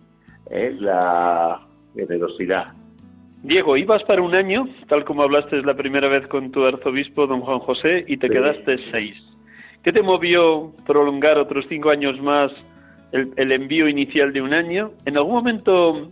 es 0.51 0.81
la 0.81 1.61
generosidad, 1.95 2.75
Diego, 3.43 3.77
ibas 3.77 4.05
para 4.05 4.23
un 4.23 4.37
año, 4.37 4.69
tal 4.89 5.05
como 5.05 5.25
hablaste 5.25 5.63
la 5.63 5.75
primera 5.75 6.07
vez 6.07 6.29
con 6.29 6.53
tu 6.53 6.65
arzobispo, 6.65 7.27
don 7.27 7.41
Juan 7.41 7.59
José, 7.59 8.05
y 8.07 8.17
te 8.17 8.31
quedaste 8.31 8.79
seis. 8.93 9.17
¿Qué 9.83 9.93
te 9.93 10.01
movió 10.01 10.73
prolongar 10.87 11.39
otros 11.39 11.67
cinco 11.69 11.91
años 11.91 12.21
más 12.21 12.53
el, 13.11 13.33
el, 13.37 13.51
envío 13.51 13.89
inicial 13.89 14.33
de 14.33 14.43
un 14.43 14.55
año? 14.55 14.93
¿En 15.07 15.17
algún 15.17 15.35
momento 15.35 16.09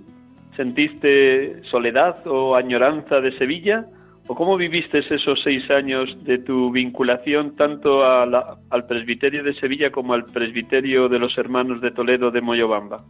sentiste 0.56 1.62
soledad 1.70 2.26
o 2.26 2.56
añoranza 2.56 3.20
de 3.20 3.30
Sevilla? 3.38 3.86
¿O 4.30 4.36
cómo 4.36 4.56
viviste 4.56 5.00
esos 5.00 5.42
seis 5.42 5.68
años 5.72 6.16
de 6.22 6.38
tu 6.38 6.70
vinculación 6.70 7.56
tanto 7.56 8.04
al 8.04 8.86
presbiterio 8.86 9.42
de 9.42 9.54
Sevilla 9.54 9.90
como 9.90 10.14
al 10.14 10.24
presbiterio 10.24 11.08
de 11.08 11.18
los 11.18 11.36
hermanos 11.36 11.80
de 11.80 11.90
Toledo 11.90 12.30
de 12.30 12.40
Moyobamba? 12.40 13.02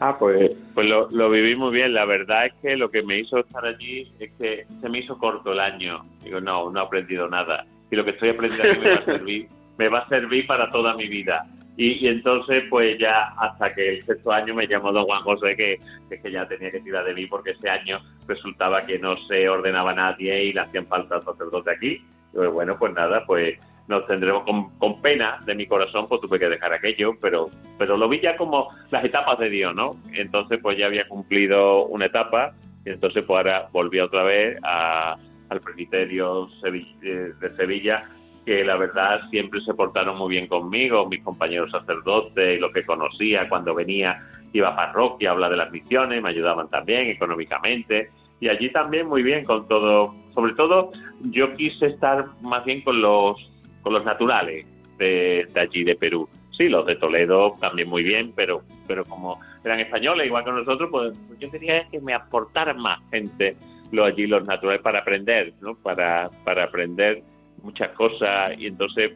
Ah, 0.00 0.16
pues, 0.18 0.50
pues 0.74 0.88
lo, 0.88 1.08
lo, 1.12 1.30
viví 1.30 1.54
muy 1.54 1.70
bien. 1.70 1.94
La 1.94 2.04
verdad 2.04 2.46
es 2.46 2.54
que 2.54 2.76
lo 2.76 2.88
que 2.88 3.04
me 3.04 3.20
hizo 3.20 3.38
estar 3.38 3.64
allí 3.64 4.12
es 4.18 4.32
que 4.40 4.66
se 4.80 4.88
me 4.88 4.98
hizo 4.98 5.16
corto 5.16 5.52
el 5.52 5.60
año. 5.60 6.04
Digo, 6.24 6.40
no, 6.40 6.68
no 6.68 6.80
he 6.80 6.82
aprendido 6.82 7.28
nada. 7.28 7.64
Y 7.88 7.94
lo 7.94 8.04
que 8.04 8.10
estoy 8.10 8.30
aprendiendo 8.30 8.70
aquí 8.72 8.80
me 8.80 8.90
va 8.90 8.96
a 8.96 9.04
servir, 9.18 9.48
me 9.78 9.88
va 9.88 9.98
a 10.00 10.08
servir 10.08 10.46
para 10.48 10.72
toda 10.72 10.96
mi 10.96 11.06
vida. 11.06 11.46
Y, 11.76 12.06
entonces, 12.06 12.64
pues 12.68 12.98
ya 12.98 13.32
hasta 13.38 13.74
que 13.74 13.96
el 13.96 14.04
sexto 14.04 14.30
año 14.30 14.54
me 14.54 14.66
llamó 14.66 14.92
don 14.92 15.04
Juan 15.04 15.22
José, 15.22 15.56
que, 15.56 15.78
que, 16.10 16.30
ya 16.30 16.46
tenía 16.46 16.70
que 16.70 16.80
tirar 16.80 17.04
de 17.04 17.14
mí 17.14 17.26
porque 17.26 17.52
ese 17.52 17.70
año 17.70 18.00
resultaba 18.28 18.82
que 18.82 18.98
no 18.98 19.16
se 19.26 19.48
ordenaba 19.48 19.94
nadie 19.94 20.44
y 20.44 20.52
le 20.52 20.60
hacían 20.60 20.86
falta 20.86 21.20
sacerdote 21.22 21.70
aquí. 21.70 22.04
Y 22.32 22.36
pues 22.36 22.50
bueno, 22.50 22.76
pues 22.78 22.92
nada, 22.92 23.24
pues 23.26 23.58
nos 23.88 24.06
tendremos 24.06 24.44
con, 24.78 25.00
pena 25.00 25.40
de 25.44 25.54
mi 25.54 25.66
corazón, 25.66 26.06
pues 26.08 26.20
tuve 26.20 26.38
que 26.38 26.48
dejar 26.48 26.72
aquello, 26.72 27.14
pero, 27.20 27.50
pero 27.78 27.96
lo 27.96 28.08
vi 28.08 28.20
ya 28.20 28.36
como 28.36 28.68
las 28.90 29.04
etapas 29.04 29.38
de 29.38 29.50
Dios, 29.50 29.74
¿no? 29.74 29.96
Entonces, 30.12 30.58
pues 30.62 30.78
ya 30.78 30.86
había 30.86 31.08
cumplido 31.08 31.86
una 31.86 32.06
etapa 32.06 32.54
y 32.84 32.90
entonces, 32.90 33.24
pues 33.24 33.36
ahora 33.38 33.68
volví 33.72 33.98
otra 33.98 34.22
vez 34.24 34.58
al 34.62 35.60
presbiterio 35.60 36.48
de 36.62 37.56
Sevilla 37.56 38.02
que 38.44 38.64
la 38.64 38.76
verdad 38.76 39.20
siempre 39.30 39.60
se 39.60 39.74
portaron 39.74 40.18
muy 40.18 40.30
bien 40.30 40.46
conmigo, 40.46 41.06
mis 41.08 41.22
compañeros 41.22 41.70
sacerdotes, 41.70 42.60
lo 42.60 42.72
que 42.72 42.82
conocía 42.82 43.48
cuando 43.48 43.74
venía, 43.74 44.20
iba 44.52 44.68
a 44.68 44.76
parroquia, 44.76 45.30
habla 45.30 45.48
de 45.48 45.56
las 45.56 45.70
misiones, 45.70 46.22
me 46.22 46.30
ayudaban 46.30 46.68
también 46.68 47.08
económicamente 47.08 48.10
y 48.40 48.48
allí 48.48 48.70
también 48.70 49.06
muy 49.06 49.22
bien 49.22 49.44
con 49.44 49.68
todo. 49.68 50.14
Sobre 50.34 50.54
todo 50.54 50.90
yo 51.30 51.52
quise 51.52 51.86
estar 51.86 52.26
más 52.42 52.64
bien 52.64 52.82
con 52.82 53.00
los, 53.00 53.36
con 53.82 53.92
los 53.92 54.04
naturales 54.04 54.66
de, 54.98 55.48
allí 55.54 55.84
de 55.84 55.94
Perú. 55.94 56.28
Sí, 56.50 56.68
los 56.68 56.84
de 56.86 56.96
Toledo 56.96 57.56
también 57.60 57.88
muy 57.88 58.02
bien, 58.02 58.32
pero, 58.34 58.62
pero 58.86 59.04
como 59.04 59.40
eran 59.64 59.80
españoles 59.80 60.26
igual 60.26 60.44
que 60.44 60.50
nosotros, 60.50 60.88
pues, 60.90 61.16
pues 61.28 61.38
yo 61.38 61.50
quería 61.50 61.88
que 61.88 62.00
me 62.00 62.12
aportaran 62.12 62.78
más 62.78 62.98
gente 63.10 63.56
lo 63.92 64.04
allí 64.04 64.26
los 64.26 64.46
naturales 64.46 64.82
para 64.82 65.00
aprender, 65.00 65.52
¿no? 65.60 65.74
Para, 65.76 66.30
para 66.44 66.64
aprender 66.64 67.22
muchas 67.62 67.90
cosas 67.90 68.58
y 68.58 68.66
entonces 68.66 69.12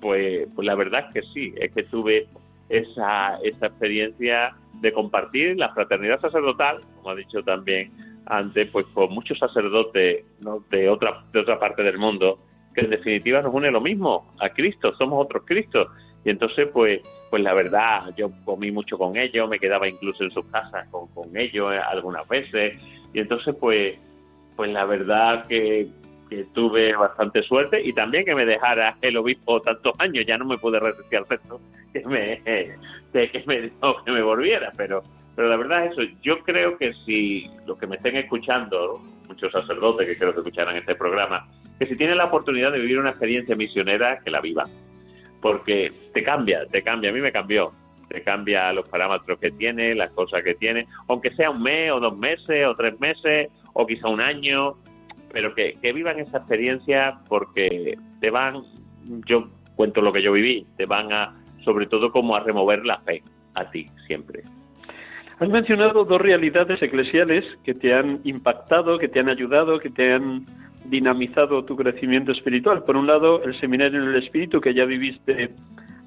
pues, 0.00 0.46
pues 0.54 0.66
la 0.66 0.74
verdad 0.74 1.06
es 1.08 1.14
que 1.14 1.28
sí, 1.32 1.54
es 1.56 1.72
que 1.72 1.82
tuve 1.84 2.26
esa, 2.68 3.38
esa 3.42 3.66
experiencia 3.66 4.54
de 4.80 4.92
compartir 4.92 5.56
la 5.56 5.70
fraternidad 5.70 6.20
sacerdotal, 6.20 6.78
como 6.96 7.10
ha 7.10 7.14
dicho 7.14 7.42
también 7.42 7.90
antes, 8.26 8.68
pues 8.70 8.86
con 8.92 9.12
muchos 9.12 9.38
sacerdotes 9.38 10.24
de, 10.70 10.88
otra, 10.88 11.24
de 11.32 11.40
otra 11.40 11.58
parte 11.58 11.82
del 11.82 11.98
mundo, 11.98 12.38
que 12.74 12.82
en 12.82 12.90
definitiva 12.90 13.42
nos 13.42 13.54
une 13.54 13.70
lo 13.70 13.80
mismo, 13.80 14.34
a 14.38 14.50
Cristo, 14.50 14.92
somos 14.96 15.24
otros 15.24 15.44
Cristos. 15.46 15.88
Y 16.24 16.30
entonces, 16.30 16.68
pues, 16.72 17.00
pues 17.30 17.42
la 17.42 17.54
verdad, 17.54 18.14
yo 18.16 18.30
comí 18.44 18.70
mucho 18.70 18.98
con 18.98 19.16
ellos, 19.16 19.48
me 19.48 19.58
quedaba 19.58 19.88
incluso 19.88 20.24
en 20.24 20.30
sus 20.30 20.44
casas 20.46 20.86
con, 20.90 21.06
con 21.08 21.34
ellos 21.36 21.72
algunas 21.88 22.28
veces. 22.28 22.78
Y 23.14 23.20
entonces, 23.20 23.54
pues, 23.58 23.98
pues 24.56 24.70
la 24.70 24.84
verdad 24.84 25.46
que, 25.46 25.88
que 26.28 26.44
tuve 26.54 26.94
bastante 26.94 27.42
suerte 27.42 27.80
y 27.82 27.92
también 27.92 28.24
que 28.24 28.34
me 28.34 28.46
dejara 28.46 28.96
el 29.00 29.16
obispo 29.16 29.60
tantos 29.60 29.94
años, 29.98 30.24
ya 30.26 30.38
no 30.38 30.44
me 30.44 30.58
pude 30.58 30.78
resistir 30.78 31.18
al 31.18 31.28
resto 31.28 31.60
que 31.92 32.02
me, 32.06 32.42
que 32.42 33.44
me 33.46 33.70
que 34.04 34.12
me 34.12 34.22
volviera, 34.22 34.72
pero, 34.76 35.02
pero 35.34 35.48
la 35.48 35.56
verdad 35.56 35.86
es 35.86 35.92
eso, 35.92 36.02
yo 36.22 36.40
creo 36.40 36.76
que 36.76 36.92
si 37.06 37.50
los 37.66 37.78
que 37.78 37.86
me 37.86 37.96
estén 37.96 38.16
escuchando, 38.16 39.00
muchos 39.26 39.52
sacerdotes 39.52 40.06
que 40.06 40.16
creo 40.16 40.32
que 40.32 40.40
escucharán 40.40 40.76
este 40.76 40.94
programa, 40.94 41.48
que 41.78 41.86
si 41.86 41.96
tienen 41.96 42.18
la 42.18 42.26
oportunidad 42.26 42.72
de 42.72 42.80
vivir 42.80 42.98
una 42.98 43.10
experiencia 43.10 43.56
misionera, 43.56 44.20
que 44.20 44.30
la 44.30 44.40
vivan, 44.40 44.68
porque 45.40 45.92
te 46.12 46.22
cambia, 46.22 46.66
te 46.66 46.82
cambia, 46.82 47.10
a 47.10 47.12
mí 47.12 47.20
me 47.20 47.32
cambió, 47.32 47.72
te 48.08 48.22
cambia 48.22 48.72
los 48.72 48.88
parámetros 48.88 49.38
que 49.38 49.50
tiene, 49.52 49.94
las 49.94 50.10
cosas 50.10 50.42
que 50.42 50.54
tiene, 50.54 50.86
aunque 51.08 51.30
sea 51.34 51.50
un 51.50 51.62
mes 51.62 51.90
o 51.92 52.00
dos 52.00 52.16
meses 52.16 52.66
o 52.66 52.74
tres 52.74 52.98
meses 52.98 53.48
o 53.74 53.86
quizá 53.86 54.08
un 54.08 54.20
año, 54.20 54.76
pero 55.32 55.54
que, 55.54 55.78
vivan 55.82 56.18
esa 56.18 56.38
experiencia 56.38 57.18
porque 57.28 57.98
te 58.20 58.30
van, 58.30 58.62
yo 59.26 59.48
cuento 59.76 60.00
lo 60.00 60.12
que 60.12 60.22
yo 60.22 60.32
viví, 60.32 60.66
te 60.76 60.86
van 60.86 61.12
a, 61.12 61.34
sobre 61.64 61.86
todo 61.86 62.10
como 62.10 62.36
a 62.36 62.40
remover 62.40 62.84
la 62.84 62.98
fe 63.00 63.22
a 63.54 63.70
ti 63.70 63.90
siempre. 64.06 64.42
Has 65.40 65.48
mencionado 65.48 66.04
dos 66.04 66.20
realidades 66.20 66.82
eclesiales 66.82 67.44
que 67.62 67.74
te 67.74 67.94
han 67.94 68.20
impactado, 68.24 68.98
que 68.98 69.08
te 69.08 69.20
han 69.20 69.28
ayudado, 69.28 69.78
que 69.78 69.90
te 69.90 70.12
han 70.12 70.44
dinamizado 70.86 71.64
tu 71.64 71.76
crecimiento 71.76 72.32
espiritual. 72.32 72.82
Por 72.82 72.96
un 72.96 73.06
lado, 73.06 73.42
el 73.44 73.58
seminario 73.60 74.02
en 74.02 74.08
el 74.08 74.22
espíritu 74.22 74.60
que 74.60 74.74
ya 74.74 74.84
viviste 74.84 75.50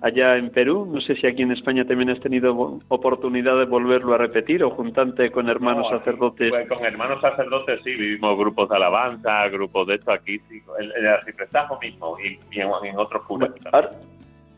allá 0.01 0.37
en 0.37 0.49
Perú. 0.49 0.85
No 0.91 0.99
sé 1.01 1.15
si 1.15 1.27
aquí 1.27 1.43
en 1.43 1.51
España 1.51 1.85
también 1.85 2.09
has 2.09 2.19
tenido 2.19 2.79
oportunidad 2.87 3.57
de 3.57 3.65
volverlo 3.65 4.13
a 4.13 4.17
repetir 4.17 4.63
o 4.63 4.71
juntante 4.71 5.31
con 5.31 5.47
hermanos 5.47 5.87
sacerdotes. 5.89 6.49
Pues 6.49 6.67
con 6.67 6.83
hermanos 6.83 7.21
sacerdotes 7.21 7.79
sí, 7.83 7.91
vivimos 7.91 8.37
grupos 8.37 8.69
de 8.69 8.75
alabanza, 8.75 9.47
grupos 9.49 9.87
de 9.87 9.95
esto 9.95 10.11
aquí, 10.11 10.39
sí, 10.49 10.61
el, 10.79 10.91
el 10.91 11.79
mismo 11.81 12.17
y, 12.19 12.59
en, 12.59 12.97
otros 12.97 13.23
cursos. 13.23 13.51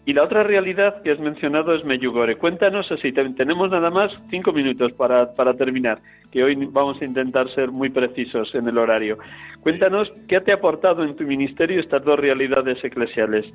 Y 0.06 0.14
la 0.14 0.24
otra 0.24 0.44
realidad 0.44 1.02
que 1.02 1.12
has 1.12 1.20
mencionado 1.20 1.74
es 1.74 1.86
Meyugore. 1.86 2.36
Cuéntanos 2.36 2.92
así, 2.92 3.12
tenemos 3.12 3.72
nada 3.72 3.90
más 3.90 4.12
cinco 4.30 4.52
minutos 4.52 4.92
para, 4.94 5.34
para 5.34 5.54
terminar, 5.54 6.00
que 6.32 6.44
hoy 6.44 6.56
vamos 6.72 7.02
a 7.02 7.06
intentar 7.06 7.50
ser 7.52 7.72
muy 7.72 7.90
precisos 7.90 8.54
en 8.54 8.68
el 8.68 8.78
horario. 8.78 9.18
Cuéntanos 9.62 10.12
qué 10.28 10.42
te 10.42 10.52
ha 10.52 10.56
aportado 10.56 11.04
en 11.04 11.16
tu 11.16 11.24
ministerio 11.24 11.80
estas 11.80 12.04
dos 12.04 12.20
realidades 12.20 12.84
eclesiales 12.84 13.52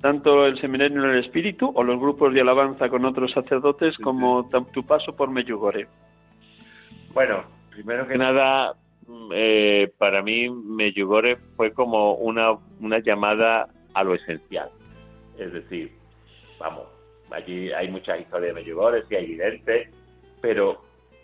tanto 0.00 0.46
el 0.46 0.58
seminario 0.60 1.04
en 1.04 1.10
el 1.10 1.24
espíritu 1.24 1.72
o 1.74 1.82
los 1.82 1.98
grupos 1.98 2.32
de 2.32 2.40
alabanza 2.40 2.88
con 2.88 3.04
otros 3.04 3.32
sacerdotes 3.32 3.96
como 3.98 4.48
tu 4.72 4.84
paso 4.84 5.14
por 5.14 5.30
Meyugore. 5.30 5.88
Bueno, 7.12 7.44
primero 7.70 8.06
que 8.06 8.16
nada, 8.16 8.74
mm, 9.06 9.30
eh, 9.34 9.92
para 9.98 10.22
mí 10.22 10.48
Meyugore 10.48 11.36
fue 11.56 11.72
como 11.72 12.14
una, 12.14 12.52
una 12.80 13.00
llamada 13.00 13.68
a 13.94 14.04
lo 14.04 14.14
esencial. 14.14 14.70
Es 15.38 15.52
decir, 15.52 15.92
vamos, 16.58 16.84
allí 17.30 17.72
hay 17.72 17.88
muchas 17.88 18.20
historias 18.20 18.54
de 18.54 18.60
Meyugore, 18.60 19.04
sí 19.08 19.14
hay 19.14 19.24
evidente, 19.24 19.90
pero, 20.40 20.80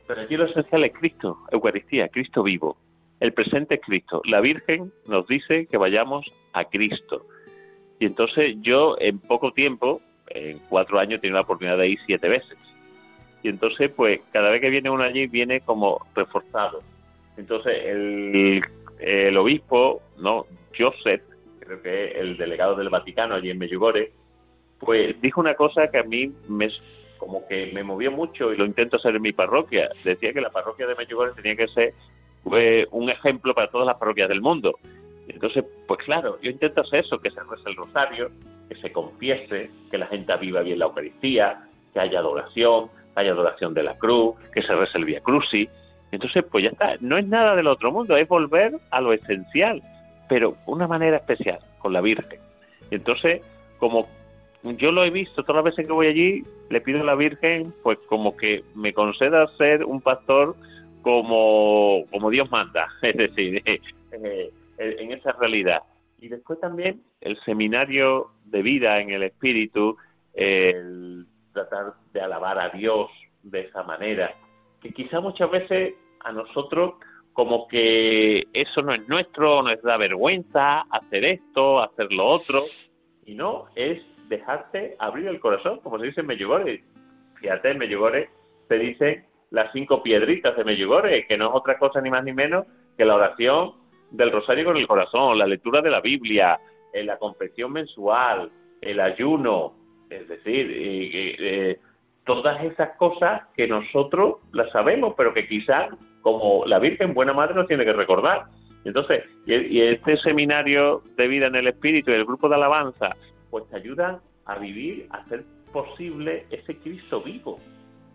pero 0.07 0.21
allí 0.21 0.37
lo 0.37 0.45
esencial 0.45 0.85
es 0.85 0.93
Cristo, 0.93 1.39
Eucaristía, 1.51 2.09
Cristo 2.09 2.43
vivo. 2.43 2.77
El 3.21 3.33
presente 3.33 3.77
es 3.77 3.81
Cristo. 3.81 4.23
La 4.25 4.41
Virgen 4.41 4.93
nos 5.07 5.27
dice 5.27 5.67
que 5.67 5.77
vayamos 5.77 6.27
a 6.53 6.65
Cristo 6.65 7.27
y 7.99 8.07
entonces 8.07 8.57
yo 8.61 8.97
en 9.01 9.19
poco 9.19 9.53
tiempo, 9.53 10.01
en 10.29 10.59
cuatro 10.69 10.99
años, 10.99 11.21
tengo 11.21 11.35
la 11.35 11.43
oportunidad 11.43 11.79
de 11.79 11.89
ir 11.89 11.99
siete 12.07 12.29
veces. 12.29 12.59
Y 13.43 13.49
entonces, 13.49 13.91
pues 13.95 14.21
cada 14.33 14.51
vez 14.51 14.61
que 14.61 14.71
viene 14.71 14.91
uno 14.91 15.03
allí, 15.05 15.27
viene 15.27 15.61
como 15.61 16.05
reforzado. 16.15 16.83
Entonces, 17.37 17.75
el, 17.85 18.63
el 18.99 19.37
obispo, 19.37 20.03
¿no? 20.19 20.47
Joseph, 20.77 21.23
creo 21.65 21.83
que 21.83 22.13
el 22.13 22.37
delegado 22.37 22.77
del 22.77 22.89
Vaticano 22.89 23.35
allí 23.35 23.51
en 23.51 23.59
Medjugorje, 23.59 24.13
pues 24.79 25.21
dijo 25.21 25.41
una 25.41 25.55
cosa 25.55 25.91
que 25.91 25.99
a 25.99 26.03
mí 26.03 26.33
me 26.49 26.71
como 27.19 27.47
que 27.47 27.71
me 27.73 27.83
movió 27.83 28.13
mucho 28.13 28.53
y 28.53 28.57
lo 28.57 28.67
intento 28.67 28.97
hacer 28.97 29.17
en 29.17 29.23
mi 29.23 29.33
parroquia. 29.33 29.89
Decía 30.05 30.33
que 30.33 30.41
la 30.41 30.51
parroquia 30.51 30.87
de 30.87 30.95
Medjugorje 30.95 31.41
tenía 31.41 31.57
que 31.57 31.69
ser 31.69 31.95
pues, 32.43 32.87
un 32.91 33.09
ejemplo 33.09 33.55
para 33.55 33.71
todas 33.71 33.87
las 33.87 33.97
parroquias 33.97 34.29
del 34.29 34.43
mundo. 34.43 34.79
Entonces, 35.29 35.65
pues 35.87 36.01
claro, 36.05 36.39
yo 36.43 36.51
intento 36.51 36.83
hacer 36.83 37.01
eso, 37.01 37.19
que 37.19 37.31
se 37.31 37.41
reza 37.41 37.71
el 37.71 37.77
rosario, 37.77 38.31
que 38.69 38.77
se 38.77 38.93
confiese, 38.93 39.71
que 39.91 39.99
la 39.99 40.07
gente 40.07 40.37
viva 40.37 40.61
bien 40.61 40.79
la 40.79 40.87
Eucaristía, 40.87 41.67
que 41.93 42.01
haya 42.01 42.19
adoración, 42.19 42.89
que 43.15 43.21
haya 43.21 43.33
adoración 43.33 43.73
de 43.73 43.85
la 43.85 43.97
cruz, 43.97 44.37
que 44.53 44.63
se 44.63 44.75
reza 44.75 44.99
el 44.99 45.07
Via 45.07 45.21
Crucis. 45.21 45.69
Entonces, 46.13 46.45
pues 46.51 46.65
ya 46.65 46.71
está, 46.71 46.97
no 47.01 47.17
es 47.17 47.27
nada 47.27 47.57
del 47.57 47.67
otro 47.67 47.91
mundo, 47.91 48.17
es 48.17 48.29
volver 48.29 48.75
a 48.91 49.01
lo 49.01 49.13
esencial, 49.13 49.83
pero 50.29 50.57
una 50.67 50.87
manera 50.87 51.17
especial, 51.17 51.59
con 51.79 51.93
la 51.93 52.01
Virgen. 52.01 52.41
Entonces, 52.91 53.43
como 53.79 54.09
yo 54.63 54.93
lo 54.93 55.05
he 55.05 55.11
visto 55.11 55.43
todas 55.43 55.65
las 55.65 55.75
veces 55.75 55.87
que 55.87 55.93
voy 55.93 56.07
allí, 56.07 56.45
le 56.71 56.81
pido 56.81 57.01
a 57.01 57.05
la 57.05 57.15
Virgen, 57.15 57.73
pues 57.83 57.99
como 58.09 58.37
que 58.37 58.65
me 58.75 58.93
conceda 58.95 59.47
ser 59.59 59.85
un 59.85 60.01
pastor 60.01 60.57
como, 61.03 62.05
como 62.11 62.31
Dios 62.31 62.51
manda, 62.51 62.89
es 63.03 63.17
decir, 63.17 63.63
eh, 63.65 64.51
en 64.79 65.13
esa 65.13 65.33
realidad. 65.33 65.83
Y 66.19 66.29
después 66.29 66.59
también 66.61 67.03
el 67.21 67.39
seminario 67.41 68.31
de 68.47 68.63
vida 68.63 69.01
en 69.01 69.11
el 69.11 69.23
espíritu, 69.23 69.97
el 70.33 71.27
tratar 71.53 71.95
de 72.13 72.21
alabar 72.21 72.59
a 72.59 72.71
Dios 72.71 73.11
de 73.43 73.61
esa 73.61 73.83
manera, 73.83 74.35
que 74.81 74.91
quizá 74.93 75.21
muchas 75.21 75.51
veces 75.51 75.95
a 76.21 76.33
nosotros 76.33 76.95
como 77.35 77.67
que 77.69 78.47
eso 78.53 78.81
no 78.81 78.95
es 78.95 79.07
nuestro, 79.09 79.63
nos 79.63 79.83
da 79.83 79.97
vergüenza 79.97 80.83
hacer 80.83 81.25
esto, 81.25 81.83
hacer 81.83 82.13
lo 82.13 82.27
otro, 82.27 82.65
y 83.27 83.35
no, 83.35 83.67
es 83.75 84.01
dejarte 84.29 84.97
abrir 84.99 85.27
el 85.27 85.41
corazón, 85.41 85.81
como 85.81 85.99
se 85.99 86.07
dice 86.07 86.21
en 86.21 86.29
Medjugorje. 86.29 86.85
Fíjate, 87.41 87.73
en 87.73 87.79
Medjugorje 87.79 88.31
se 88.69 88.79
dicen 88.79 89.27
las 89.51 89.73
cinco 89.73 90.03
piedritas 90.03 90.57
de 90.57 90.65
Medjugorje, 90.65 91.27
que 91.27 91.37
no 91.37 91.49
es 91.49 91.51
otra 91.55 91.77
cosa 91.79 92.01
ni 92.01 92.09
más 92.09 92.25
ni 92.25 92.33
menos 92.33 92.67
que 92.97 93.05
la 93.05 93.17
oración 93.17 93.75
del 94.13 94.31
rosario 94.31 94.65
con 94.65 94.77
el 94.77 94.87
corazón, 94.87 95.37
la 95.37 95.47
lectura 95.47 95.83
de 95.83 95.91
la 95.91 96.01
Biblia, 96.01 96.61
eh, 96.93 97.03
la 97.03 97.19
confesión 97.19 97.73
mensual, 97.73 98.51
el 98.81 99.01
ayuno, 99.01 99.75
es 100.09 100.29
decir, 100.29 100.71
eh, 100.73 101.81
todas 102.25 102.63
esas 102.63 102.97
cosas 102.97 103.43
que 103.57 103.67
nosotros 103.67 104.37
las 104.53 104.71
sabemos, 104.71 105.15
pero 105.17 105.35
que 105.35 105.49
quizás 105.49 105.89
como 106.25 106.65
la 106.65 106.79
Virgen 106.79 107.13
Buena 107.13 107.35
Madre 107.35 107.55
nos 107.55 107.69
tiene 107.69 107.85
que 107.85 107.93
recordar. 107.93 108.47
Entonces, 108.85 109.25
y, 109.47 109.81
este 109.83 110.17
seminario 110.17 111.03
de 111.19 111.29
vida 111.29 111.47
en 111.47 111.55
el 111.55 111.69
Espíritu 111.69 112.11
y 112.11 112.15
el 112.15 112.25
grupo 112.25 112.49
de 112.49 112.55
alabanza, 112.55 113.15
pues 113.51 113.69
te 113.69 113.77
ayudan 113.77 114.21
a 114.47 114.59
vivir, 114.59 115.07
a 115.11 115.19
hacer 115.19 115.45
posible 115.71 116.47
ese 116.51 116.77
Cristo 116.79 117.21
vivo, 117.21 117.61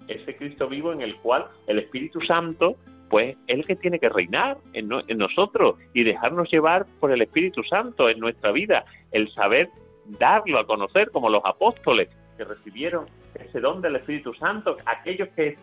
ese 0.08 0.36
Cristo 0.36 0.68
vivo 0.68 0.92
en 0.92 1.02
el 1.02 1.16
cual 1.18 1.46
el 1.68 1.78
Espíritu 1.78 2.20
Santo, 2.22 2.76
pues 3.10 3.38
es 3.46 3.60
el 3.60 3.66
que 3.66 3.76
tiene 3.76 4.00
que 4.00 4.10
reinar 4.10 4.58
en, 4.74 4.90
en 5.08 5.18
nosotros 5.20 5.76
y 5.94 6.04
dejarnos 6.04 6.50
llevar 6.50 6.88
por 7.00 7.12
el 7.12 7.22
Espíritu 7.22 7.64
Santo 7.64 8.10
en 8.10 8.20
nuestra 8.20 8.52
vida, 8.52 8.86
el 9.12 9.32
saber 9.34 9.70
darlo 10.18 10.58
a 10.58 10.66
conocer 10.66 11.12
como 11.12 11.30
los 11.30 11.44
apóstoles 11.46 12.10
que 12.40 12.46
recibieron 12.46 13.06
ese 13.36 13.60
don 13.60 13.82
del 13.82 13.98
Espíritu 13.98 14.34
Santo, 14.34 14.78
aquellos 14.86 15.28
que, 15.36 15.58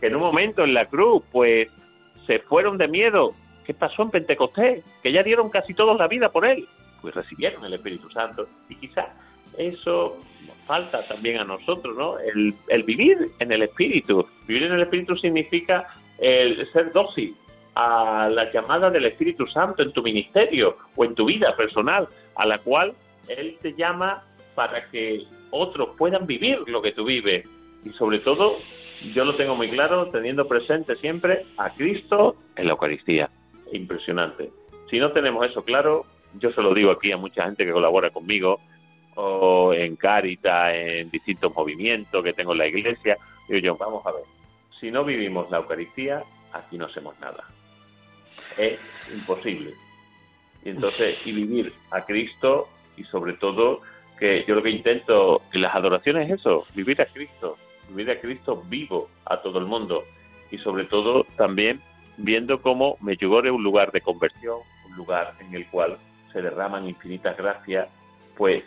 en 0.00 0.14
un 0.16 0.22
momento 0.22 0.64
en 0.64 0.72
la 0.72 0.86
cruz 0.86 1.22
pues 1.30 1.68
se 2.26 2.38
fueron 2.38 2.78
de 2.78 2.88
miedo, 2.88 3.34
¿qué 3.66 3.74
pasó 3.74 4.02
en 4.04 4.10
Pentecostés? 4.10 4.82
Que 5.02 5.12
ya 5.12 5.22
dieron 5.22 5.50
casi 5.50 5.74
todos 5.74 5.98
la 5.98 6.08
vida 6.08 6.30
por 6.30 6.46
él, 6.46 6.66
pues 7.02 7.14
recibieron 7.14 7.62
el 7.66 7.74
Espíritu 7.74 8.08
Santo 8.10 8.48
y 8.70 8.76
quizás 8.76 9.08
eso 9.58 10.16
falta 10.66 11.06
también 11.06 11.36
a 11.36 11.44
nosotros, 11.44 11.94
¿no? 11.98 12.18
El, 12.18 12.54
el, 12.68 12.82
vivir 12.84 13.18
en 13.38 13.52
el 13.52 13.62
Espíritu. 13.62 14.26
Vivir 14.46 14.62
en 14.62 14.72
el 14.72 14.82
Espíritu 14.82 15.16
significa 15.18 15.94
el 16.16 16.66
ser 16.72 16.92
dócil 16.92 17.36
a 17.74 18.30
la 18.30 18.50
llamada 18.50 18.88
del 18.88 19.04
Espíritu 19.04 19.46
Santo 19.48 19.82
en 19.82 19.92
tu 19.92 20.02
ministerio 20.02 20.78
o 20.96 21.04
en 21.04 21.14
tu 21.14 21.26
vida 21.26 21.54
personal, 21.56 22.08
a 22.36 22.46
la 22.46 22.56
cual 22.56 22.94
Él 23.28 23.58
te 23.60 23.74
llama 23.74 24.22
para 24.54 24.88
que 24.90 25.26
otros 25.52 25.90
puedan 25.96 26.26
vivir 26.26 26.58
lo 26.66 26.82
que 26.82 26.90
tú 26.92 27.04
vives. 27.04 27.46
Y 27.84 27.90
sobre 27.90 28.18
todo, 28.18 28.56
yo 29.14 29.24
lo 29.24 29.36
tengo 29.36 29.54
muy 29.54 29.70
claro, 29.70 30.08
teniendo 30.10 30.48
presente 30.48 30.96
siempre 30.96 31.46
a 31.56 31.70
Cristo 31.74 32.36
en 32.56 32.66
la 32.66 32.72
Eucaristía. 32.72 33.30
Impresionante. 33.72 34.50
Si 34.90 34.98
no 34.98 35.12
tenemos 35.12 35.46
eso 35.46 35.64
claro, 35.64 36.06
yo 36.40 36.52
se 36.52 36.62
lo 36.62 36.74
digo 36.74 36.90
aquí 36.90 37.12
a 37.12 37.16
mucha 37.16 37.44
gente 37.44 37.64
que 37.64 37.72
colabora 37.72 38.10
conmigo, 38.10 38.60
o 39.14 39.72
en 39.74 39.96
Caritas, 39.96 40.74
en 40.74 41.10
distintos 41.10 41.54
movimientos 41.54 42.24
que 42.24 42.32
tengo 42.32 42.52
en 42.52 42.58
la 42.58 42.66
iglesia, 42.66 43.16
digo 43.48 43.60
yo, 43.60 43.76
vamos 43.76 44.04
a 44.06 44.12
ver, 44.12 44.24
si 44.80 44.90
no 44.90 45.04
vivimos 45.04 45.50
la 45.50 45.58
Eucaristía, 45.58 46.22
aquí 46.52 46.78
no 46.78 46.86
hacemos 46.86 47.18
nada. 47.20 47.44
Es 48.56 48.78
imposible. 49.12 49.74
Y 50.64 50.70
entonces, 50.70 51.18
y 51.24 51.32
vivir 51.32 51.72
a 51.90 52.04
Cristo 52.04 52.68
y 52.96 53.04
sobre 53.04 53.34
todo 53.34 53.80
que 54.22 54.44
yo 54.46 54.54
lo 54.54 54.62
que 54.62 54.70
intento 54.70 55.42
en 55.52 55.62
las 55.62 55.74
adoraciones 55.74 56.30
es 56.30 56.38
eso, 56.38 56.64
vivir 56.76 57.02
a 57.02 57.06
Cristo, 57.06 57.58
vivir 57.88 58.08
a 58.08 58.20
Cristo 58.20 58.62
vivo 58.68 59.08
a 59.24 59.42
todo 59.42 59.58
el 59.58 59.66
mundo. 59.66 60.04
Y 60.52 60.58
sobre 60.58 60.84
todo 60.84 61.26
también 61.36 61.80
viendo 62.18 62.62
cómo 62.62 62.96
Medjugorje 63.00 63.48
es 63.48 63.54
un 63.54 63.64
lugar 63.64 63.90
de 63.90 64.00
conversión, 64.00 64.60
un 64.88 64.96
lugar 64.96 65.34
en 65.40 65.52
el 65.52 65.66
cual 65.66 65.98
se 66.32 66.40
derraman 66.40 66.88
infinitas 66.88 67.36
gracias, 67.36 67.88
pues 68.36 68.62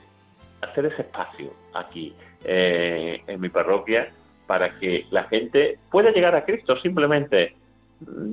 hacer 0.61 0.87
ese 0.87 1.03
espacio 1.03 1.53
aquí 1.73 2.13
eh, 2.43 3.23
en 3.25 3.39
mi 3.39 3.47
parroquia 3.47 4.11
para 4.47 4.77
que 4.77 5.05
la 5.09 5.23
gente 5.23 5.79
pueda 5.89 6.11
llegar 6.11 6.35
a 6.35 6.43
Cristo. 6.43 6.77
Simplemente 6.81 7.55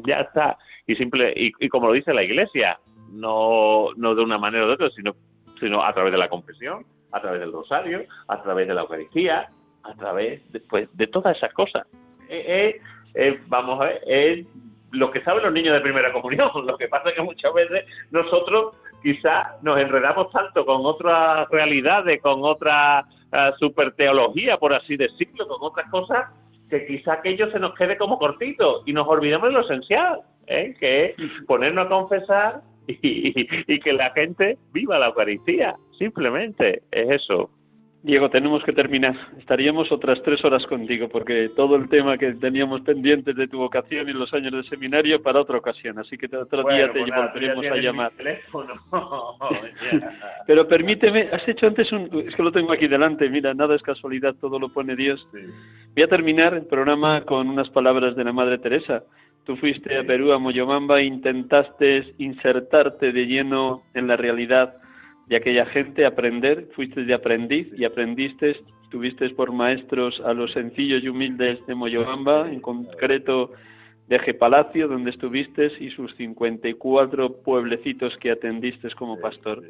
ya 0.04 0.22
está. 0.22 0.58
Y 0.88 0.96
simple 0.96 1.32
y, 1.36 1.68
como 1.68 1.86
lo 1.86 1.92
dice 1.92 2.12
la 2.12 2.24
Iglesia 2.24 2.80
no 3.12 3.90
no 3.96 4.16
de 4.16 4.22
una 4.22 4.38
manera 4.38 4.64
o 4.64 4.66
de 4.66 4.74
otra 4.74 4.90
sino 4.90 5.14
sino 5.60 5.84
a 5.84 5.92
través 5.92 6.10
de 6.10 6.18
la 6.18 6.28
confesión 6.28 6.84
a 7.12 7.20
través 7.20 7.40
del 7.40 7.52
rosario 7.52 8.04
a 8.28 8.42
través 8.42 8.68
de 8.68 8.74
la 8.74 8.82
Eucaristía 8.82 9.48
a 9.84 9.94
través 9.94 10.50
de, 10.52 10.60
pues, 10.60 10.88
de 10.92 11.06
todas 11.06 11.36
esas 11.36 11.52
cosas 11.52 11.86
eh, 12.28 12.80
eh, 13.14 13.40
vamos 13.46 13.80
a 13.80 13.84
ver 13.84 14.02
es 14.06 14.46
lo 14.90 15.10
que 15.10 15.22
saben 15.22 15.42
los 15.42 15.52
niños 15.52 15.74
de 15.74 15.80
primera 15.80 16.12
comunión 16.12 16.50
lo 16.66 16.76
que 16.76 16.88
pasa 16.88 17.10
es 17.10 17.14
que 17.14 17.22
muchas 17.22 17.52
veces 17.54 17.84
nosotros 18.10 18.74
quizá 19.02 19.56
nos 19.62 19.78
enredamos 19.78 20.30
tanto 20.30 20.64
con 20.64 20.80
otras 20.84 21.48
realidades, 21.50 22.22
con 22.22 22.44
otra 22.44 23.04
uh, 23.32 23.56
super 23.58 23.92
teología, 23.92 24.56
por 24.58 24.72
así 24.72 24.96
decirlo, 24.96 25.48
con 25.48 25.58
otras 25.60 25.90
cosas, 25.90 26.30
que 26.70 26.86
quizá 26.86 27.14
aquello 27.14 27.50
se 27.50 27.58
nos 27.58 27.74
quede 27.74 27.98
como 27.98 28.18
cortito 28.18 28.82
y 28.86 28.92
nos 28.92 29.06
olvidemos 29.06 29.48
de 29.48 29.54
lo 29.54 29.60
esencial, 29.60 30.20
¿eh? 30.46 30.74
que 30.78 31.04
es 31.06 31.16
ponernos 31.46 31.86
a 31.86 31.88
confesar 31.88 32.62
y 32.86 33.80
que 33.80 33.92
la 33.92 34.10
gente 34.10 34.58
viva 34.72 34.98
la 34.98 35.06
Eucaristía, 35.06 35.76
simplemente 35.98 36.82
es 36.90 37.22
eso. 37.22 37.50
Diego, 38.04 38.30
tenemos 38.30 38.64
que 38.64 38.72
terminar. 38.72 39.14
Estaríamos 39.38 39.92
otras 39.92 40.20
tres 40.24 40.44
horas 40.44 40.66
contigo, 40.66 41.08
porque 41.08 41.50
todo 41.54 41.76
el 41.76 41.88
tema 41.88 42.18
que 42.18 42.32
teníamos 42.32 42.80
pendientes 42.80 43.36
de 43.36 43.46
tu 43.46 43.58
vocación 43.58 44.08
y 44.08 44.12
los 44.12 44.34
años 44.34 44.52
de 44.52 44.64
seminario 44.64 45.22
para 45.22 45.40
otra 45.40 45.58
ocasión. 45.58 46.00
Así 46.00 46.18
que 46.18 46.26
otro 46.36 46.64
día 46.64 46.92
te 46.92 46.98
pues 46.98 47.12
volveremos 47.14 47.64
a 47.66 47.76
llamar. 47.76 48.12
Pero 50.48 50.66
permíteme, 50.66 51.28
has 51.32 51.46
hecho 51.46 51.68
antes 51.68 51.92
un. 51.92 52.10
Es 52.26 52.34
que 52.34 52.42
lo 52.42 52.50
tengo 52.50 52.72
aquí 52.72 52.88
delante, 52.88 53.30
mira, 53.30 53.54
nada 53.54 53.76
es 53.76 53.82
casualidad, 53.82 54.34
todo 54.34 54.58
lo 54.58 54.70
pone 54.70 54.96
Dios. 54.96 55.24
Voy 55.94 56.02
a 56.02 56.08
terminar 56.08 56.54
el 56.54 56.66
programa 56.66 57.20
con 57.20 57.48
unas 57.48 57.70
palabras 57.70 58.16
de 58.16 58.24
la 58.24 58.32
Madre 58.32 58.58
Teresa. 58.58 59.04
Tú 59.44 59.56
fuiste 59.56 59.98
a 59.98 60.04
Perú, 60.04 60.32
a 60.32 60.38
Moyomamba, 60.38 61.00
e 61.00 61.04
intentaste 61.04 62.14
insertarte 62.18 63.12
de 63.12 63.26
lleno 63.26 63.82
en 63.92 64.06
la 64.06 64.16
realidad 64.16 64.76
de 65.26 65.36
aquella 65.36 65.66
gente, 65.66 66.06
aprender, 66.06 66.68
fuiste 66.74 67.04
de 67.04 67.14
aprendiz 67.14 67.66
y 67.76 67.84
aprendiste, 67.84 68.56
tuviste 68.90 69.28
por 69.30 69.52
maestros 69.52 70.20
a 70.24 70.32
los 70.32 70.52
sencillos 70.52 71.02
y 71.02 71.08
humildes 71.08 71.58
de 71.66 71.74
Moyobamba, 71.74 72.48
en 72.50 72.60
concreto 72.60 73.52
de 74.08 74.16
Eje 74.16 74.34
Palacio, 74.34 74.86
donde 74.86 75.10
estuviste, 75.10 75.72
y 75.80 75.90
sus 75.90 76.14
54 76.16 77.42
pueblecitos 77.42 78.16
que 78.18 78.30
atendiste 78.30 78.90
como 78.90 79.18
pastor. 79.18 79.64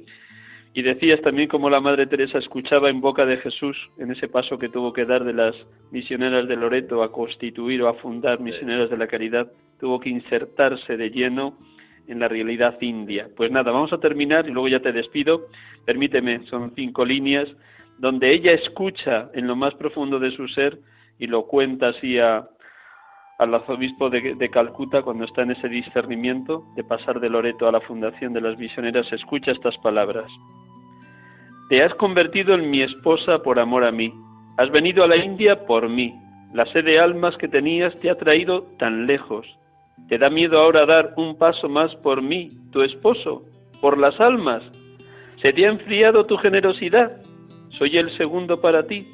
Y 0.74 0.82
decías 0.82 1.20
también 1.20 1.48
como 1.48 1.68
la 1.68 1.80
Madre 1.80 2.06
Teresa 2.06 2.38
escuchaba 2.38 2.88
en 2.88 3.02
boca 3.02 3.26
de 3.26 3.36
Jesús, 3.36 3.76
en 3.98 4.10
ese 4.10 4.28
paso 4.28 4.58
que 4.58 4.70
tuvo 4.70 4.92
que 4.92 5.04
dar 5.04 5.22
de 5.22 5.34
las 5.34 5.54
misioneras 5.90 6.48
de 6.48 6.56
Loreto 6.56 7.02
a 7.02 7.12
constituir 7.12 7.82
o 7.82 7.88
a 7.88 7.94
fundar 7.94 8.40
misioneras 8.40 8.88
de 8.88 8.96
la 8.96 9.06
caridad, 9.06 9.52
tuvo 9.78 10.00
que 10.00 10.08
insertarse 10.08 10.96
de 10.96 11.10
lleno 11.10 11.58
en 12.08 12.20
la 12.20 12.28
realidad 12.28 12.80
india. 12.80 13.28
Pues 13.36 13.50
nada, 13.50 13.70
vamos 13.70 13.92
a 13.92 14.00
terminar 14.00 14.48
y 14.48 14.52
luego 14.52 14.68
ya 14.68 14.80
te 14.80 14.92
despido. 14.92 15.48
Permíteme, 15.84 16.46
son 16.46 16.72
cinco 16.74 17.04
líneas 17.04 17.48
donde 17.98 18.32
ella 18.32 18.52
escucha 18.52 19.30
en 19.34 19.46
lo 19.46 19.56
más 19.56 19.74
profundo 19.74 20.18
de 20.18 20.30
su 20.30 20.48
ser 20.48 20.78
y 21.18 21.26
lo 21.26 21.46
cuenta 21.46 21.88
así 21.88 22.18
a, 22.18 22.48
al 23.38 23.54
arzobispo 23.54 24.08
de, 24.08 24.34
de, 24.34 24.50
Calcuta 24.50 25.02
cuando 25.02 25.24
está 25.24 25.42
en 25.42 25.52
ese 25.52 25.68
discernimiento 25.68 26.64
de 26.76 26.82
pasar 26.82 27.20
de 27.20 27.28
Loreto 27.28 27.68
a 27.68 27.72
la 27.72 27.80
fundación 27.80 28.32
de 28.32 28.40
las 28.40 28.58
misioneras, 28.58 29.12
escucha 29.12 29.52
estas 29.52 29.76
palabras. 29.78 30.30
Te 31.72 31.82
has 31.82 31.94
convertido 31.94 32.52
en 32.52 32.68
mi 32.68 32.82
esposa 32.82 33.38
por 33.38 33.58
amor 33.58 33.84
a 33.84 33.90
mí. 33.90 34.12
Has 34.58 34.70
venido 34.70 35.04
a 35.04 35.06
la 35.08 35.16
India 35.16 35.64
por 35.64 35.88
mí. 35.88 36.14
La 36.52 36.66
sed 36.66 36.84
de 36.84 37.00
almas 37.00 37.34
que 37.38 37.48
tenías 37.48 37.98
te 37.98 38.10
ha 38.10 38.14
traído 38.14 38.64
tan 38.78 39.06
lejos. 39.06 39.46
¿Te 40.06 40.18
da 40.18 40.28
miedo 40.28 40.60
ahora 40.60 40.84
dar 40.84 41.14
un 41.16 41.38
paso 41.38 41.70
más 41.70 41.96
por 41.96 42.20
mí, 42.20 42.52
tu 42.72 42.82
esposo, 42.82 43.46
por 43.80 43.98
las 43.98 44.20
almas? 44.20 44.62
¿Se 45.40 45.54
te 45.54 45.64
ha 45.64 45.70
enfriado 45.70 46.24
tu 46.24 46.36
generosidad? 46.36 47.22
Soy 47.70 47.96
el 47.96 48.14
segundo 48.18 48.60
para 48.60 48.86
ti. 48.86 49.08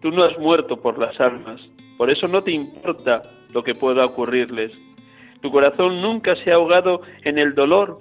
Tú 0.00 0.10
no 0.12 0.22
has 0.22 0.38
muerto 0.38 0.80
por 0.80 0.98
las 0.98 1.20
almas, 1.20 1.60
por 1.98 2.08
eso 2.08 2.26
no 2.26 2.42
te 2.42 2.52
importa 2.52 3.20
lo 3.52 3.62
que 3.62 3.74
pueda 3.74 4.06
ocurrirles. 4.06 4.80
Tu 5.42 5.50
corazón 5.50 6.00
nunca 6.00 6.36
se 6.36 6.52
ha 6.52 6.54
ahogado 6.54 7.02
en 7.22 7.36
el 7.36 7.54
dolor 7.54 7.98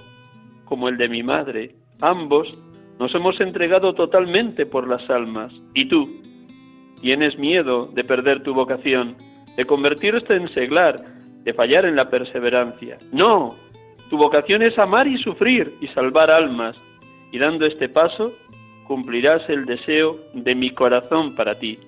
como 0.64 0.88
el 0.88 0.96
de 0.96 1.10
mi 1.10 1.24
madre. 1.24 1.76
Ambos 2.00 2.58
nos 3.00 3.14
hemos 3.14 3.40
entregado 3.42 3.94
totalmente 3.94 4.66
por 4.66 4.88
las 4.88 5.10
almas. 5.10 5.54
Y 5.74 5.86
tú, 5.86 6.22
tienes 7.02 7.38
miedo 7.38 7.88
de 7.94 8.04
perder 8.04 8.44
tu 8.44 8.54
vocación, 8.54 9.16
de 9.56 9.66
convertirte 9.66 10.36
en 10.36 10.48
seglar, 10.50 11.04
de 11.44 11.54
fallar 11.54 11.86
en 11.86 11.96
la 11.96 12.10
perseverancia. 12.10 12.98
No, 13.12 13.50
tu 14.10 14.18
vocación 14.18 14.62
es 14.62 14.78
amar 14.78 15.08
y 15.08 15.18
sufrir 15.18 15.76
y 15.82 15.88
salvar 15.90 16.32
almas, 16.32 16.82
y 17.32 17.40
dando 17.40 17.66
este 17.66 17.90
paso 17.90 18.34
cumplirás 18.88 19.50
el 19.50 19.66
deseo 19.66 20.16
de 20.34 20.56
mi 20.56 20.70
corazón 20.70 21.36
para 21.36 21.58
ti. 21.58 21.80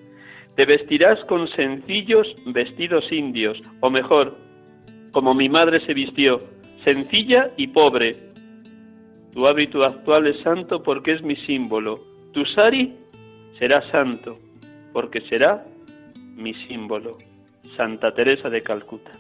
Te 0.55 0.66
vestirás 0.66 1.24
con 1.26 1.47
sencillos 1.49 2.28
vestidos 2.45 3.12
indios, 3.12 3.62
o 3.80 3.89
mejor, 3.89 4.36
como 5.12 5.34
mi 5.34 5.49
madre 5.49 5.80
se 5.86 5.93
vistió, 5.93 6.41
sencilla 6.84 7.51
y 7.58 7.68
pobre. 7.68 8.16
Tu 9.38 9.45
hábito 9.45 9.83
actual 9.83 10.25
es 10.25 10.39
santo 10.39 10.81
porque 10.81 11.11
es 11.11 11.21
mi 11.21 11.35
símbolo. 11.35 12.03
Tu 12.33 12.43
sari 12.43 12.95
será 13.59 13.88
santo 13.88 14.39
porque 14.91 15.21
será 15.29 15.63
mi 16.35 16.55
símbolo. 16.55 17.19
Santa 17.75 18.15
Teresa 18.15 18.49
de 18.49 18.63
Calcuta. 18.63 19.11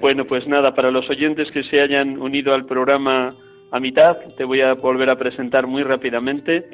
Bueno, 0.00 0.24
pues 0.24 0.46
nada, 0.46 0.76
para 0.76 0.92
los 0.92 1.10
oyentes 1.10 1.50
que 1.50 1.64
se 1.64 1.80
hayan 1.80 2.16
unido 2.16 2.54
al 2.54 2.64
programa 2.64 3.30
a 3.72 3.80
mitad, 3.80 4.18
te 4.36 4.44
voy 4.44 4.60
a 4.60 4.74
volver 4.74 5.10
a 5.10 5.18
presentar 5.18 5.66
muy 5.66 5.82
rápidamente. 5.82 6.70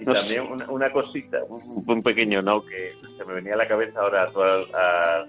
Y 0.00 0.04
también 0.04 0.44
una, 0.68 0.90
cosita, 0.90 1.38
un, 1.48 2.02
pequeño, 2.02 2.40
¿no? 2.40 2.62
Que 2.62 2.92
se 3.16 3.24
me 3.26 3.34
venía 3.34 3.54
a 3.54 3.58
la 3.58 3.68
cabeza 3.68 4.00
ahora 4.00 4.26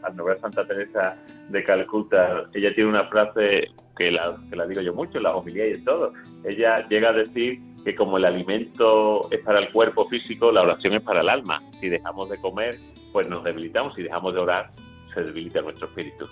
al 0.03 0.15
nombrar 0.15 0.39
Santa 0.39 0.65
Teresa 0.65 1.17
de 1.49 1.63
Calcuta. 1.63 2.45
Ella 2.53 2.73
tiene 2.73 2.89
una 2.89 3.03
frase 3.05 3.67
que 3.97 4.11
la, 4.11 4.37
que 4.49 4.55
la 4.55 4.65
digo 4.65 4.81
yo 4.81 4.93
mucho 4.93 5.19
la 5.19 5.35
homilía 5.35 5.67
y 5.67 5.83
todo. 5.83 6.13
Ella 6.45 6.87
llega 6.87 7.09
a 7.09 7.13
decir 7.13 7.59
que 7.83 7.95
como 7.95 8.17
el 8.17 8.25
alimento 8.25 9.27
es 9.31 9.41
para 9.41 9.59
el 9.59 9.69
cuerpo 9.71 10.07
físico, 10.07 10.51
la 10.51 10.61
oración 10.61 10.93
es 10.93 11.01
para 11.01 11.21
el 11.21 11.29
alma. 11.29 11.61
Si 11.79 11.89
dejamos 11.89 12.29
de 12.29 12.37
comer, 12.37 12.79
pues 13.11 13.27
nos 13.27 13.43
debilitamos. 13.43 13.93
Si 13.95 14.03
dejamos 14.03 14.33
de 14.33 14.39
orar, 14.39 14.71
se 15.13 15.23
debilita 15.23 15.61
nuestro 15.61 15.87
espíritu. 15.87 16.25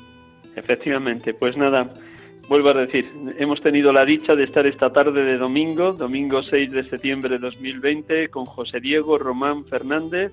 Efectivamente, 0.55 1.33
pues 1.33 1.57
nada, 1.57 1.89
vuelvo 2.49 2.69
a 2.69 2.73
decir, 2.73 3.07
hemos 3.37 3.61
tenido 3.61 3.93
la 3.93 4.03
dicha 4.03 4.35
de 4.35 4.43
estar 4.43 4.65
esta 4.65 4.91
tarde 4.91 5.23
de 5.23 5.37
domingo, 5.37 5.93
domingo 5.93 6.41
6 6.41 6.71
de 6.71 6.89
septiembre 6.89 7.29
de 7.29 7.37
2020, 7.37 8.29
con 8.29 8.45
José 8.45 8.79
Diego 8.79 9.19
Román 9.19 9.65
Fernández, 9.65 10.31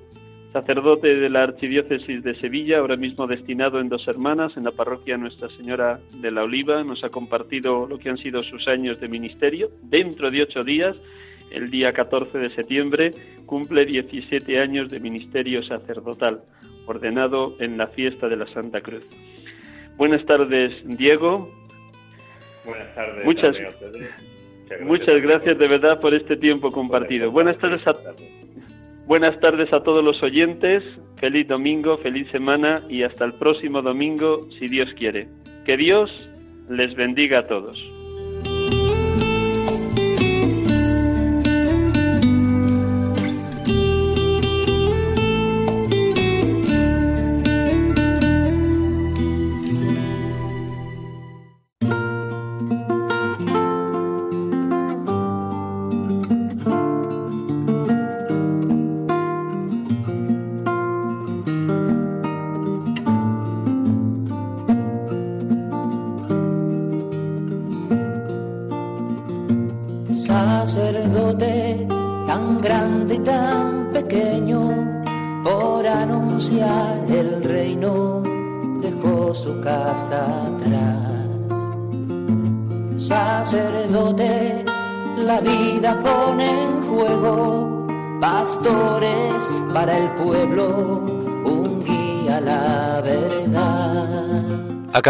sacerdote 0.50 1.14
de 1.14 1.28
la 1.28 1.42
Archidiócesis 1.42 2.24
de 2.24 2.34
Sevilla, 2.36 2.78
ahora 2.78 2.96
mismo 2.96 3.26
destinado 3.26 3.80
en 3.80 3.90
Dos 3.90 4.08
Hermanas, 4.08 4.56
en 4.56 4.64
la 4.64 4.70
parroquia 4.70 5.18
Nuestra 5.18 5.48
Señora 5.48 6.00
de 6.22 6.30
la 6.30 6.44
Oliva. 6.44 6.82
Nos 6.84 7.04
ha 7.04 7.10
compartido 7.10 7.86
lo 7.86 7.98
que 7.98 8.08
han 8.08 8.16
sido 8.16 8.42
sus 8.42 8.66
años 8.66 8.98
de 8.98 9.08
ministerio. 9.08 9.70
Dentro 9.82 10.30
de 10.30 10.40
ocho 10.40 10.64
días, 10.64 10.96
el 11.52 11.70
día 11.70 11.92
14 11.92 12.38
de 12.38 12.48
septiembre, 12.48 13.12
cumple 13.44 13.84
17 13.84 14.58
años 14.58 14.90
de 14.90 15.00
ministerio 15.00 15.62
sacerdotal, 15.62 16.40
ordenado 16.86 17.52
en 17.60 17.76
la 17.76 17.88
fiesta 17.88 18.26
de 18.26 18.36
la 18.36 18.46
Santa 18.46 18.80
Cruz. 18.80 19.04
Buenas 19.98 20.24
tardes, 20.24 20.72
Diego. 20.84 21.65
Buenas 22.66 22.94
tardes. 22.94 23.24
Muchas, 23.24 23.56
muchas 24.82 25.22
gracias 25.22 25.58
de 25.58 25.68
verdad 25.68 26.00
por 26.00 26.14
este 26.14 26.36
tiempo 26.36 26.70
compartido. 26.70 27.30
Buenas 27.30 27.58
tardes 27.58 27.86
a 27.86 27.92
Buenas 29.06 29.38
tardes 29.38 29.72
a 29.72 29.84
todos 29.84 30.02
los 30.02 30.20
oyentes, 30.24 30.82
feliz 31.20 31.46
domingo, 31.46 31.96
feliz 31.98 32.28
semana 32.32 32.82
y 32.88 33.04
hasta 33.04 33.24
el 33.24 33.34
próximo 33.34 33.80
domingo, 33.80 34.48
si 34.58 34.66
Dios 34.66 34.92
quiere. 34.94 35.28
Que 35.64 35.76
Dios 35.76 36.10
les 36.68 36.92
bendiga 36.96 37.38
a 37.38 37.46
todos. 37.46 37.95